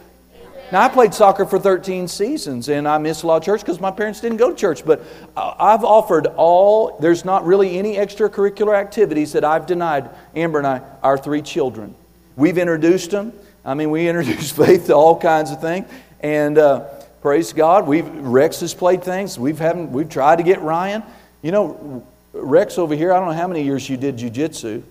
Now, 0.70 0.82
I 0.82 0.90
played 0.90 1.14
soccer 1.14 1.46
for 1.46 1.60
13 1.60 2.10
seasons, 2.10 2.68
and 2.68 2.90
I 2.90 2.98
missed 2.98 3.24
a 3.24 3.28
lot 3.28 3.38
of 3.38 3.44
church 3.44 3.62
because 3.62 3.80
my 3.80 3.92
parents 3.92 4.20
didn't 4.20 4.38
go 4.38 4.50
to 4.50 4.56
church. 4.56 4.86
But 4.86 5.02
I've 5.38 5.86
offered 5.86 6.28
all, 6.36 6.98
there's 7.00 7.24
not 7.24 7.46
really 7.46 7.78
any 7.78 7.96
extracurricular 7.96 8.76
activities 8.76 9.32
that 9.32 9.46
I've 9.46 9.66
denied 9.66 10.10
Amber 10.36 10.58
and 10.58 10.68
I, 10.68 10.82
our 11.02 11.18
three 11.18 11.42
children. 11.42 11.96
We've 12.36 12.58
introduced 12.58 13.12
them. 13.12 13.32
I 13.64 13.76
mean, 13.76 13.92
we 13.92 14.10
introduced 14.10 14.58
faith 14.58 14.88
to 14.88 14.94
all 14.94 15.18
kinds 15.18 15.52
of 15.52 15.62
things. 15.62 15.90
And 16.20 16.58
uh, 16.58 16.82
praise 17.22 17.54
God, 17.54 17.88
we've, 17.88 18.08
Rex 18.08 18.60
has 18.60 18.74
played 18.74 19.04
things. 19.04 19.40
We've, 19.40 19.60
haven't, 19.60 19.94
we've 19.94 20.10
tried 20.10 20.38
to 20.38 20.44
get 20.44 20.62
Ryan. 20.62 21.02
You 21.42 21.52
know, 21.54 22.06
Rex 22.40 22.78
over 22.78 22.96
here, 22.96 23.14
I 23.14 23.20
don't 23.20 23.30
know 23.30 23.34
how 23.34 23.48
many 23.48 23.64
years 23.64 23.90
you 23.90 23.98
did 23.98 24.18
jujitsu. 24.18 24.84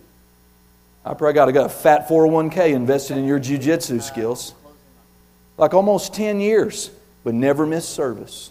I 1.05 1.15
probably 1.15 1.35
got, 1.35 1.51
got 1.53 1.67
a 1.67 1.69
fat 1.69 2.09
401k 2.09 2.73
invested 2.73 3.17
in 3.17 3.25
your 3.25 3.39
jujitsu 3.39 4.03
skills 4.03 4.55
like 5.59 5.75
almost 5.75 6.15
10 6.15 6.41
years, 6.41 6.91
but 7.25 7.35
never 7.35 7.67
missed 7.67 7.91
service. 7.91 8.51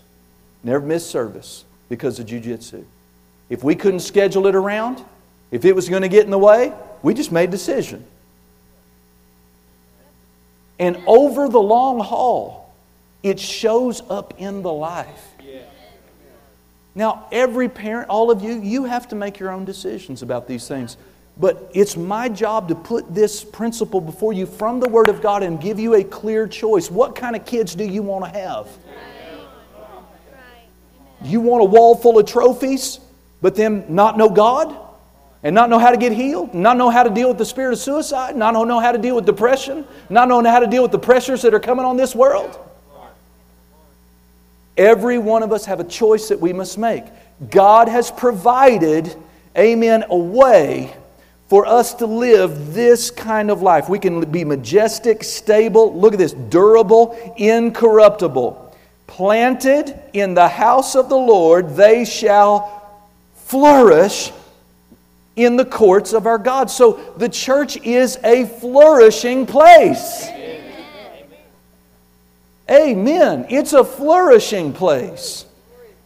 Never 0.64 0.86
missed 0.86 1.10
service 1.10 1.66
because 1.90 2.20
of 2.20 2.28
jujitsu. 2.28 2.84
If 3.50 3.64
we 3.64 3.76
couldn't 3.76 4.00
schedule 4.00 4.48
it 4.48 4.56
around, 4.56 5.04
if 5.52 5.66
it 5.66 5.76
was 5.76 5.88
going 5.90 6.02
to 6.02 6.08
get 6.08 6.26
in 6.26 6.32
the 6.32 6.40
way, 6.40 6.74
we 7.04 7.14
just 7.14 7.32
made 7.32 7.50
a 7.50 7.52
decision. 7.52 8.04
And 10.80 10.98
over 11.06 11.48
the 11.48 11.62
long 11.62 12.00
haul, 12.00 12.74
it 13.22 13.40
shows 13.40 14.02
up 14.10 14.34
in 14.38 14.62
the 14.62 14.74
life. 14.74 15.35
Now, 16.96 17.28
every 17.32 17.68
parent, 17.68 18.10
all 18.10 18.32
of 18.32 18.42
you, 18.42 18.54
you 18.62 18.86
have 18.86 19.10
to 19.10 19.16
make 19.16 19.38
your 19.38 19.52
own 19.52 19.66
decisions 19.66 20.22
about 20.22 20.48
these 20.48 20.66
things. 20.68 20.96
But 21.38 21.70
it's 21.74 21.98
my 21.98 22.30
job 22.30 22.70
to 22.70 22.76
put 22.76 23.14
this 23.14 23.44
principle 23.44 24.00
before 24.00 24.32
you 24.32 24.46
from 24.46 24.80
the 24.80 24.88
Word 24.88 25.10
of 25.10 25.22
God 25.22 25.44
and 25.44 25.60
give 25.60 25.78
you 25.78 25.96
a 25.96 26.04
clear 26.04 26.48
choice. 26.48 26.90
What 26.90 27.14
kind 27.14 27.36
of 27.36 27.46
kids 27.46 27.76
do 27.76 27.84
you 27.84 28.02
want 28.02 28.24
to 28.24 28.40
have? 28.40 28.68
You 31.22 31.42
want 31.42 31.64
a 31.64 31.66
wall 31.66 31.96
full 31.96 32.18
of 32.18 32.26
trophies, 32.26 33.00
but 33.42 33.56
then 33.56 33.84
not 33.90 34.18
know 34.18 34.30
God? 34.30 34.84
And 35.44 35.54
not 35.54 35.70
know 35.70 35.78
how 35.78 35.92
to 35.92 35.98
get 35.98 36.12
healed? 36.14 36.54
Not 36.54 36.78
know 36.78 36.90
how 36.90 37.04
to 37.04 37.10
deal 37.10 37.28
with 37.28 37.38
the 37.38 37.46
spirit 37.46 37.74
of 37.74 37.80
suicide? 37.80 38.36
Not 38.36 38.54
know 38.54 38.80
how 38.80 38.94
to 38.94 38.98
deal 38.98 39.16
with 39.16 39.26
depression? 39.26 39.86
Not 40.10 40.28
know 40.28 40.42
how 40.44 40.60
to 40.60 40.68
deal 40.68 40.82
with 40.82 40.92
the 40.92 41.00
pressures 41.00 41.42
that 41.42 41.54
are 41.54 41.60
coming 41.60 41.86
on 41.86 41.98
this 41.98 42.16
world? 42.16 42.58
Every 44.78 45.18
one 45.18 45.44
of 45.44 45.52
us 45.52 45.66
have 45.66 45.80
a 45.80 45.86
choice 45.86 46.30
that 46.30 46.40
we 46.40 46.54
must 46.54 46.78
make. 46.78 47.06
God 47.50 47.88
has 47.88 48.12
provided, 48.12 49.16
amen, 49.58 50.06
a 50.10 50.18
way 50.18 50.96
for 51.48 51.66
us 51.66 51.94
to 51.96 52.06
live 52.06 52.74
this 52.74 53.12
kind 53.12 53.52
of 53.52 53.62
life. 53.62 53.88
We 53.88 54.00
can 54.00 54.30
be 54.32 54.44
majestic, 54.44 55.24
stable, 55.24 55.98
look 55.98 56.14
at 56.14 56.20
this, 56.20 56.34
durable, 56.34 57.34
incorruptible. 57.38 58.76
Planted 59.08 59.98
in 60.14 60.34
the 60.34 60.48
house 60.48 60.96
of 60.96 61.10
the 61.10 61.18
Lord, 61.18 61.76
they 61.76 62.04
shall 62.04 63.00
flourish 63.36 64.32
in 65.36 65.56
the 65.56 65.66
courts 65.66 66.14
of 66.14 66.26
our 66.26 66.38
God. 66.38 66.72
So 66.72 67.14
the 67.18 67.30
church 67.30 67.78
is 67.78 68.18
a 68.24 68.46
flourishing 68.46 69.46
place. 69.46 70.26
Amen. 70.28 70.45
Amen. 72.70 73.46
It's 73.50 73.74
a 73.74 73.84
flourishing 73.84 74.74
place. 74.74 75.46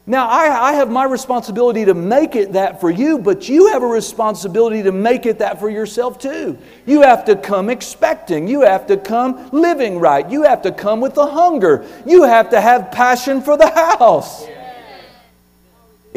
Now, 0.06 0.28
I, 0.28 0.72
I, 0.72 0.74
have 0.74 0.90
my 0.90 1.04
responsibility 1.04 1.86
to 1.86 1.94
make 1.94 2.36
it 2.36 2.54
that 2.54 2.82
for 2.82 2.90
you, 2.90 3.20
but 3.20 3.48
you 3.48 3.68
have 3.68 3.84
a 3.84 3.88
responsibility 3.88 4.82
to 4.82 4.92
make 4.92 5.28
it 5.28 5.38
that 5.38 5.60
for 5.60 5.70
yourself 5.70 6.18
too. 6.18 6.58
You 6.88 7.04
have 7.04 7.26
to 7.26 7.36
come 7.36 7.70
expecting. 7.70 8.48
You 8.48 8.62
have 8.62 8.88
to 8.88 8.98
come 8.98 9.52
living 9.52 10.00
right. 10.00 10.28
You 10.28 10.44
have 10.44 10.64
to 10.64 10.72
come 10.72 11.00
with 11.00 11.14
the 11.14 11.28
hunger. 11.28 11.86
You 12.08 12.24
have 12.24 12.50
to 12.50 12.60
have 12.60 12.92
passion 12.92 13.40
for 13.40 13.56
the 13.56 13.70
house. 13.70 14.48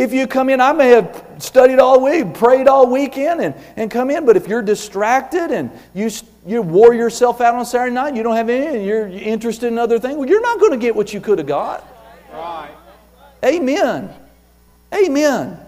If 0.03 0.13
you 0.13 0.27
come 0.27 0.49
in, 0.49 0.61
I 0.61 0.73
may 0.73 0.89
have 0.89 1.25
studied 1.39 1.79
all 1.79 2.03
week, 2.03 2.35
prayed 2.35 2.67
all 2.67 2.89
weekend, 2.89 3.41
and, 3.41 3.55
and 3.77 3.91
come 3.91 4.11
in, 4.11 4.27
but 4.27 4.37
if 4.37 4.49
you're 4.49 4.63
distracted 4.63 5.53
and 5.53 5.71
you 5.95 6.11
you 6.45 6.61
wore 6.61 6.93
yourself 6.93 7.41
out 7.41 7.55
on 7.55 7.65
Saturday 7.65 7.95
night, 7.95 8.17
you 8.17 8.25
don't 8.25 8.35
have 8.35 8.49
any, 8.49 8.79
and 8.79 8.85
you're 8.85 9.07
interested 9.07 9.69
in 9.69 9.79
other 9.79 9.99
things, 9.99 10.17
well, 10.17 10.29
you're 10.29 10.43
not 10.43 10.59
going 10.59 10.73
to 10.73 10.77
get 10.77 10.97
what 10.97 11.15
you 11.15 11.21
could 11.21 11.39
have 11.39 11.47
got. 11.47 11.87
Right. 12.33 12.71
Amen. 13.45 14.13
Amen. 14.93 15.59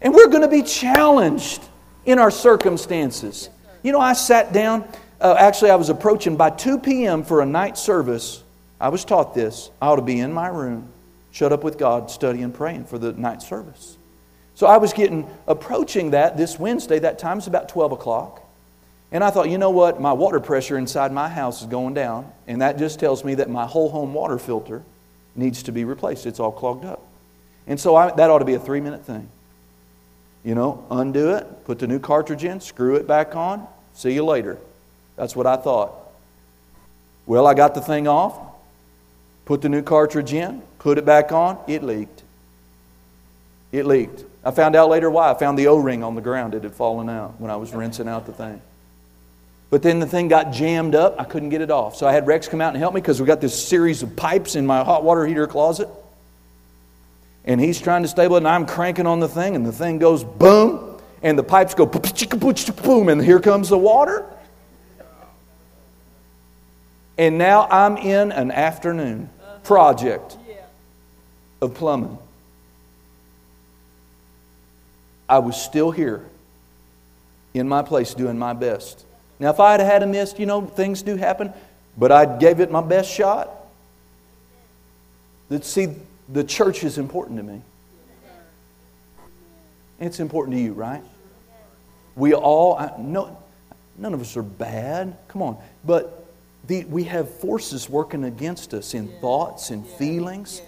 And 0.00 0.14
we're 0.14 0.28
going 0.28 0.42
to 0.42 0.48
be 0.48 0.62
challenged 0.62 1.62
in 2.06 2.18
our 2.18 2.30
circumstances. 2.30 3.50
You 3.82 3.92
know, 3.92 4.00
I 4.00 4.14
sat 4.14 4.52
down, 4.52 4.88
uh, 5.20 5.36
actually, 5.38 5.70
I 5.70 5.76
was 5.76 5.90
approaching 5.90 6.36
by 6.36 6.50
2 6.50 6.78
p.m. 6.78 7.22
for 7.22 7.42
a 7.42 7.46
night 7.46 7.76
service. 7.76 8.42
I 8.80 8.88
was 8.88 9.04
taught 9.04 9.34
this. 9.34 9.70
I 9.82 9.88
ought 9.88 9.96
to 9.96 10.02
be 10.02 10.20
in 10.20 10.32
my 10.32 10.48
room, 10.48 10.88
shut 11.38 11.52
up 11.52 11.62
with 11.62 11.78
God, 11.78 12.10
studying, 12.10 12.42
and 12.42 12.52
praying 12.52 12.84
for 12.86 12.98
the 12.98 13.12
night 13.12 13.42
service. 13.42 13.96
So 14.56 14.66
I 14.66 14.78
was 14.78 14.92
getting, 14.92 15.30
approaching 15.46 16.10
that 16.10 16.36
this 16.36 16.58
Wednesday. 16.58 16.98
That 16.98 17.20
time's 17.20 17.46
about 17.46 17.68
12 17.68 17.92
o'clock. 17.92 18.42
And 19.12 19.22
I 19.22 19.30
thought, 19.30 19.48
you 19.48 19.56
know 19.56 19.70
what? 19.70 20.00
My 20.00 20.12
water 20.12 20.40
pressure 20.40 20.76
inside 20.76 21.12
my 21.12 21.28
house 21.28 21.60
is 21.60 21.68
going 21.68 21.94
down. 21.94 22.32
And 22.48 22.60
that 22.60 22.76
just 22.76 22.98
tells 22.98 23.22
me 23.24 23.36
that 23.36 23.48
my 23.48 23.66
whole 23.66 23.88
home 23.88 24.14
water 24.14 24.36
filter 24.36 24.82
needs 25.36 25.62
to 25.62 25.70
be 25.70 25.84
replaced. 25.84 26.26
It's 26.26 26.40
all 26.40 26.50
clogged 26.50 26.84
up. 26.84 27.06
And 27.68 27.78
so 27.78 27.94
I, 27.94 28.10
that 28.16 28.30
ought 28.30 28.40
to 28.40 28.44
be 28.44 28.54
a 28.54 28.58
three 28.58 28.80
minute 28.80 29.04
thing. 29.04 29.28
You 30.42 30.56
know, 30.56 30.84
undo 30.90 31.36
it, 31.36 31.64
put 31.66 31.78
the 31.78 31.86
new 31.86 32.00
cartridge 32.00 32.42
in, 32.42 32.60
screw 32.60 32.96
it 32.96 33.06
back 33.06 33.36
on, 33.36 33.64
see 33.94 34.12
you 34.12 34.24
later. 34.24 34.58
That's 35.14 35.36
what 35.36 35.46
I 35.46 35.54
thought. 35.54 35.92
Well, 37.26 37.46
I 37.46 37.54
got 37.54 37.76
the 37.76 37.80
thing 37.80 38.08
off, 38.08 38.36
put 39.48 39.62
the 39.62 39.68
new 39.70 39.80
cartridge 39.80 40.34
in, 40.34 40.60
put 40.78 40.98
it 40.98 41.06
back 41.06 41.32
on, 41.32 41.58
it 41.66 41.82
leaked. 41.82 42.22
It 43.72 43.86
leaked. 43.86 44.22
I 44.44 44.50
found 44.50 44.76
out 44.76 44.90
later 44.90 45.08
why. 45.08 45.30
I 45.30 45.34
found 45.34 45.58
the 45.58 45.68
O 45.68 45.78
ring 45.78 46.04
on 46.04 46.14
the 46.14 46.20
ground. 46.20 46.54
It 46.54 46.64
had 46.64 46.74
fallen 46.74 47.08
out 47.08 47.40
when 47.40 47.50
I 47.50 47.56
was 47.56 47.72
rinsing 47.72 48.08
out 48.08 48.26
the 48.26 48.32
thing. 48.34 48.60
But 49.70 49.82
then 49.82 50.00
the 50.00 50.06
thing 50.06 50.28
got 50.28 50.52
jammed 50.52 50.94
up. 50.94 51.18
I 51.18 51.24
couldn't 51.24 51.48
get 51.48 51.62
it 51.62 51.70
off. 51.70 51.96
So 51.96 52.06
I 52.06 52.12
had 52.12 52.26
Rex 52.26 52.46
come 52.46 52.60
out 52.60 52.74
and 52.74 52.76
help 52.76 52.92
me 52.92 53.00
because 53.00 53.22
we 53.22 53.26
got 53.26 53.40
this 53.40 53.66
series 53.66 54.02
of 54.02 54.14
pipes 54.16 54.54
in 54.54 54.66
my 54.66 54.84
hot 54.84 55.02
water 55.02 55.26
heater 55.26 55.46
closet. 55.46 55.88
And 57.46 57.58
he's 57.58 57.80
trying 57.80 58.02
to 58.02 58.08
stable 58.08 58.36
it, 58.36 58.40
and 58.40 58.48
I'm 58.48 58.66
cranking 58.66 59.06
on 59.06 59.18
the 59.18 59.28
thing, 59.28 59.56
and 59.56 59.64
the 59.64 59.72
thing 59.72 59.98
goes 59.98 60.24
boom, 60.24 61.00
and 61.22 61.38
the 61.38 61.42
pipes 61.42 61.72
go 61.72 61.86
boom, 61.86 63.08
and 63.08 63.22
here 63.22 63.40
comes 63.40 63.70
the 63.70 63.78
water. 63.78 64.26
And 67.16 67.38
now 67.38 67.66
I'm 67.70 67.96
in 67.96 68.30
an 68.30 68.50
afternoon 68.50 69.30
project 69.68 70.38
of 71.60 71.74
plumbing. 71.74 72.16
I 75.28 75.40
was 75.40 75.60
still 75.60 75.90
here 75.90 76.24
in 77.52 77.68
my 77.68 77.82
place 77.82 78.14
doing 78.14 78.38
my 78.38 78.54
best. 78.54 79.04
Now, 79.38 79.50
if 79.50 79.60
I 79.60 79.72
had 79.72 79.80
had 79.80 80.02
a 80.02 80.06
miss, 80.06 80.38
you 80.38 80.46
know, 80.46 80.62
things 80.64 81.02
do 81.02 81.16
happen, 81.16 81.52
but 81.98 82.10
I 82.10 82.24
gave 82.38 82.60
it 82.60 82.70
my 82.70 82.80
best 82.80 83.12
shot. 83.12 83.50
See, 85.60 85.88
the 86.30 86.44
church 86.44 86.82
is 86.82 86.96
important 86.96 87.36
to 87.36 87.42
me. 87.42 87.60
It's 90.00 90.18
important 90.18 90.56
to 90.56 90.62
you, 90.62 90.72
right? 90.72 91.02
We 92.16 92.32
all, 92.32 92.78
I, 92.78 92.94
no, 92.96 93.36
none 93.98 94.14
of 94.14 94.22
us 94.22 94.34
are 94.38 94.42
bad. 94.42 95.14
Come 95.28 95.42
on. 95.42 95.58
But 95.84 96.17
the, 96.66 96.84
we 96.84 97.04
have 97.04 97.30
forces 97.30 97.88
working 97.88 98.24
against 98.24 98.74
us 98.74 98.94
in 98.94 99.08
thoughts 99.20 99.70
and 99.70 99.86
feelings. 99.86 100.60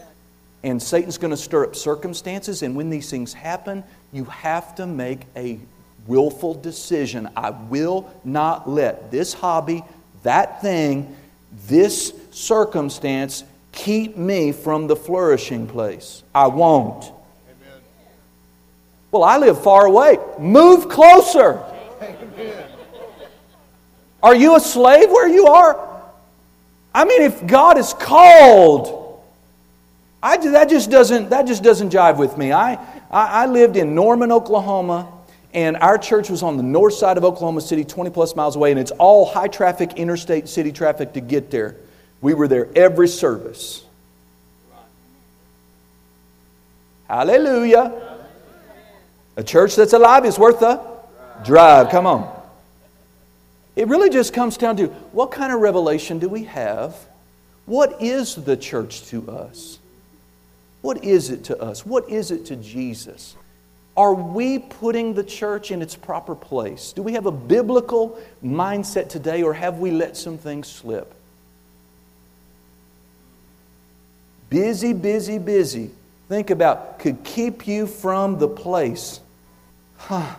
And 0.62 0.82
Satan's 0.82 1.18
going 1.18 1.30
to 1.30 1.36
stir 1.36 1.64
up 1.64 1.76
circumstances. 1.76 2.62
And 2.62 2.76
when 2.76 2.90
these 2.90 3.10
things 3.10 3.32
happen, 3.32 3.82
you 4.12 4.24
have 4.24 4.74
to 4.76 4.86
make 4.86 5.22
a 5.36 5.58
willful 6.06 6.54
decision. 6.54 7.28
I 7.36 7.50
will 7.50 8.12
not 8.24 8.68
let 8.68 9.10
this 9.10 9.32
hobby, 9.32 9.84
that 10.22 10.62
thing, 10.62 11.16
this 11.66 12.14
circumstance 12.30 13.44
keep 13.72 14.16
me 14.16 14.52
from 14.52 14.86
the 14.86 14.96
flourishing 14.96 15.66
place. 15.66 16.22
I 16.34 16.46
won't. 16.48 17.04
Amen. 17.04 17.80
Well, 19.10 19.24
I 19.24 19.38
live 19.38 19.62
far 19.62 19.86
away. 19.86 20.18
Move 20.38 20.88
closer. 20.88 21.62
Amen. 22.02 22.69
Are 24.22 24.34
you 24.34 24.56
a 24.56 24.60
slave 24.60 25.10
where 25.10 25.28
you 25.28 25.46
are? 25.46 25.88
I 26.94 27.04
mean, 27.04 27.22
if 27.22 27.46
God 27.46 27.78
is 27.78 27.94
called, 27.94 29.22
I, 30.22 30.36
that, 30.36 30.68
just 30.68 30.90
doesn't, 30.90 31.30
that 31.30 31.46
just 31.46 31.62
doesn't 31.62 31.90
jive 31.90 32.18
with 32.18 32.36
me. 32.36 32.52
I, 32.52 32.74
I, 33.10 33.44
I 33.44 33.46
lived 33.46 33.76
in 33.76 33.94
Norman, 33.94 34.32
Oklahoma 34.32 35.10
and 35.52 35.76
our 35.78 35.98
church 35.98 36.30
was 36.30 36.42
on 36.42 36.56
the 36.56 36.62
north 36.62 36.94
side 36.94 37.16
of 37.16 37.24
Oklahoma 37.24 37.60
City, 37.60 37.84
20 37.84 38.10
plus 38.10 38.36
miles 38.36 38.54
away, 38.54 38.70
and 38.70 38.78
it's 38.78 38.92
all 38.92 39.26
high 39.26 39.48
traffic 39.48 39.94
interstate 39.94 40.48
city 40.48 40.70
traffic 40.70 41.12
to 41.14 41.20
get 41.20 41.50
there. 41.50 41.76
We 42.20 42.34
were 42.34 42.46
there 42.46 42.68
every 42.76 43.08
service. 43.08 43.84
Hallelujah. 47.08 48.18
A 49.36 49.42
church 49.42 49.74
that's 49.74 49.92
alive 49.92 50.24
is 50.24 50.38
worth 50.38 50.62
a 50.62 50.80
drive. 51.44 51.90
Come 51.90 52.06
on. 52.06 52.39
It 53.76 53.88
really 53.88 54.10
just 54.10 54.32
comes 54.32 54.56
down 54.56 54.76
to 54.78 54.88
what 55.12 55.30
kind 55.30 55.52
of 55.52 55.60
revelation 55.60 56.18
do 56.18 56.28
we 56.28 56.44
have? 56.44 56.96
What 57.66 58.02
is 58.02 58.34
the 58.34 58.56
church 58.56 59.06
to 59.06 59.30
us? 59.30 59.78
What 60.82 61.04
is 61.04 61.30
it 61.30 61.44
to 61.44 61.60
us? 61.60 61.86
What 61.86 62.08
is 62.10 62.30
it 62.30 62.46
to 62.46 62.56
Jesus? 62.56 63.36
Are 63.96 64.14
we 64.14 64.58
putting 64.58 65.14
the 65.14 65.24
church 65.24 65.70
in 65.70 65.82
its 65.82 65.94
proper 65.94 66.34
place? 66.34 66.92
Do 66.92 67.02
we 67.02 67.12
have 67.12 67.26
a 67.26 67.32
biblical 67.32 68.18
mindset 68.42 69.08
today, 69.08 69.42
or 69.42 69.52
have 69.52 69.78
we 69.78 69.90
let 69.90 70.16
some 70.16 70.38
things 70.38 70.68
slip? 70.68 71.12
Busy, 74.48 74.92
busy, 74.92 75.38
busy. 75.38 75.90
Think 76.28 76.50
about 76.50 76.98
could 76.98 77.22
keep 77.24 77.66
you 77.66 77.86
from 77.86 78.38
the 78.38 78.48
place. 78.48 79.20
Huh. 79.96 80.36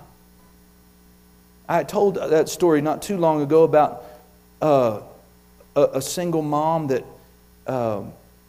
I 1.71 1.85
told 1.85 2.15
that 2.15 2.49
story 2.49 2.81
not 2.81 3.01
too 3.01 3.15
long 3.15 3.41
ago 3.41 3.63
about 3.63 4.03
uh, 4.61 4.99
a, 5.73 5.83
a, 5.93 6.01
single 6.01 6.41
mom 6.41 6.87
that 6.87 7.05
uh, 7.65 8.03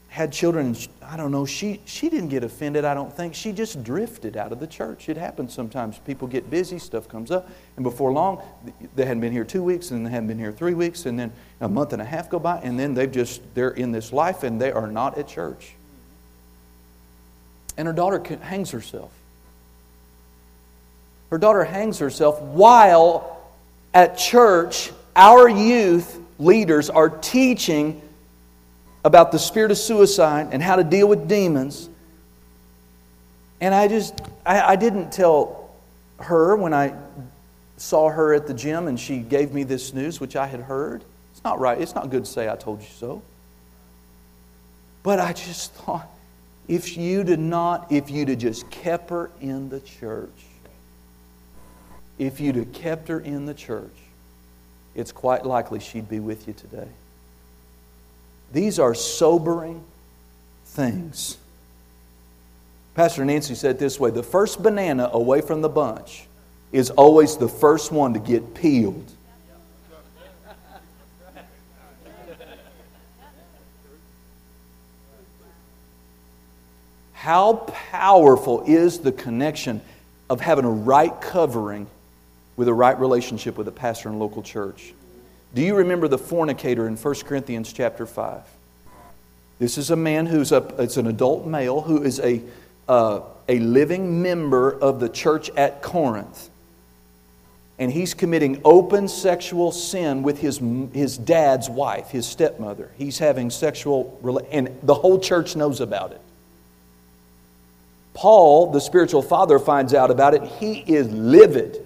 had 0.09 0.33
children. 0.33 0.75
I 1.01 1.17
don't 1.17 1.31
know, 1.31 1.47
she, 1.47 1.81
she 1.85 2.09
didn't 2.09 2.31
get 2.31 2.43
offended, 2.43 2.85
I 2.85 2.95
don't 2.95 3.13
think. 3.17 3.37
She 3.37 3.53
just 3.53 3.85
drifted 3.85 4.37
out 4.37 4.51
of 4.51 4.59
the 4.59 4.67
church. 4.67 5.09
It 5.09 5.17
happens 5.17 5.55
sometimes. 5.55 5.99
People 6.01 6.27
get 6.27 6.51
busy, 6.51 6.81
stuff 6.81 7.09
comes 7.09 7.31
up, 7.31 7.49
and 7.77 7.85
before 7.85 8.13
long, 8.13 8.43
they 8.97 9.05
hadn't 9.05 9.21
been 9.21 9.33
here 9.33 9.45
two 9.45 9.63
weeks, 9.63 9.93
and 9.93 10.05
they 10.05 10.11
hadn't 10.11 10.27
been 10.27 10.39
here 10.39 10.51
three 10.51 10.75
weeks, 10.75 11.07
and 11.07 11.17
then 11.17 11.33
a 11.61 11.69
month 11.69 11.93
and 11.93 12.03
a 12.03 12.05
half 12.05 12.29
go 12.29 12.41
by, 12.41 12.59
and 12.59 12.77
then 12.77 12.93
they've 12.93 13.13
just, 13.13 13.41
they're 13.55 13.71
in 13.71 13.93
this 13.93 14.13
life 14.13 14.43
and 14.43 14.61
they 14.61 14.73
are 14.73 14.89
not 14.89 15.17
at 15.17 15.29
church. 15.29 15.75
And 17.77 17.87
her 17.87 17.95
daughter 17.95 18.21
hangs 18.41 18.73
herself. 18.73 19.13
Her 21.33 21.39
daughter 21.39 21.65
hangs 21.65 21.99
herself 21.99 22.43
while 22.43 23.41
at 23.95 24.19
church, 24.19 24.93
our 25.17 25.49
youth 25.49 26.21
leaders 26.39 26.91
are 26.91 27.09
teaching 27.09 28.03
about 29.03 29.33
the 29.33 29.39
spirit 29.39 29.71
of 29.71 29.79
suicide 29.79 30.49
and 30.53 30.63
how 30.63 30.77
to 30.77 30.85
deal 30.85 31.09
with 31.09 31.29
demons. 31.29 31.89
And 33.63 33.75
I 33.75 33.89
just, 33.89 34.21
I, 34.45 34.61
I 34.61 34.77
didn't 34.77 35.11
tell 35.11 35.75
her 36.19 36.55
when 36.55 36.75
I 36.75 36.93
saw 37.79 38.11
her 38.11 38.35
at 38.35 38.47
the 38.47 38.53
gym 38.53 38.87
and 38.87 39.01
she 39.01 39.21
gave 39.21 39.55
me 39.55 39.63
this 39.63 39.95
news, 39.95 40.21
which 40.21 40.37
I 40.37 40.47
had 40.47 40.61
heard. 40.61 41.03
It's 41.33 41.43
not 41.43 41.59
right. 41.59 41.81
It's 41.81 41.95
not 41.95 42.11
good 42.11 42.27
to 42.27 42.31
say, 42.31 42.51
I 42.51 42.57
told 42.57 42.83
you 42.83 42.89
so. 42.99 43.23
But 45.03 45.19
I 45.19 45.33
just 45.33 45.73
thought, 45.73 46.11
if 46.69 46.99
you'd 46.99 47.29
have 47.29 47.39
not, 47.39 47.91
if 47.91 48.11
you'd 48.11 48.29
have 48.29 48.37
just 48.37 48.69
kept 48.69 49.09
her 49.09 49.31
in 49.41 49.71
the 49.71 49.81
church, 49.81 50.29
if 52.27 52.39
you'd 52.39 52.55
have 52.55 52.73
kept 52.73 53.09
her 53.09 53.19
in 53.19 53.47
the 53.47 53.55
church, 53.55 53.91
it's 54.95 55.11
quite 55.11 55.45
likely 55.45 55.81
she'd 55.81 56.09
be 56.09 56.21
with 56.21 56.47
you 56.47 56.55
today. 56.55 56.89
These 58.53 58.79
are 58.79 58.95
sobering 58.95 59.83
things. 60.67 61.37
Pastor 62.95 63.25
Nancy 63.25 63.55
said 63.55 63.79
this 63.79 63.99
way 63.99 64.11
the 64.11 64.23
first 64.23 64.63
banana 64.63 65.11
away 65.13 65.41
from 65.41 65.63
the 65.63 65.69
bunch 65.69 66.27
is 66.71 66.91
always 66.91 67.37
the 67.37 67.49
first 67.49 67.91
one 67.91 68.15
to 68.15 68.21
get 68.21 68.55
peeled. 68.55 69.11
How 77.15 77.55
powerful 77.91 78.65
is 78.67 78.99
the 78.99 79.13
connection 79.13 79.81
of 80.29 80.41
having 80.41 80.65
a 80.65 80.71
right 80.71 81.19
covering 81.21 81.87
with 82.57 82.69
a 82.69 82.75
right 82.75 82.99
relationship 82.99 83.57
with 83.57 83.69
a 83.69 83.73
pastor 83.73 84.09
and 84.09 84.19
local 84.19 84.43
church? 84.43 84.93
Do 85.55 85.63
you 85.63 85.75
remember 85.77 86.09
the 86.09 86.19
fornicator 86.19 86.87
in 86.87 86.97
1 86.97 87.15
Corinthians 87.27 87.73
chapter 87.73 88.07
5? 88.07 88.43
This 89.59 89.79
is 89.79 89.91
a 89.91 89.97
man 89.97 90.27
who's 90.27 90.51
a, 90.51 90.59
it's 90.79 90.97
an 90.97 91.07
adult 91.07 91.47
male 91.47 91.83
who 91.83 92.03
is 92.03 92.19
a, 92.21 92.43
uh, 92.89 93.21
a 93.49 93.59
living 93.59 94.23
member 94.23 94.73
of 94.73 94.99
the 94.99 95.09
church 95.09 95.51
at 95.51 95.83
Corinth. 95.83 96.49
and 97.79 97.93
he's 97.93 98.15
committing 98.15 98.61
open 98.65 99.09
sexual 99.09 99.73
sin 99.73 100.23
with 100.23 100.41
his, 100.41 100.61
his 100.93 101.19
dad's 101.19 101.69
wife, 101.69 102.11
his 102.11 102.27
stepmother. 102.27 102.91
He's 102.97 103.19
having 103.19 103.51
sexual, 103.51 104.19
and 104.51 104.77
the 104.83 104.95
whole 104.95 105.19
church 105.19 105.57
knows 105.57 105.81
about 105.81 106.13
it. 106.13 106.21
Paul, 108.15 108.73
the 108.73 108.81
spiritual 108.81 109.23
father, 109.23 109.59
finds 109.59 109.95
out 109.95 110.11
about 110.11 110.35
it. 110.35 110.43
He 110.61 110.81
is 110.81 111.11
livid 111.11 111.85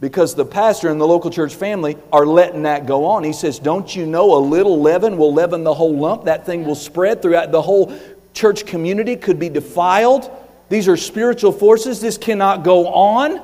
because 0.00 0.34
the 0.34 0.44
pastor 0.44 0.88
and 0.88 1.00
the 1.00 1.06
local 1.06 1.30
church 1.30 1.54
family 1.54 1.96
are 2.12 2.24
letting 2.24 2.62
that 2.62 2.86
go 2.86 3.04
on. 3.04 3.24
He 3.24 3.32
says, 3.32 3.58
Don't 3.58 3.94
you 3.94 4.06
know 4.06 4.36
a 4.36 4.38
little 4.38 4.80
leaven 4.80 5.16
will 5.16 5.32
leaven 5.32 5.64
the 5.64 5.74
whole 5.74 5.96
lump? 5.96 6.24
That 6.24 6.46
thing 6.46 6.64
will 6.64 6.76
spread 6.76 7.20
throughout 7.20 7.50
the 7.50 7.62
whole 7.62 7.92
church 8.32 8.66
community, 8.66 9.16
could 9.16 9.38
be 9.38 9.48
defiled. 9.48 10.30
These 10.68 10.86
are 10.86 10.96
spiritual 10.96 11.52
forces. 11.52 12.00
This 12.00 12.18
cannot 12.18 12.62
go 12.62 12.86
on. 12.86 13.40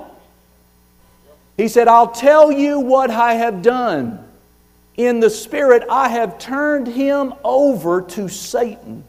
He 1.56 1.68
said, 1.68 1.88
I'll 1.88 2.10
tell 2.10 2.52
you 2.52 2.80
what 2.80 3.10
I 3.10 3.34
have 3.34 3.62
done. 3.62 4.20
In 4.96 5.18
the 5.20 5.30
Spirit, 5.30 5.84
I 5.90 6.08
have 6.08 6.38
turned 6.38 6.86
him 6.86 7.34
over 7.42 8.02
to 8.02 8.28
Satan 8.28 9.04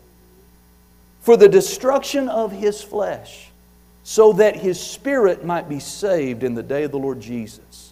for 1.22 1.38
the 1.38 1.50
destruction 1.50 2.30
of 2.30 2.52
his 2.52 2.82
flesh, 2.82 3.45
so 4.08 4.34
that 4.34 4.56
his 4.56 4.80
spirit 4.80 5.44
might 5.44 5.68
be 5.68 5.80
saved 5.80 6.44
in 6.44 6.54
the 6.54 6.62
day 6.62 6.84
of 6.84 6.92
the 6.92 7.00
Lord 7.00 7.20
Jesus. 7.20 7.92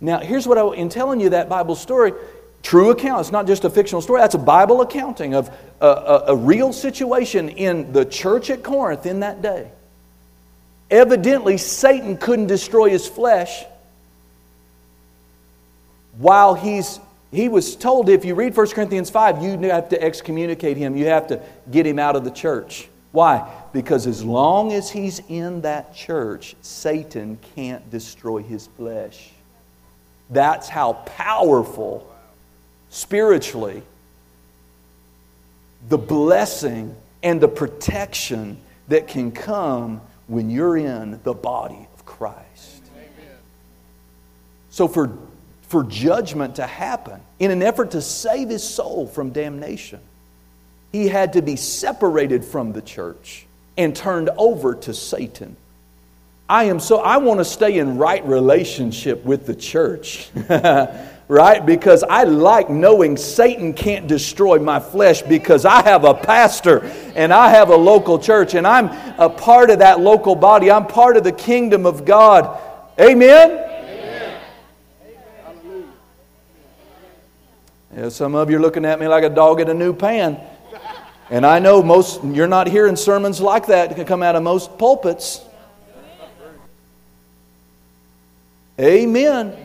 Now, 0.00 0.20
here's 0.20 0.46
what 0.46 0.56
I, 0.56 0.64
in 0.76 0.88
telling 0.88 1.18
you 1.18 1.30
that 1.30 1.48
Bible 1.48 1.74
story, 1.74 2.12
true 2.62 2.90
account, 2.90 3.22
it's 3.22 3.32
not 3.32 3.48
just 3.48 3.64
a 3.64 3.70
fictional 3.70 4.00
story, 4.00 4.20
that's 4.20 4.36
a 4.36 4.38
Bible 4.38 4.82
accounting 4.82 5.34
of 5.34 5.50
a, 5.80 5.86
a, 5.86 6.24
a 6.28 6.36
real 6.36 6.72
situation 6.72 7.48
in 7.48 7.92
the 7.92 8.04
church 8.04 8.50
at 8.50 8.62
Corinth 8.62 9.04
in 9.04 9.20
that 9.20 9.42
day. 9.42 9.68
Evidently, 10.92 11.58
Satan 11.58 12.16
couldn't 12.18 12.46
destroy 12.46 12.90
his 12.90 13.08
flesh 13.08 13.64
while 16.18 16.54
he's 16.54 17.00
he 17.32 17.48
was 17.48 17.74
told 17.76 18.08
if 18.08 18.24
you 18.24 18.34
read 18.34 18.56
1 18.56 18.68
Corinthians 18.68 19.10
5, 19.10 19.42
you 19.42 19.58
have 19.68 19.90
to 19.90 20.02
excommunicate 20.02 20.76
him. 20.78 20.96
You 20.96 21.06
have 21.06 21.26
to 21.26 21.42
get 21.70 21.84
him 21.84 21.98
out 21.98 22.16
of 22.16 22.24
the 22.24 22.30
church. 22.30 22.88
Why? 23.12 23.52
Because 23.72 24.06
as 24.06 24.24
long 24.24 24.72
as 24.72 24.90
he's 24.90 25.20
in 25.28 25.60
that 25.62 25.94
church, 25.94 26.56
Satan 26.62 27.38
can't 27.54 27.90
destroy 27.90 28.42
his 28.42 28.66
flesh. 28.66 29.30
That's 30.30 30.68
how 30.68 30.94
powerful 30.94 32.10
spiritually 32.90 33.82
the 35.88 35.98
blessing 35.98 36.94
and 37.22 37.40
the 37.40 37.48
protection 37.48 38.58
that 38.88 39.06
can 39.06 39.30
come 39.30 40.00
when 40.26 40.50
you're 40.50 40.76
in 40.76 41.20
the 41.22 41.34
body 41.34 41.86
of 41.94 42.04
Christ. 42.04 42.82
Amen. 42.94 43.36
So, 44.70 44.88
for, 44.88 45.16
for 45.62 45.84
judgment 45.84 46.56
to 46.56 46.66
happen, 46.66 47.20
in 47.38 47.50
an 47.50 47.62
effort 47.62 47.92
to 47.92 48.02
save 48.02 48.48
his 48.48 48.62
soul 48.62 49.06
from 49.06 49.30
damnation, 49.30 50.00
he 50.92 51.08
had 51.08 51.34
to 51.34 51.42
be 51.42 51.56
separated 51.56 52.44
from 52.44 52.72
the 52.72 52.82
church 52.82 53.46
and 53.78 53.96
turned 53.96 54.28
over 54.36 54.74
to 54.74 54.92
Satan. 54.92 55.56
I 56.48 56.64
am 56.64 56.80
so, 56.80 56.98
I 56.98 57.18
want 57.18 57.40
to 57.40 57.44
stay 57.44 57.78
in 57.78 57.96
right 57.96 58.24
relationship 58.26 59.24
with 59.24 59.46
the 59.46 59.54
church. 59.54 60.30
right? 61.28 61.64
Because 61.64 62.02
I 62.02 62.24
like 62.24 62.70
knowing 62.70 63.18
Satan 63.18 63.74
can't 63.74 64.06
destroy 64.06 64.58
my 64.58 64.80
flesh 64.80 65.20
because 65.20 65.66
I 65.66 65.82
have 65.82 66.04
a 66.04 66.14
pastor 66.14 66.84
and 67.14 67.32
I 67.32 67.50
have 67.50 67.68
a 67.68 67.76
local 67.76 68.18
church 68.18 68.54
and 68.54 68.66
I'm 68.66 68.86
a 69.20 69.28
part 69.28 69.70
of 69.70 69.80
that 69.80 70.00
local 70.00 70.34
body. 70.34 70.70
I'm 70.70 70.86
part 70.86 71.18
of 71.18 71.24
the 71.24 71.32
kingdom 71.32 71.84
of 71.84 72.06
God. 72.06 72.58
Amen? 72.98 73.50
Amen. 73.50 74.40
Yeah, 77.94 78.08
some 78.08 78.34
of 78.34 78.50
you 78.50 78.56
are 78.56 78.60
looking 78.60 78.86
at 78.86 78.98
me 78.98 79.06
like 79.06 79.24
a 79.24 79.30
dog 79.30 79.60
in 79.60 79.68
a 79.68 79.74
new 79.74 79.92
pan. 79.92 80.40
And 81.30 81.44
I 81.44 81.58
know 81.58 81.82
most, 81.82 82.24
you're 82.24 82.48
not 82.48 82.68
hearing 82.68 82.96
sermons 82.96 83.40
like 83.40 83.66
that 83.66 83.90
that 83.90 83.94
can 83.94 84.06
come 84.06 84.22
out 84.22 84.34
of 84.34 84.42
most 84.42 84.78
pulpits. 84.78 85.42
Amen. 88.80 89.56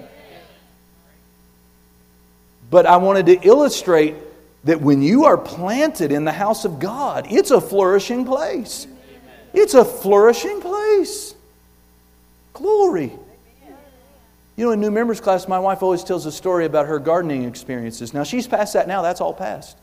But 2.70 2.86
I 2.86 2.98
wanted 2.98 3.28
to 3.28 3.48
illustrate 3.48 4.16
that 4.64 4.82
when 4.82 5.02
you 5.02 5.26
are 5.26 5.38
planted 5.38 6.12
in 6.12 6.26
the 6.26 6.32
house 6.32 6.66
of 6.66 6.80
God, 6.80 7.28
it's 7.30 7.52
a 7.52 7.62
flourishing 7.62 8.26
place. 8.26 8.88
It's 9.54 9.74
a 9.74 9.86
flourishing 9.86 10.60
place. 10.62 11.36
Glory. 12.54 13.12
You 14.56 14.66
know, 14.66 14.72
in 14.72 14.80
new 14.80 14.92
members 14.92 15.22
class, 15.22 15.48
my 15.48 15.60
wife 15.60 15.84
always 15.84 16.04
tells 16.04 16.26
a 16.26 16.32
story 16.32 16.66
about 16.66 16.88
her 16.88 17.00
gardening 17.00 17.44
experiences. 17.44 18.14
Now, 18.14 18.24
she's 18.24 18.48
past 18.48 18.74
that 18.74 18.88
now, 18.88 19.02
that's 19.02 19.22
all 19.22 19.34
past. 19.34 19.78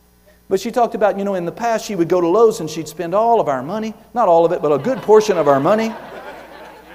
But 0.50 0.58
she 0.58 0.72
talked 0.72 0.96
about, 0.96 1.16
you 1.16 1.22
know, 1.24 1.36
in 1.36 1.44
the 1.44 1.52
past, 1.52 1.86
she 1.86 1.94
would 1.94 2.08
go 2.08 2.20
to 2.20 2.26
Lowe's 2.26 2.58
and 2.58 2.68
she'd 2.68 2.88
spend 2.88 3.14
all 3.14 3.40
of 3.40 3.46
our 3.46 3.62
money, 3.62 3.94
not 4.12 4.26
all 4.26 4.44
of 4.44 4.50
it, 4.50 4.60
but 4.60 4.72
a 4.72 4.78
good 4.78 4.98
portion 4.98 5.38
of 5.38 5.46
our 5.46 5.60
money 5.60 5.94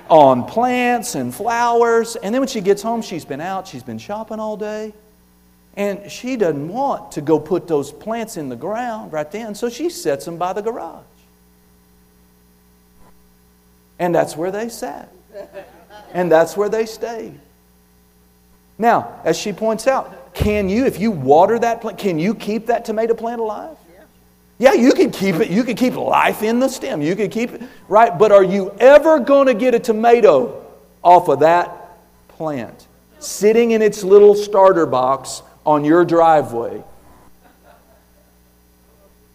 on 0.09 0.43
plants 0.43 1.15
and 1.15 1.33
flowers. 1.33 2.17
And 2.17 2.35
then 2.35 2.41
when 2.41 2.49
she 2.49 2.59
gets 2.59 2.81
home, 2.81 3.01
she's 3.01 3.23
been 3.23 3.39
out, 3.39 3.65
she's 3.65 3.81
been 3.81 3.97
shopping 3.97 4.41
all 4.41 4.57
day. 4.57 4.93
And 5.77 6.11
she 6.11 6.35
doesn't 6.35 6.67
want 6.67 7.13
to 7.13 7.21
go 7.21 7.39
put 7.39 7.65
those 7.65 7.93
plants 7.93 8.35
in 8.35 8.49
the 8.49 8.57
ground 8.57 9.13
right 9.13 9.31
then, 9.31 9.55
so 9.55 9.69
she 9.69 9.89
sets 9.89 10.25
them 10.25 10.35
by 10.35 10.51
the 10.51 10.61
garage. 10.61 11.05
And 13.99 14.13
that's 14.13 14.35
where 14.35 14.51
they 14.51 14.67
sat. 14.67 15.09
And 16.11 16.29
that's 16.29 16.57
where 16.57 16.67
they 16.67 16.85
stayed. 16.85 17.39
Now, 18.77 19.21
as 19.23 19.37
she 19.37 19.53
points 19.53 19.87
out, 19.87 20.24
can 20.35 20.69
you, 20.69 20.85
if 20.85 20.99
you 20.99 21.11
water 21.11 21.57
that 21.57 21.81
plant, 21.81 21.97
can 21.97 22.19
you 22.19 22.35
keep 22.35 22.67
that 22.67 22.85
tomato 22.85 23.15
plant 23.15 23.41
alive? 23.41 23.77
Yeah, 24.57 24.73
you 24.73 24.93
can 24.93 25.11
keep 25.11 25.35
it. 25.35 25.49
You 25.49 25.63
can 25.63 25.75
keep 25.75 25.95
life 25.95 26.41
in 26.41 26.59
the 26.59 26.69
stem. 26.69 27.01
You 27.01 27.15
can 27.15 27.29
keep 27.29 27.51
it, 27.51 27.61
right? 27.89 28.17
But 28.17 28.31
are 28.31 28.43
you 28.43 28.73
ever 28.79 29.19
going 29.19 29.47
to 29.47 29.53
get 29.53 29.75
a 29.75 29.79
tomato 29.79 30.65
off 31.03 31.27
of 31.27 31.39
that 31.39 31.97
plant? 32.29 32.87
Sitting 33.19 33.71
in 33.71 33.81
its 33.81 34.03
little 34.03 34.35
starter 34.35 34.85
box 34.85 35.41
on 35.65 35.83
your 35.83 36.05
driveway. 36.05 36.83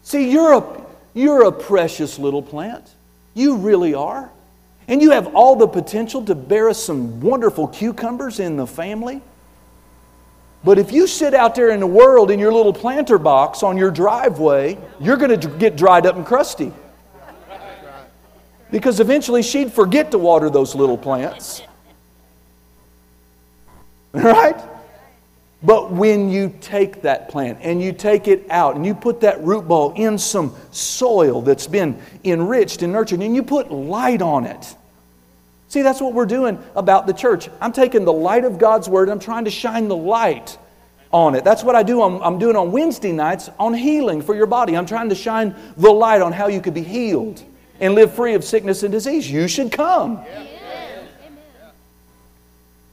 See, 0.03 0.31
you're 0.31 0.55
a, 0.55 0.87
you're 1.13 1.45
a 1.45 1.53
precious 1.53 2.19
little 2.19 2.43
plant. 2.43 2.89
You 3.35 3.57
really 3.57 3.95
are. 3.95 4.31
And 4.89 5.03
you 5.03 5.11
have 5.11 5.35
all 5.35 5.55
the 5.55 5.69
potential 5.69 6.25
to 6.25 6.35
bear 6.35 6.69
us 6.69 6.83
some 6.83 7.21
wonderful 7.21 7.69
cucumbers 7.69 8.41
in 8.41 8.57
the 8.57 8.67
family. 8.67 9.21
But 10.63 10.79
if 10.79 10.93
you 10.93 11.07
sit 11.07 11.33
out 11.33 11.55
there 11.55 11.71
in 11.71 11.81
the 11.81 11.87
world 11.87 12.31
in 12.31 12.39
your 12.39 12.53
little 12.53 12.73
planter 12.73 13.19
box 13.19 13.63
on 13.63 13.77
your 13.77 13.91
driveway, 13.91 14.79
you're 15.01 15.17
going 15.17 15.39
to 15.39 15.49
get 15.49 15.77
dried 15.77 16.07
up 16.07 16.17
and 16.17 16.27
crusty. 16.27 16.73
Because 18.71 19.01
eventually 19.01 19.43
she'd 19.43 19.73
forget 19.73 20.11
to 20.11 20.19
water 20.19 20.51
those 20.51 20.75
little 20.75 20.99
plants. 20.99 21.63
Right? 24.13 24.61
But 25.63 25.93
when 25.93 26.31
you 26.31 26.53
take 26.61 27.03
that 27.03 27.29
plant 27.29 27.59
and 27.61 27.83
you 27.83 27.93
take 27.93 28.29
it 28.29 28.47
out 28.51 28.77
and 28.77 28.87
you 28.87 28.95
put 28.95 29.21
that 29.21 29.43
root 29.43 29.69
ball 29.69 29.93
in 29.95 30.17
some 30.19 30.55
soil 30.71 31.43
that's 31.43 31.67
been 31.67 32.01
enriched 32.25 32.83
and 32.83 32.93
nurtured 32.93 33.21
and 33.21 33.37
you 33.37 33.43
put 33.43 33.71
light 33.71 34.23
on 34.23 34.47
it. 34.47 34.75
See, 35.71 35.83
that's 35.83 36.01
what 36.01 36.15
we're 36.15 36.27
doing 36.27 36.59
about 36.75 37.07
the 37.07 37.13
church. 37.13 37.49
I'm 37.61 37.71
taking 37.71 38.05
the 38.05 38.13
light 38.13 38.45
of 38.45 38.59
God's 38.59 38.89
word 38.89 39.05
and 39.05 39.13
I'm 39.13 39.21
trying 39.21 39.45
to 39.45 39.53
shine 39.53 39.87
the 39.87 39.97
light 39.97 40.59
on 41.13 41.37
it. 41.37 41.45
That's 41.45 41.63
what 41.63 41.77
I 41.77 41.85
do. 41.85 42.03
I'm, 42.03 42.21
I'm 42.23 42.41
doing 42.41 42.57
on 42.57 42.73
Wednesday 42.73 43.13
nights 43.13 43.49
on 43.57 43.73
healing 43.73 44.21
for 44.21 44.35
your 44.35 44.47
body. 44.47 44.77
I'm 44.77 44.85
trying 44.85 45.11
to 45.11 45.15
shine 45.15 45.55
the 45.77 45.93
light 45.93 46.23
on 46.23 46.33
how 46.33 46.49
you 46.49 46.61
could 46.61 46.75
be 46.75 46.83
healed 46.83 47.41
and 47.79 47.95
live 47.95 48.13
free 48.13 48.35
of 48.35 48.43
sickness 48.43 48.83
and 48.83 48.91
disease. 48.91 49.31
You 49.31 49.47
should 49.47 49.71
come. 49.71 50.25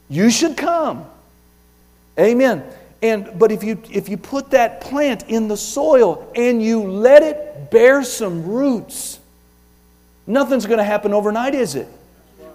You 0.08 0.30
should 0.30 0.56
come. 0.56 1.04
Amen. 2.16 2.62
And 3.02 3.40
but 3.40 3.50
if 3.50 3.64
you 3.64 3.82
if 3.90 4.08
you 4.08 4.16
put 4.16 4.52
that 4.52 4.82
plant 4.82 5.24
in 5.28 5.48
the 5.48 5.56
soil 5.56 6.30
and 6.36 6.62
you 6.62 6.84
let 6.84 7.24
it 7.24 7.72
bear 7.72 8.04
some 8.04 8.46
roots, 8.46 9.18
nothing's 10.28 10.66
going 10.66 10.78
to 10.78 10.84
happen 10.84 11.12
overnight, 11.12 11.56
is 11.56 11.74
it? 11.74 11.88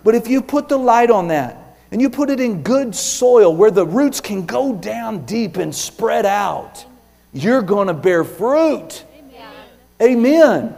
But 0.04 0.16
if 0.16 0.28
you 0.28 0.41
put 0.41 0.68
the 0.70 0.78
light 0.78 1.10
on 1.10 1.30
that 1.30 1.78
and 1.91 2.01
you 2.01 2.10
put 2.10 2.30
it 2.30 2.39
in 2.39 2.64
good 2.64 2.95
soil 2.95 3.56
where 3.56 3.72
the 3.72 3.86
roots 3.86 4.20
can 4.20 4.45
go 4.45 4.74
down 4.74 5.26
deep 5.26 5.58
and 5.58 5.74
spread 5.74 6.26
out, 6.26 6.86
you're 7.32 7.62
going 7.62 7.88
to 7.88 7.93
bear 7.93 8.24
fruit. 8.24 9.04
Amen. 9.18 9.54
Amen. 10.01 10.76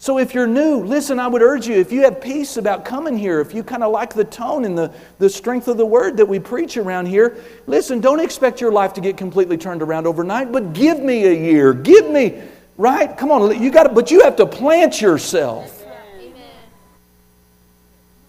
So 0.00 0.18
if 0.18 0.32
you're 0.32 0.46
new, 0.46 0.82
listen, 0.82 1.18
I 1.20 1.28
would 1.28 1.42
urge 1.42 1.66
you, 1.66 1.74
if 1.74 1.92
you 1.92 2.04
have 2.04 2.22
peace 2.22 2.56
about 2.56 2.86
coming 2.86 3.18
here, 3.18 3.38
if 3.38 3.52
you 3.52 3.62
kind 3.62 3.82
of 3.82 3.92
like 3.92 4.14
the 4.14 4.24
tone 4.24 4.64
and 4.64 4.76
the, 4.76 4.90
the 5.18 5.28
strength 5.28 5.68
of 5.68 5.76
the 5.76 5.84
word 5.84 6.16
that 6.16 6.24
we 6.24 6.38
preach 6.38 6.78
around 6.78 7.04
here, 7.04 7.36
listen, 7.66 8.00
don't 8.00 8.18
expect 8.18 8.62
your 8.62 8.72
life 8.72 8.94
to 8.94 9.02
get 9.02 9.18
completely 9.18 9.58
turned 9.58 9.82
around 9.82 10.06
overnight, 10.06 10.52
but 10.52 10.72
give 10.72 11.00
me 11.00 11.26
a 11.26 11.34
year. 11.34 11.74
Give 11.74 12.08
me, 12.08 12.40
right? 12.78 13.14
Come 13.18 13.30
on, 13.30 13.62
you 13.62 13.70
got 13.70 13.82
to, 13.82 13.88
but 13.90 14.10
you 14.10 14.22
have 14.22 14.36
to 14.36 14.46
plant 14.46 15.02
yourself. 15.02 15.79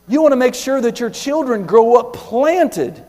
You 0.08 0.22
want 0.22 0.32
to 0.34 0.38
make 0.38 0.56
sure 0.56 0.82
that 0.82 0.99
your 0.99 1.10
children 1.10 1.66
grow 1.66 1.95
up 1.95 2.14
planted. 2.14 3.04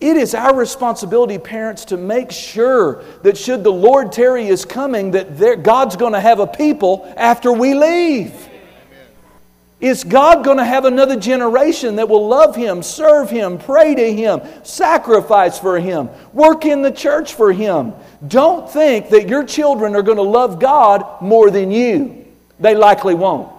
It 0.00 0.16
is 0.16 0.34
our 0.34 0.54
responsibility, 0.54 1.38
parents, 1.38 1.86
to 1.86 1.96
make 1.96 2.30
sure 2.30 3.04
that 3.22 3.38
should 3.38 3.64
the 3.64 3.72
Lord 3.72 4.12
tarry 4.12 4.48
is 4.48 4.64
coming, 4.64 5.12
that 5.12 5.62
God's 5.62 5.96
going 5.96 6.12
to 6.12 6.20
have 6.20 6.40
a 6.40 6.46
people 6.46 7.10
after 7.16 7.52
we 7.52 7.74
leave. 7.74 8.48
Is 9.80 10.02
God 10.02 10.44
going 10.44 10.56
to 10.58 10.64
have 10.64 10.84
another 10.84 11.18
generation 11.18 11.96
that 11.96 12.08
will 12.08 12.26
love 12.26 12.56
Him, 12.56 12.82
serve 12.82 13.30
Him, 13.30 13.58
pray 13.58 13.94
to 13.94 14.12
Him, 14.12 14.40
sacrifice 14.62 15.58
for 15.58 15.78
Him, 15.78 16.08
work 16.32 16.64
in 16.64 16.82
the 16.82 16.90
church 16.90 17.34
for 17.34 17.52
Him? 17.52 17.92
Don't 18.26 18.70
think 18.70 19.10
that 19.10 19.28
your 19.28 19.44
children 19.44 19.94
are 19.94 20.02
going 20.02 20.16
to 20.16 20.22
love 20.22 20.58
God 20.58 21.20
more 21.20 21.50
than 21.50 21.70
you. 21.70 22.24
They 22.58 22.74
likely 22.74 23.14
won't. 23.14 23.53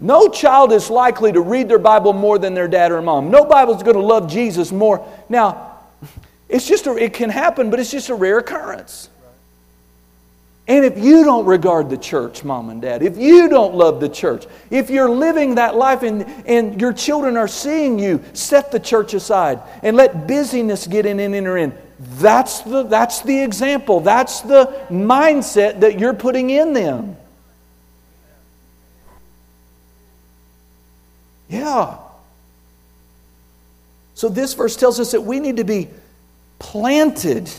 No 0.00 0.28
child 0.28 0.72
is 0.72 0.88
likely 0.88 1.30
to 1.32 1.40
read 1.40 1.68
their 1.68 1.78
Bible 1.78 2.12
more 2.14 2.38
than 2.38 2.54
their 2.54 2.68
dad 2.68 2.90
or 2.90 3.02
mom. 3.02 3.30
No 3.30 3.44
Bible 3.44 3.76
is 3.76 3.82
going 3.82 3.96
to 3.96 4.02
love 4.02 4.30
Jesus 4.30 4.72
more. 4.72 5.06
Now, 5.28 5.78
it's 6.48 6.66
just 6.66 6.86
a, 6.86 6.96
it 6.96 7.12
can 7.12 7.30
happen, 7.30 7.70
but 7.70 7.78
it's 7.78 7.90
just 7.90 8.08
a 8.08 8.14
rare 8.14 8.38
occurrence. 8.38 9.10
And 10.66 10.84
if 10.84 10.98
you 10.98 11.24
don't 11.24 11.46
regard 11.46 11.90
the 11.90 11.98
church, 11.98 12.44
mom 12.44 12.70
and 12.70 12.80
dad, 12.80 13.02
if 13.02 13.18
you 13.18 13.48
don't 13.48 13.74
love 13.74 14.00
the 14.00 14.08
church, 14.08 14.46
if 14.70 14.88
you're 14.88 15.10
living 15.10 15.56
that 15.56 15.74
life 15.74 16.02
and, 16.02 16.22
and 16.46 16.80
your 16.80 16.92
children 16.92 17.36
are 17.36 17.48
seeing 17.48 17.98
you 17.98 18.22
set 18.32 18.70
the 18.70 18.80
church 18.80 19.12
aside 19.12 19.60
and 19.82 19.96
let 19.96 20.28
busyness 20.28 20.86
get 20.86 21.06
in 21.06 21.18
and 21.20 21.34
enter 21.34 21.56
in, 21.56 21.76
that's 21.98 22.60
the, 22.60 22.84
that's 22.84 23.20
the 23.22 23.40
example. 23.40 24.00
That's 24.00 24.40
the 24.40 24.86
mindset 24.88 25.80
that 25.80 25.98
you're 25.98 26.14
putting 26.14 26.50
in 26.50 26.72
them. 26.72 27.16
Yeah. 31.50 31.98
So 34.14 34.28
this 34.28 34.54
verse 34.54 34.76
tells 34.76 35.00
us 35.00 35.12
that 35.12 35.22
we 35.22 35.40
need 35.40 35.56
to 35.56 35.64
be 35.64 35.88
planted 36.58 37.50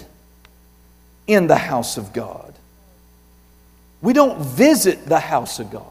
in 1.28 1.48
the 1.48 1.58
house 1.58 1.98
of 1.98 2.14
God. 2.14 2.54
We 4.02 4.14
don't 4.14 4.40
visit 4.40 5.06
the 5.06 5.20
house 5.20 5.60
of 5.60 5.72
God. 5.72 5.86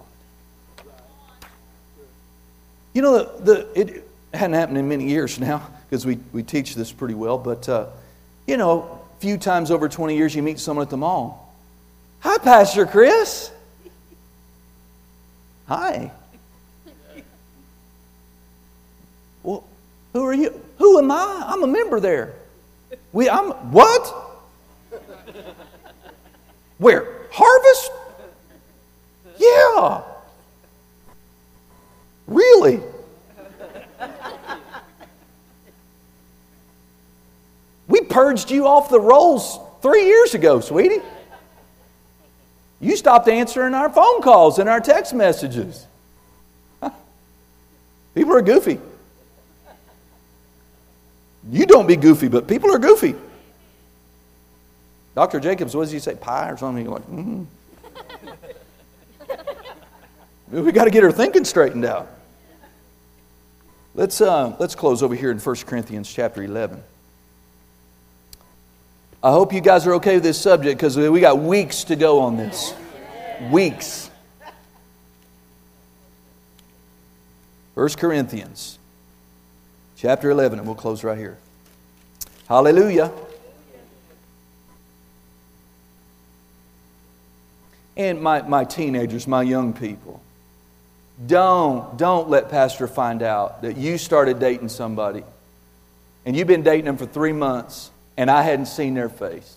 You 2.93 3.03
know, 3.03 3.19
the, 3.19 3.41
the, 3.41 3.81
it 3.81 4.09
hadn't 4.35 4.55
happened 4.55 4.79
in 4.79 4.89
many 4.89 5.09
years 5.09 5.39
now 5.39 5.69
because 5.89 6.07
we, 6.07 6.19
we 6.33 6.43
teach 6.43 6.75
this 6.75 6.91
pretty 6.91 7.15
well, 7.15 7.39
but 7.39 7.69
uh, 7.69 7.87
you 8.47 8.57
know, 8.57 9.01
a 9.17 9.21
few 9.21 9.39
times 9.39 9.71
over 9.71 9.89
20 9.89 10.17
years 10.17 10.35
you 10.35 10.43
meet 10.43 10.59
someone 10.59 10.83
at 10.83 10.91
the 10.91 10.97
mall. 10.97 11.55
Hi, 12.21 12.39
Pastor 12.39 12.87
Chris. 12.87 13.51
Hi. 15.67 16.11
Well, 19.43 19.65
who 20.13 20.25
are 20.25 20.35
you? 20.35 20.61
Who 20.79 20.99
am 20.99 21.11
I? 21.11 21.45
I'm 21.47 21.63
a 21.63 21.67
member 21.67 22.01
there. 22.01 22.35
We, 23.13 23.29
I'm 23.29 23.51
what? 23.73 24.15
Where? 26.79 27.07
Harvest? 27.31 27.91
Yeah. 29.39 30.03
Really? 32.27 32.81
We 37.87 38.01
purged 38.03 38.51
you 38.51 38.67
off 38.67 38.89
the 38.89 39.01
rolls 39.01 39.59
three 39.83 40.07
years 40.07 40.35
ago, 40.35 40.61
sweetie. 40.61 41.03
You 42.81 42.97
stopped 42.97 43.29
answering 43.29 43.75
our 43.75 43.91
phone 43.91 44.23
calls 44.23 44.59
and 44.59 44.69
our 44.69 44.81
text 44.81 45.13
messages. 45.13 45.87
People 48.15 48.35
are 48.35 48.43
goofy. 48.43 48.79
You 51.51 51.67
don't 51.67 51.87
be 51.87 51.97
goofy, 51.97 52.29
but 52.29 52.47
people 52.47 52.73
are 52.73 52.79
goofy. 52.79 53.15
Dr. 55.17 55.41
Jacobs, 55.41 55.75
what 55.75 55.83
does 55.83 55.91
he 55.91 55.99
say? 55.99 56.15
Pie 56.15 56.51
or 56.51 56.57
something? 56.57 56.85
You're 56.85 56.95
like, 56.95 57.07
mm-hmm. 57.09 57.45
we 60.65 60.71
got 60.73 60.85
to 60.85 60.91
get 60.91 61.03
her 61.03 61.11
thinking 61.11 61.45
straightened 61.45 61.85
out. 61.85 62.09
Let's, 63.97 64.21
uh, 64.21 64.55
let's 64.61 64.77
close 64.77 65.03
over 65.03 65.17
here 65.17 65.33
in 65.33 65.39
1 65.39 65.57
Corinthians 65.67 66.13
chapter 66.13 66.45
11. 66.45 66.81
I 69.23 69.33
hope 69.33 69.53
you 69.53 69.61
guys 69.61 69.87
are 69.87 69.95
okay 69.95 70.15
with 70.15 70.23
this 70.23 70.41
subject 70.41 70.79
because 70.79 70.97
we 70.97 71.21
got 71.21 71.39
weeks 71.41 71.85
to 71.85 71.97
go 71.97 72.21
on 72.21 72.37
this. 72.37 72.73
Weeks. 73.51 74.09
1 77.75 77.89
Corinthians 77.91 78.80
chapter 80.01 80.31
11, 80.31 80.59
and 80.59 80.67
we'll 80.67 80.75
close 80.75 81.05
right 81.05 81.19
here. 81.19 81.37
Hallelujah. 82.49 83.13
And 87.99 88.23
my, 88.23 88.41
my 88.41 88.65
teenagers, 88.65 89.27
my 89.27 89.43
young 89.43 89.75
people, 89.75 90.23
don't, 91.27 91.99
don't 91.99 92.31
let 92.31 92.49
Pastor 92.49 92.89
find 92.89 93.23
out 93.23 93.61
that 93.61 93.77
you 93.77 93.99
started 93.99 94.39
dating 94.39 94.71
somebody 94.71 95.23
and 96.25 96.35
you've 96.35 96.49
been 96.49 96.63
dating 96.63 96.87
them 96.87 96.97
for 96.97 97.05
three 97.05 97.33
months 97.33 97.91
and 98.17 98.31
I 98.31 98.41
hadn't 98.41 98.67
seen 98.67 98.95
their 98.95 99.11
face. 99.11 99.55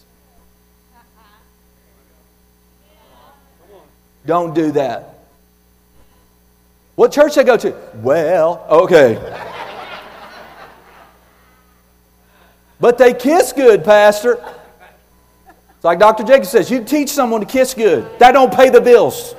Don't 4.25 4.53
do 4.53 4.73
that. 4.73 5.19
What 6.95 7.13
church 7.13 7.35
they 7.35 7.45
go 7.45 7.55
to? 7.55 7.73
Well, 7.95 8.65
okay. 8.69 9.51
But 12.83 12.97
they 12.97 13.13
kiss 13.13 13.53
good, 13.53 13.85
Pastor. 13.85 14.33
It's 15.47 15.85
like 15.85 15.99
Dr. 15.99 16.25
Jacobs 16.25 16.49
says, 16.49 16.69
you 16.69 16.83
teach 16.83 17.07
someone 17.07 17.39
to 17.39 17.47
kiss 17.47 17.73
good. 17.73 18.19
That 18.19 18.33
don't 18.33 18.53
pay 18.53 18.69
the 18.69 18.81
bills. 18.81 19.35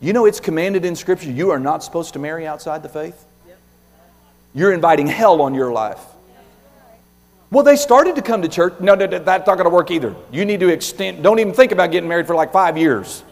You 0.00 0.12
know 0.12 0.26
it's 0.26 0.40
commanded 0.40 0.84
in 0.84 0.94
Scripture 0.94 1.30
you 1.30 1.50
are 1.52 1.58
not 1.58 1.82
supposed 1.82 2.12
to 2.12 2.18
marry 2.18 2.46
outside 2.46 2.82
the 2.82 2.90
faith? 2.90 3.24
You're 4.54 4.74
inviting 4.74 5.06
hell 5.06 5.40
on 5.40 5.54
your 5.54 5.72
life. 5.72 6.04
Well, 7.50 7.64
they 7.64 7.76
started 7.76 8.14
to 8.16 8.20
come 8.20 8.42
to 8.42 8.48
church. 8.48 8.74
No, 8.78 8.94
no, 8.94 9.06
no 9.06 9.20
that's 9.20 9.46
not 9.46 9.54
going 9.54 9.64
to 9.64 9.70
work 9.70 9.90
either. 9.90 10.14
You 10.30 10.44
need 10.44 10.60
to 10.60 10.68
extend, 10.68 11.22
don't 11.22 11.38
even 11.38 11.54
think 11.54 11.72
about 11.72 11.92
getting 11.92 12.10
married 12.10 12.26
for 12.26 12.34
like 12.34 12.52
five 12.52 12.76
years. 12.76 13.24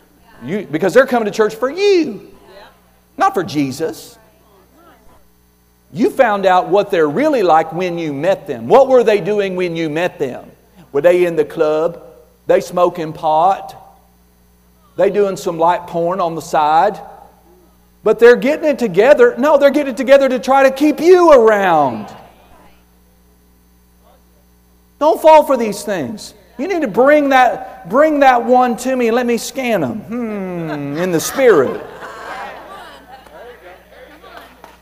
You, 0.42 0.66
because 0.66 0.94
they're 0.94 1.06
coming 1.06 1.26
to 1.26 1.30
church 1.30 1.54
for 1.54 1.68
you, 1.68 2.34
not 3.18 3.34
for 3.34 3.44
Jesus. 3.44 4.16
You 5.96 6.10
found 6.10 6.44
out 6.44 6.68
what 6.68 6.90
they're 6.90 7.08
really 7.08 7.42
like 7.42 7.72
when 7.72 7.96
you 7.96 8.12
met 8.12 8.46
them. 8.46 8.68
What 8.68 8.86
were 8.88 9.02
they 9.02 9.18
doing 9.18 9.56
when 9.56 9.76
you 9.76 9.88
met 9.88 10.18
them? 10.18 10.50
Were 10.92 11.00
they 11.00 11.24
in 11.24 11.36
the 11.36 11.44
club? 11.44 12.02
They 12.46 12.60
smoking 12.60 13.14
pot? 13.14 13.74
They 14.96 15.08
doing 15.08 15.38
some 15.38 15.58
light 15.58 15.86
porn 15.86 16.20
on 16.20 16.34
the 16.34 16.42
side? 16.42 17.00
But 18.04 18.18
they're 18.18 18.36
getting 18.36 18.68
it 18.68 18.78
together. 18.78 19.36
No, 19.38 19.56
they're 19.56 19.70
getting 19.70 19.94
it 19.94 19.96
together 19.96 20.28
to 20.28 20.38
try 20.38 20.64
to 20.64 20.70
keep 20.70 21.00
you 21.00 21.32
around. 21.32 22.14
Don't 24.98 25.20
fall 25.20 25.44
for 25.44 25.56
these 25.56 25.82
things. 25.82 26.34
You 26.58 26.68
need 26.68 26.82
to 26.82 26.88
bring 26.88 27.30
that, 27.30 27.88
bring 27.88 28.20
that 28.20 28.44
one 28.44 28.76
to 28.78 28.94
me 28.94 29.08
and 29.08 29.16
let 29.16 29.24
me 29.24 29.38
scan 29.38 29.80
them 29.80 30.00
hmm, 30.00 30.98
in 30.98 31.10
the 31.10 31.20
spirit. 31.20 31.82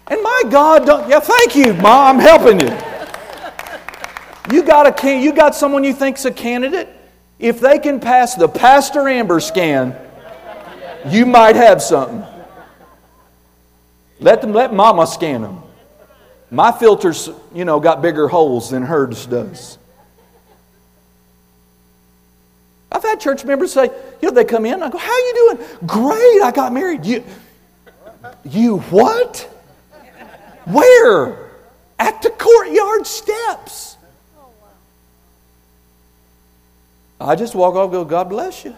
And 0.07 0.23
my 0.23 0.43
God, 0.51 0.87
don't, 0.87 1.09
yeah, 1.09 1.21
thank 1.21 1.57
you, 1.57 1.75
Mom, 1.75 2.17
I'm 2.17 2.19
helping 2.19 2.61
you. 2.61 2.77
You 4.53 4.63
got, 4.63 5.05
a, 5.05 5.19
you 5.19 5.33
got 5.33 5.55
someone 5.55 5.85
you 5.85 5.95
think's 5.95 6.25
a 6.27 6.31
candidate? 6.31 6.89
If 7.39 7.61
they 7.61 7.79
can 7.79 8.01
pass 8.01 8.35
the 8.35 8.49
Pastor 8.49 9.09
Amber 9.09 9.41
scan, 9.41 9.97
you 11.09 11.27
might 11.27 11.57
have 11.57 11.83
something. 11.83 12.23
Let 14.21 14.41
them 14.41 14.53
let 14.53 14.73
mama 14.73 15.07
scan 15.07 15.43
them. 15.43 15.63
My 16.51 16.71
filters, 16.73 17.29
you 17.55 17.65
know, 17.65 17.81
got 17.81 18.01
bigger 18.01 18.29
holes 18.29 18.71
than 18.71 18.83
hers 18.83 19.27
does. 19.27 19.79
I've 22.93 23.03
had 23.03 23.21
church 23.21 23.45
members 23.45 23.73
say, 23.73 23.91
you 24.23 24.29
know, 24.29 24.31
they 24.31 24.45
come 24.45 24.65
in, 24.65 24.83
I 24.83 24.89
go, 24.89 24.99
How 24.99 25.17
you 25.17 25.57
doing? 25.57 25.67
Great, 25.87 26.43
I 26.43 26.53
got 26.55 26.73
married. 26.73 27.05
You 27.05 27.25
you 28.45 28.79
what? 28.79 29.51
Where? 30.65 31.51
At 31.99 32.23
the 32.23 32.31
courtyard 32.31 33.07
steps. 33.07 33.97
I 37.21 37.37
just 37.37 37.55
walk 37.55 37.75
off 37.75 37.91
go, 37.91 38.05
God 38.05 38.29
bless 38.29 38.65
you. 38.65 38.75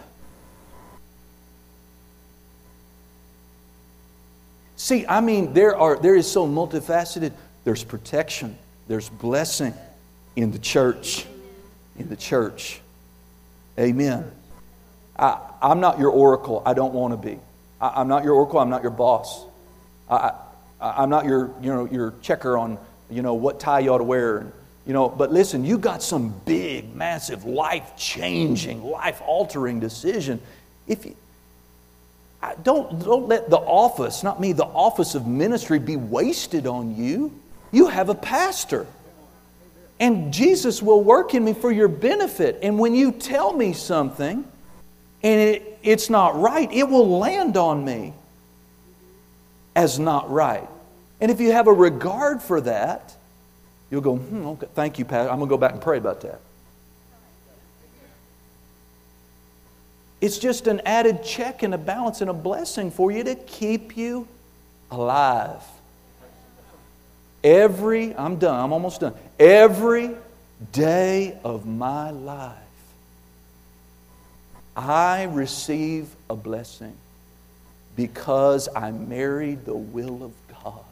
See, 4.75 5.05
I 5.07 5.21
mean, 5.21 5.53
there, 5.53 5.75
are, 5.75 5.97
there 5.97 6.15
is 6.15 6.31
so 6.31 6.47
multifaceted. 6.47 7.33
There's 7.65 7.83
protection, 7.83 8.57
there's 8.87 9.09
blessing 9.09 9.73
in 10.35 10.51
the 10.51 10.59
church. 10.59 11.25
In 11.97 12.09
the 12.09 12.15
church. 12.15 12.79
Amen. 13.79 14.31
I, 15.17 15.39
am 15.61 15.79
not 15.79 15.99
your 15.99 16.11
oracle. 16.11 16.61
I 16.65 16.73
don't 16.73 16.93
want 16.93 17.11
to 17.11 17.17
be. 17.17 17.39
I, 17.81 18.01
am 18.01 18.07
not 18.07 18.23
your 18.23 18.33
oracle. 18.33 18.59
I'm 18.59 18.69
not 18.69 18.83
your 18.83 18.91
boss. 18.91 19.45
I, 20.09 20.31
I, 20.79 21.03
am 21.03 21.09
not 21.09 21.25
your, 21.25 21.51
you 21.61 21.73
know, 21.73 21.85
your 21.85 22.13
checker 22.21 22.57
on 22.57 22.77
you 23.09 23.21
know, 23.21 23.33
what 23.33 23.59
tie 23.59 23.79
you 23.79 23.93
ought 23.93 23.99
to 23.99 24.03
wear. 24.03 24.51
You 24.85 24.93
know, 24.93 25.09
but 25.09 25.31
listen, 25.31 25.65
you 25.65 25.77
got 25.77 26.01
some 26.01 26.33
big, 26.45 26.95
massive, 26.95 27.45
life 27.45 27.97
changing, 27.97 28.83
life 28.83 29.21
altering 29.25 29.79
decision. 29.79 30.39
If 30.87 31.05
you, 31.05 31.15
don't, 32.63 33.03
don't 33.03 33.27
let 33.27 33.49
the 33.49 33.57
office, 33.57 34.23
not 34.23 34.39
me, 34.39 34.53
the 34.53 34.65
office 34.65 35.15
of 35.15 35.27
ministry 35.27 35.79
be 35.79 35.97
wasted 35.97 36.67
on 36.67 36.95
you. 36.95 37.37
You 37.71 37.87
have 37.87 38.09
a 38.09 38.15
pastor. 38.15 38.87
And 39.99 40.31
Jesus 40.31 40.81
will 40.81 41.03
work 41.03 41.33
in 41.33 41.43
me 41.43 41.53
for 41.53 41.71
your 41.71 41.87
benefit. 41.87 42.59
And 42.61 42.79
when 42.79 42.95
you 42.95 43.11
tell 43.11 43.51
me 43.51 43.73
something 43.73 44.45
and 45.23 45.41
it, 45.41 45.79
it's 45.83 46.09
not 46.09 46.39
right, 46.39 46.71
it 46.71 46.87
will 46.87 47.19
land 47.19 47.57
on 47.57 47.83
me 47.83 48.13
as 49.77 49.99
not 49.99 50.29
right. 50.29 50.67
And 51.21 51.31
if 51.31 51.39
you 51.39 51.51
have 51.51 51.67
a 51.67 51.73
regard 51.73 52.41
for 52.41 52.59
that, 52.61 53.15
you'll 53.91 54.01
go, 54.01 54.17
hmm, 54.17 54.47
okay, 54.47 54.67
thank 54.73 54.99
you, 54.99 55.05
Pastor. 55.05 55.29
I'm 55.29 55.37
going 55.37 55.47
to 55.47 55.53
go 55.53 55.57
back 55.57 55.73
and 55.73 55.81
pray 55.81 55.99
about 55.99 56.19
that. 56.21 56.41
It's 60.19 60.39
just 60.39 60.65
an 60.65 60.81
added 60.83 61.23
check 61.23 61.61
and 61.61 61.75
a 61.75 61.77
balance 61.77 62.21
and 62.21 62.29
a 62.29 62.33
blessing 62.33 62.89
for 62.89 63.11
you 63.11 63.23
to 63.23 63.35
keep 63.35 63.95
you 63.95 64.27
alive. 64.89 65.61
Every, 67.43 68.15
I'm 68.15 68.37
done, 68.37 68.59
I'm 68.59 68.73
almost 68.73 69.01
done. 69.01 69.13
Every 69.39 70.15
day 70.71 71.37
of 71.43 71.67
my 71.67 72.09
life, 72.09 72.55
I 74.75 75.25
receive 75.25 76.07
a 76.31 76.35
blessing 76.35 76.97
because 77.97 78.69
I 78.73 78.91
married 78.91 79.65
the 79.65 79.75
will 79.75 80.23
of 80.23 80.31
God. 80.63 80.85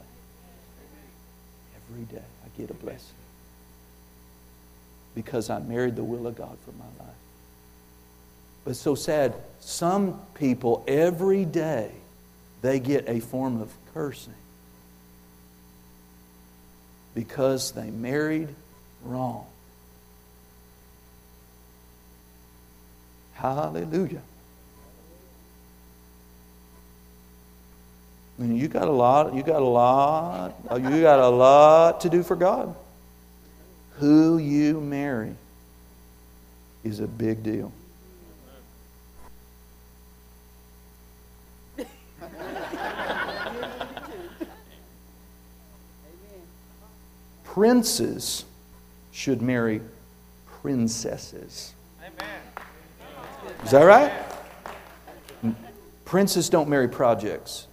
Every 1.90 2.04
day 2.06 2.18
I 2.44 2.58
get 2.60 2.72
a 2.72 2.74
blessing 2.74 3.16
because 5.14 5.50
I 5.50 5.60
married 5.60 5.96
the 5.96 6.04
will 6.04 6.28
of 6.28 6.36
God 6.36 6.58
for 6.66 6.72
my 6.72 7.06
life. 7.06 7.16
But 8.66 8.76
so 8.76 8.96
sad. 8.96 9.36
Some 9.60 10.20
people, 10.34 10.84
every 10.88 11.46
day, 11.46 11.92
they 12.64 12.80
get 12.80 13.08
a 13.08 13.20
form 13.20 13.62
of 13.62 13.72
cursing 13.94 14.34
because 17.14 17.72
they 17.72 17.92
married 17.92 18.50
wrong. 19.04 19.46
Hallelujah. 23.36 24.24
And 28.38 28.58
you 28.58 28.68
got 28.68 28.88
a 28.88 28.92
lot, 28.92 29.34
you 29.34 29.44
got 29.44 29.62
a 29.62 29.66
lot, 29.66 30.56
you 30.74 31.02
got 31.02 31.20
a 31.20 31.30
lot 31.30 32.02
to 32.02 32.10
do 32.10 32.22
for 32.22 32.36
God. 32.36 32.76
Who 34.00 34.38
you 34.38 34.82
marry 34.82 35.36
is 36.84 37.00
a 37.00 37.08
big 37.08 37.44
deal. 37.44 37.72
Princes 47.46 48.44
should 49.14 49.42
marry 49.42 49.80
princesses. 50.62 51.74
Is 53.64 53.72
that 53.72 53.84
right? 53.84 54.12
Princes 56.04 56.50
don't 56.50 56.68
marry 56.68 56.90
projects. 56.90 57.68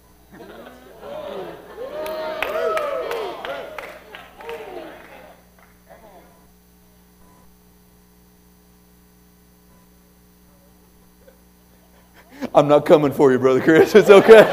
I'm 12.55 12.67
not 12.67 12.85
coming 12.85 13.11
for 13.11 13.31
you, 13.31 13.39
Brother 13.39 13.61
Chris. 13.61 13.95
It's 13.95 14.09
okay. 14.09 14.43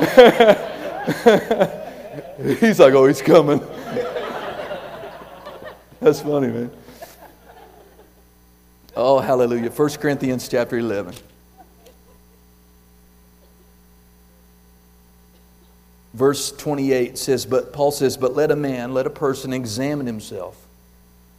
he's 2.58 2.80
like, 2.80 2.94
oh, 2.94 3.06
he's 3.06 3.20
coming. 3.20 3.60
That's 6.00 6.22
funny, 6.22 6.48
man. 6.48 6.70
Oh, 8.96 9.18
hallelujah. 9.18 9.70
1 9.70 9.90
Corinthians 9.90 10.48
chapter 10.48 10.78
11. 10.78 11.14
Verse 16.14 16.52
28 16.52 17.18
says, 17.18 17.46
But 17.46 17.72
Paul 17.72 17.92
says, 17.92 18.16
But 18.16 18.34
let 18.34 18.50
a 18.50 18.56
man, 18.56 18.94
let 18.94 19.06
a 19.06 19.10
person 19.10 19.52
examine 19.52 20.06
himself, 20.06 20.66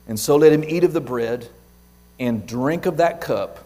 and 0.07 0.19
so 0.19 0.37
let 0.37 0.53
him 0.53 0.63
eat 0.63 0.83
of 0.83 0.93
the 0.93 1.01
bread 1.01 1.49
and 2.19 2.45
drink 2.45 2.85
of 2.85 2.97
that 2.97 3.21
cup. 3.21 3.65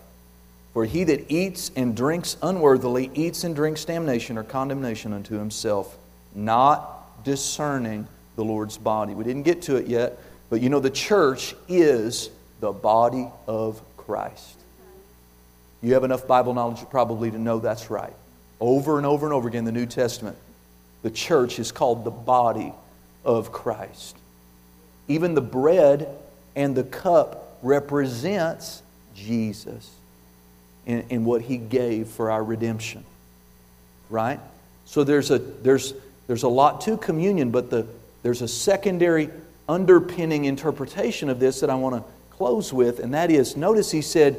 For 0.76 0.84
he 0.84 1.06
that 1.06 1.32
eats 1.32 1.72
and 1.78 1.96
drinks 1.96 2.36
unworthily 2.42 3.10
eats 3.14 3.46
and 3.46 3.56
drinks 3.56 3.86
damnation 3.86 4.38
or 4.38 4.44
condemnation 4.44 5.14
unto 5.14 5.40
himself, 5.40 5.98
not 6.36 7.24
discerning 7.24 8.10
the 8.36 8.44
Lord's 8.44 8.78
body. 8.78 9.14
We 9.14 9.24
didn't 9.24 9.44
get 9.44 9.62
to 9.64 9.78
it 9.78 9.88
yet, 9.88 10.20
but 10.50 10.60
you 10.60 10.68
know, 10.68 10.82
the 10.82 10.90
church 10.90 11.56
is 11.70 12.30
the 12.60 12.74
body 12.74 13.30
of 13.48 13.82
Christ. 13.96 14.60
You 15.82 15.94
have 15.94 16.04
enough 16.04 16.28
Bible 16.28 16.54
knowledge 16.54 16.82
probably 16.90 17.32
to 17.32 17.40
know 17.40 17.60
that's 17.60 17.90
right. 17.90 18.14
Over 18.60 18.98
and 18.98 19.06
over 19.06 19.26
and 19.26 19.34
over 19.34 19.48
again 19.48 19.60
in 19.60 19.66
the 19.66 19.72
New 19.72 19.86
Testament, 19.86 20.36
the 21.04 21.10
church 21.10 21.58
is 21.58 21.72
called 21.72 22.04
the 22.04 22.12
body 22.12 22.74
of 23.24 23.54
Christ. 23.54 24.18
Even 25.08 25.36
the 25.36 25.42
bread 25.42 26.10
and 26.54 26.76
the 26.76 26.84
cup 26.84 27.60
represents 27.62 28.84
Jesus 29.16 29.90
in, 30.86 31.06
in 31.10 31.26
what 31.26 31.42
he 31.42 31.58
gave 31.58 32.08
for 32.08 32.32
our 32.32 32.44
redemption. 32.44 33.04
Right? 34.10 34.40
So 34.86 35.04
there's 35.04 35.32
a, 35.32 35.40
there's, 35.40 35.94
there's 36.28 36.44
a 36.44 36.50
lot 36.50 36.82
to 36.82 36.98
communion, 36.98 37.52
but 37.52 37.70
the, 37.70 37.88
there's 38.24 38.42
a 38.42 38.48
secondary 38.48 39.30
underpinning 39.68 40.46
interpretation 40.46 41.30
of 41.30 41.40
this 41.40 41.60
that 41.62 41.70
I 41.70 41.76
want 41.76 41.96
to 41.96 42.04
close 42.32 42.72
with, 42.72 43.00
and 43.00 43.14
that 43.14 43.32
is 43.32 43.56
notice 43.56 43.92
he 43.92 44.02
said 44.02 44.38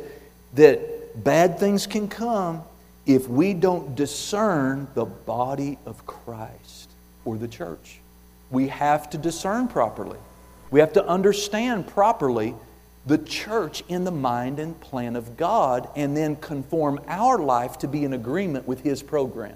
that 0.54 1.24
bad 1.24 1.58
things 1.58 1.86
can 1.86 2.08
come 2.08 2.62
if 3.06 3.28
we 3.28 3.54
don't 3.54 3.94
discern 3.94 4.86
the 4.94 5.04
body 5.04 5.78
of 5.86 6.06
Christ 6.06 6.90
or 7.24 7.36
the 7.36 7.48
church. 7.48 8.00
We 8.50 8.68
have 8.68 9.10
to 9.10 9.18
discern 9.18 9.68
properly. 9.68 10.18
We 10.70 10.80
have 10.80 10.92
to 10.94 11.06
understand 11.06 11.86
properly 11.86 12.54
the 13.06 13.18
church 13.18 13.84
in 13.88 14.04
the 14.04 14.10
mind 14.10 14.58
and 14.58 14.78
plan 14.80 15.14
of 15.14 15.36
God 15.36 15.88
and 15.94 16.16
then 16.16 16.36
conform 16.36 17.00
our 17.06 17.38
life 17.38 17.78
to 17.78 17.88
be 17.88 18.04
in 18.04 18.12
agreement 18.12 18.66
with 18.66 18.82
His 18.82 19.02
program. 19.02 19.54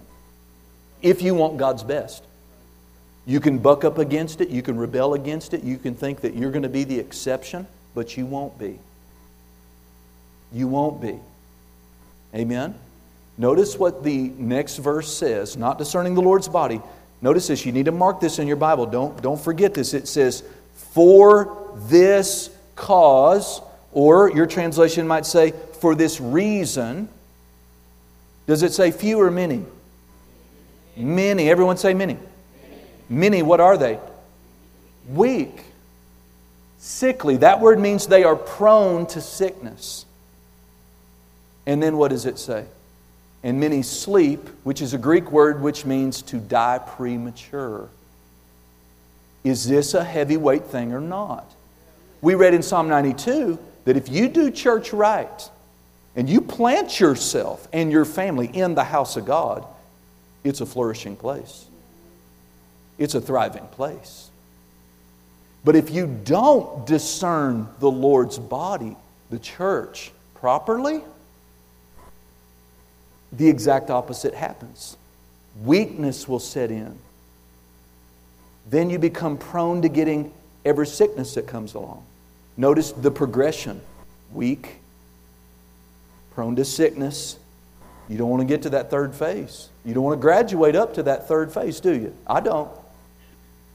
If 1.02 1.20
you 1.20 1.34
want 1.34 1.58
God's 1.58 1.82
best, 1.82 2.24
you 3.26 3.40
can 3.40 3.58
buck 3.58 3.84
up 3.84 3.98
against 3.98 4.40
it, 4.40 4.48
you 4.50 4.62
can 4.62 4.76
rebel 4.76 5.14
against 5.14 5.52
it, 5.52 5.64
you 5.64 5.78
can 5.78 5.94
think 5.94 6.20
that 6.20 6.34
you're 6.34 6.52
going 6.52 6.62
to 6.62 6.68
be 6.68 6.84
the 6.84 6.98
exception, 6.98 7.66
but 7.94 8.16
you 8.16 8.24
won't 8.24 8.58
be. 8.58 8.78
You 10.52 10.68
won't 10.68 11.00
be. 11.00 11.18
Amen? 12.34 12.74
Notice 13.36 13.76
what 13.76 14.04
the 14.04 14.30
next 14.36 14.76
verse 14.76 15.12
says, 15.12 15.56
not 15.56 15.78
discerning 15.78 16.14
the 16.14 16.22
Lord's 16.22 16.48
body. 16.48 16.80
Notice 17.22 17.48
this, 17.48 17.66
you 17.66 17.72
need 17.72 17.86
to 17.86 17.92
mark 17.92 18.20
this 18.20 18.38
in 18.38 18.46
your 18.46 18.56
Bible. 18.56 18.86
Don't, 18.86 19.20
don't 19.22 19.40
forget 19.40 19.74
this. 19.74 19.92
It 19.92 20.06
says, 20.06 20.44
For 20.74 21.72
this 21.88 22.50
cause, 22.80 23.60
or 23.92 24.30
your 24.30 24.46
translation 24.46 25.06
might 25.06 25.26
say, 25.26 25.52
for 25.80 25.94
this 25.94 26.20
reason. 26.20 27.08
Does 28.46 28.62
it 28.62 28.72
say 28.72 28.90
few 28.90 29.20
or 29.20 29.30
many? 29.30 29.64
Many. 30.96 31.48
Everyone 31.50 31.76
say 31.76 31.94
many. 31.94 32.16
Many, 33.08 33.42
what 33.42 33.60
are 33.60 33.76
they? 33.76 33.98
Weak. 35.08 35.62
Sickly. 36.78 37.36
That 37.36 37.60
word 37.60 37.78
means 37.78 38.06
they 38.06 38.24
are 38.24 38.36
prone 38.36 39.06
to 39.08 39.20
sickness. 39.20 40.06
And 41.66 41.82
then 41.82 41.96
what 41.96 42.08
does 42.08 42.26
it 42.26 42.38
say? 42.38 42.64
And 43.42 43.60
many 43.60 43.82
sleep, 43.82 44.48
which 44.64 44.82
is 44.82 44.94
a 44.94 44.98
Greek 44.98 45.30
word 45.30 45.60
which 45.60 45.84
means 45.84 46.22
to 46.22 46.38
die 46.38 46.78
premature. 46.78 47.88
Is 49.44 49.66
this 49.66 49.94
a 49.94 50.04
heavyweight 50.04 50.64
thing 50.64 50.92
or 50.92 51.00
not? 51.00 51.50
We 52.22 52.34
read 52.34 52.54
in 52.54 52.62
Psalm 52.62 52.88
92 52.88 53.58
that 53.84 53.96
if 53.96 54.08
you 54.08 54.28
do 54.28 54.50
church 54.50 54.92
right 54.92 55.50
and 56.14 56.28
you 56.28 56.40
plant 56.40 57.00
yourself 57.00 57.66
and 57.72 57.90
your 57.90 58.04
family 58.04 58.46
in 58.46 58.74
the 58.74 58.84
house 58.84 59.16
of 59.16 59.24
God, 59.24 59.66
it's 60.44 60.60
a 60.60 60.66
flourishing 60.66 61.16
place. 61.16 61.66
It's 62.98 63.14
a 63.14 63.20
thriving 63.20 63.66
place. 63.68 64.30
But 65.64 65.76
if 65.76 65.90
you 65.90 66.06
don't 66.24 66.86
discern 66.86 67.68
the 67.78 67.90
Lord's 67.90 68.38
body, 68.38 68.96
the 69.30 69.38
church, 69.38 70.10
properly, 70.34 71.02
the 73.32 73.48
exact 73.48 73.90
opposite 73.90 74.34
happens. 74.34 74.96
Weakness 75.62 76.26
will 76.26 76.38
set 76.40 76.70
in. 76.70 76.98
Then 78.68 78.90
you 78.90 78.98
become 78.98 79.36
prone 79.36 79.82
to 79.82 79.88
getting 79.88 80.32
every 80.64 80.86
sickness 80.86 81.34
that 81.34 81.46
comes 81.46 81.74
along. 81.74 82.04
Notice 82.60 82.92
the 82.92 83.10
progression 83.10 83.80
weak, 84.34 84.80
prone 86.32 86.56
to 86.56 86.64
sickness. 86.66 87.38
You 88.06 88.18
don't 88.18 88.28
want 88.28 88.42
to 88.42 88.46
get 88.46 88.60
to 88.64 88.70
that 88.70 88.90
third 88.90 89.14
phase. 89.14 89.70
You 89.82 89.94
don't 89.94 90.04
want 90.04 90.18
to 90.18 90.20
graduate 90.20 90.76
up 90.76 90.92
to 90.94 91.04
that 91.04 91.26
third 91.26 91.54
phase, 91.54 91.80
do 91.80 91.94
you? 91.94 92.14
I 92.26 92.40
don't. 92.40 92.70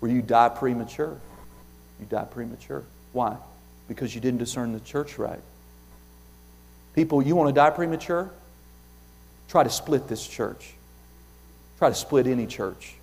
Where 0.01 0.11
you 0.11 0.21
die 0.21 0.49
premature. 0.49 1.17
You 1.99 2.05
die 2.05 2.25
premature. 2.25 2.83
Why? 3.11 3.37
Because 3.87 4.13
you 4.13 4.21
didn't 4.21 4.37
discern 4.37 4.71
the 4.71 4.79
church 4.81 5.17
right. 5.17 5.41
People, 6.93 7.23
you 7.23 7.35
want 7.35 7.49
to 7.49 7.55
die 7.55 7.71
premature? 7.71 8.29
Try 9.49 9.63
to 9.63 9.69
split 9.71 10.07
this 10.07 10.27
church. 10.27 10.75
Try 11.79 11.89
to 11.89 11.95
split 11.95 12.27
any 12.27 12.45
church. 12.45 12.93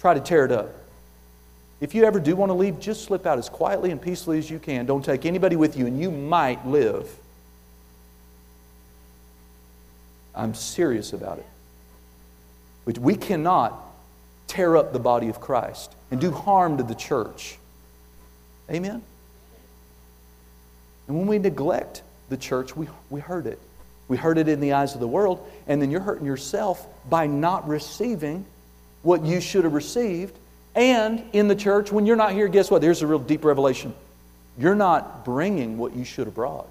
Try 0.00 0.14
to 0.14 0.20
tear 0.20 0.44
it 0.46 0.50
up. 0.50 0.81
If 1.82 1.96
you 1.96 2.04
ever 2.04 2.20
do 2.20 2.36
want 2.36 2.50
to 2.50 2.54
leave, 2.54 2.78
just 2.78 3.02
slip 3.02 3.26
out 3.26 3.38
as 3.38 3.48
quietly 3.48 3.90
and 3.90 4.00
peacefully 4.00 4.38
as 4.38 4.48
you 4.48 4.60
can. 4.60 4.86
Don't 4.86 5.04
take 5.04 5.26
anybody 5.26 5.56
with 5.56 5.76
you, 5.76 5.84
and 5.84 6.00
you 6.00 6.12
might 6.12 6.64
live. 6.64 7.10
I'm 10.32 10.54
serious 10.54 11.12
about 11.12 11.38
it. 11.40 12.98
We 13.00 13.16
cannot 13.16 13.76
tear 14.46 14.76
up 14.76 14.92
the 14.92 15.00
body 15.00 15.28
of 15.28 15.40
Christ 15.40 15.92
and 16.12 16.20
do 16.20 16.30
harm 16.30 16.76
to 16.76 16.84
the 16.84 16.94
church. 16.94 17.58
Amen? 18.70 19.02
And 21.08 21.18
when 21.18 21.26
we 21.26 21.40
neglect 21.40 22.02
the 22.28 22.36
church, 22.36 22.76
we, 22.76 22.86
we 23.10 23.20
hurt 23.20 23.46
it. 23.46 23.58
We 24.06 24.16
hurt 24.16 24.38
it 24.38 24.46
in 24.46 24.60
the 24.60 24.74
eyes 24.74 24.94
of 24.94 25.00
the 25.00 25.08
world, 25.08 25.50
and 25.66 25.82
then 25.82 25.90
you're 25.90 26.00
hurting 26.00 26.26
yourself 26.26 26.86
by 27.10 27.26
not 27.26 27.66
receiving 27.66 28.44
what 29.02 29.24
you 29.24 29.40
should 29.40 29.64
have 29.64 29.74
received. 29.74 30.38
And 30.74 31.24
in 31.32 31.48
the 31.48 31.56
church, 31.56 31.92
when 31.92 32.06
you're 32.06 32.16
not 32.16 32.32
here, 32.32 32.48
guess 32.48 32.70
what? 32.70 32.80
There's 32.80 33.02
a 33.02 33.06
real 33.06 33.18
deep 33.18 33.44
revelation. 33.44 33.94
You're 34.58 34.74
not 34.74 35.24
bringing 35.24 35.78
what 35.78 35.94
you 35.94 36.04
should 36.04 36.26
have 36.26 36.34
brought. 36.34 36.68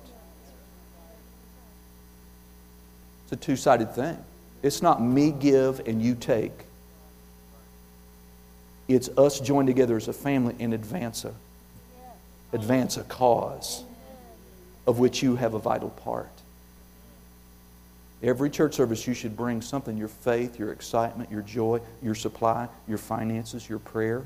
It's 3.23 3.33
a 3.33 3.35
two 3.35 3.55
sided 3.55 3.93
thing. 3.93 4.17
It's 4.63 4.81
not 4.81 5.01
me 5.01 5.31
give 5.31 5.81
and 5.87 6.01
you 6.01 6.15
take. 6.15 6.51
It's 8.87 9.09
us 9.17 9.39
joined 9.39 9.67
together 9.67 9.95
as 9.95 10.07
a 10.07 10.13
family 10.13 10.55
and 10.59 10.73
advance 10.73 11.25
a, 11.25 11.33
advance 12.51 12.97
a 12.97 13.03
cause 13.03 13.83
of 14.85 14.99
which 14.99 15.23
you 15.23 15.35
have 15.35 15.53
a 15.53 15.59
vital 15.59 15.89
part. 15.89 16.29
Every 18.23 18.49
church 18.49 18.75
service, 18.75 19.07
you 19.07 19.13
should 19.13 19.35
bring 19.35 19.61
something 19.61 19.97
your 19.97 20.07
faith, 20.07 20.59
your 20.59 20.71
excitement, 20.71 21.31
your 21.31 21.41
joy, 21.41 21.81
your 22.03 22.13
supply, 22.13 22.67
your 22.87 22.99
finances, 22.99 23.67
your 23.67 23.79
prayer. 23.79 24.23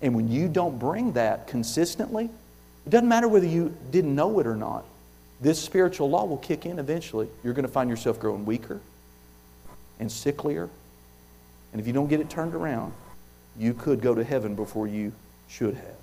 And 0.00 0.14
when 0.14 0.28
you 0.28 0.48
don't 0.48 0.78
bring 0.78 1.12
that 1.12 1.48
consistently, 1.48 2.30
it 2.86 2.90
doesn't 2.90 3.08
matter 3.08 3.26
whether 3.26 3.46
you 3.46 3.76
didn't 3.90 4.14
know 4.14 4.38
it 4.38 4.46
or 4.46 4.54
not, 4.54 4.84
this 5.40 5.60
spiritual 5.60 6.08
law 6.08 6.24
will 6.24 6.38
kick 6.38 6.66
in 6.66 6.78
eventually. 6.78 7.28
You're 7.42 7.52
going 7.52 7.66
to 7.66 7.72
find 7.72 7.90
yourself 7.90 8.20
growing 8.20 8.46
weaker 8.46 8.80
and 9.98 10.08
sicklier. 10.08 10.68
And 11.72 11.80
if 11.80 11.86
you 11.86 11.92
don't 11.92 12.08
get 12.08 12.20
it 12.20 12.30
turned 12.30 12.54
around, 12.54 12.92
you 13.58 13.74
could 13.74 14.00
go 14.00 14.14
to 14.14 14.22
heaven 14.22 14.54
before 14.54 14.86
you 14.86 15.12
should 15.48 15.74
have. 15.74 15.96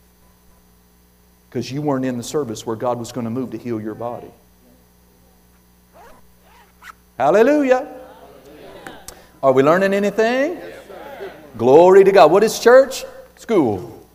Because 1.49 1.71
you 1.71 1.81
weren't 1.81 2.05
in 2.05 2.17
the 2.17 2.23
service 2.23 2.65
where 2.65 2.75
God 2.75 2.99
was 2.99 3.11
going 3.11 3.25
to 3.25 3.31
move 3.31 3.51
to 3.51 3.57
heal 3.57 3.79
your 3.79 3.95
body. 3.95 4.31
Hallelujah. 7.17 7.87
Are 9.41 9.51
we 9.51 9.61
learning 9.61 9.93
anything? 9.93 10.57
Glory 11.57 12.03
to 12.03 12.11
God. 12.11 12.31
What 12.31 12.43
is 12.43 12.59
church? 12.59 13.05
School. 13.35 14.07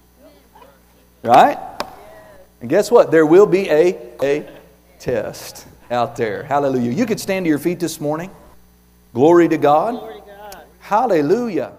Right? 1.23 1.59
And 2.61 2.69
guess 2.69 2.91
what? 2.91 3.11
There 3.11 3.27
will 3.27 3.47
be 3.47 3.69
a, 3.71 3.97
a 4.23 4.49
test 4.99 5.67
out 5.91 6.17
there. 6.17 6.43
Hallelujah. 6.43 6.91
You 6.91 7.07
could 7.07 7.21
stand 7.21 7.45
to 7.45 7.49
your 7.49 7.59
feet 7.59 7.79
this 7.79 8.01
morning. 8.01 8.31
Glory 9.15 9.49
to 9.49 9.59
God. 9.59 10.23
Hallelujah. 10.81 11.73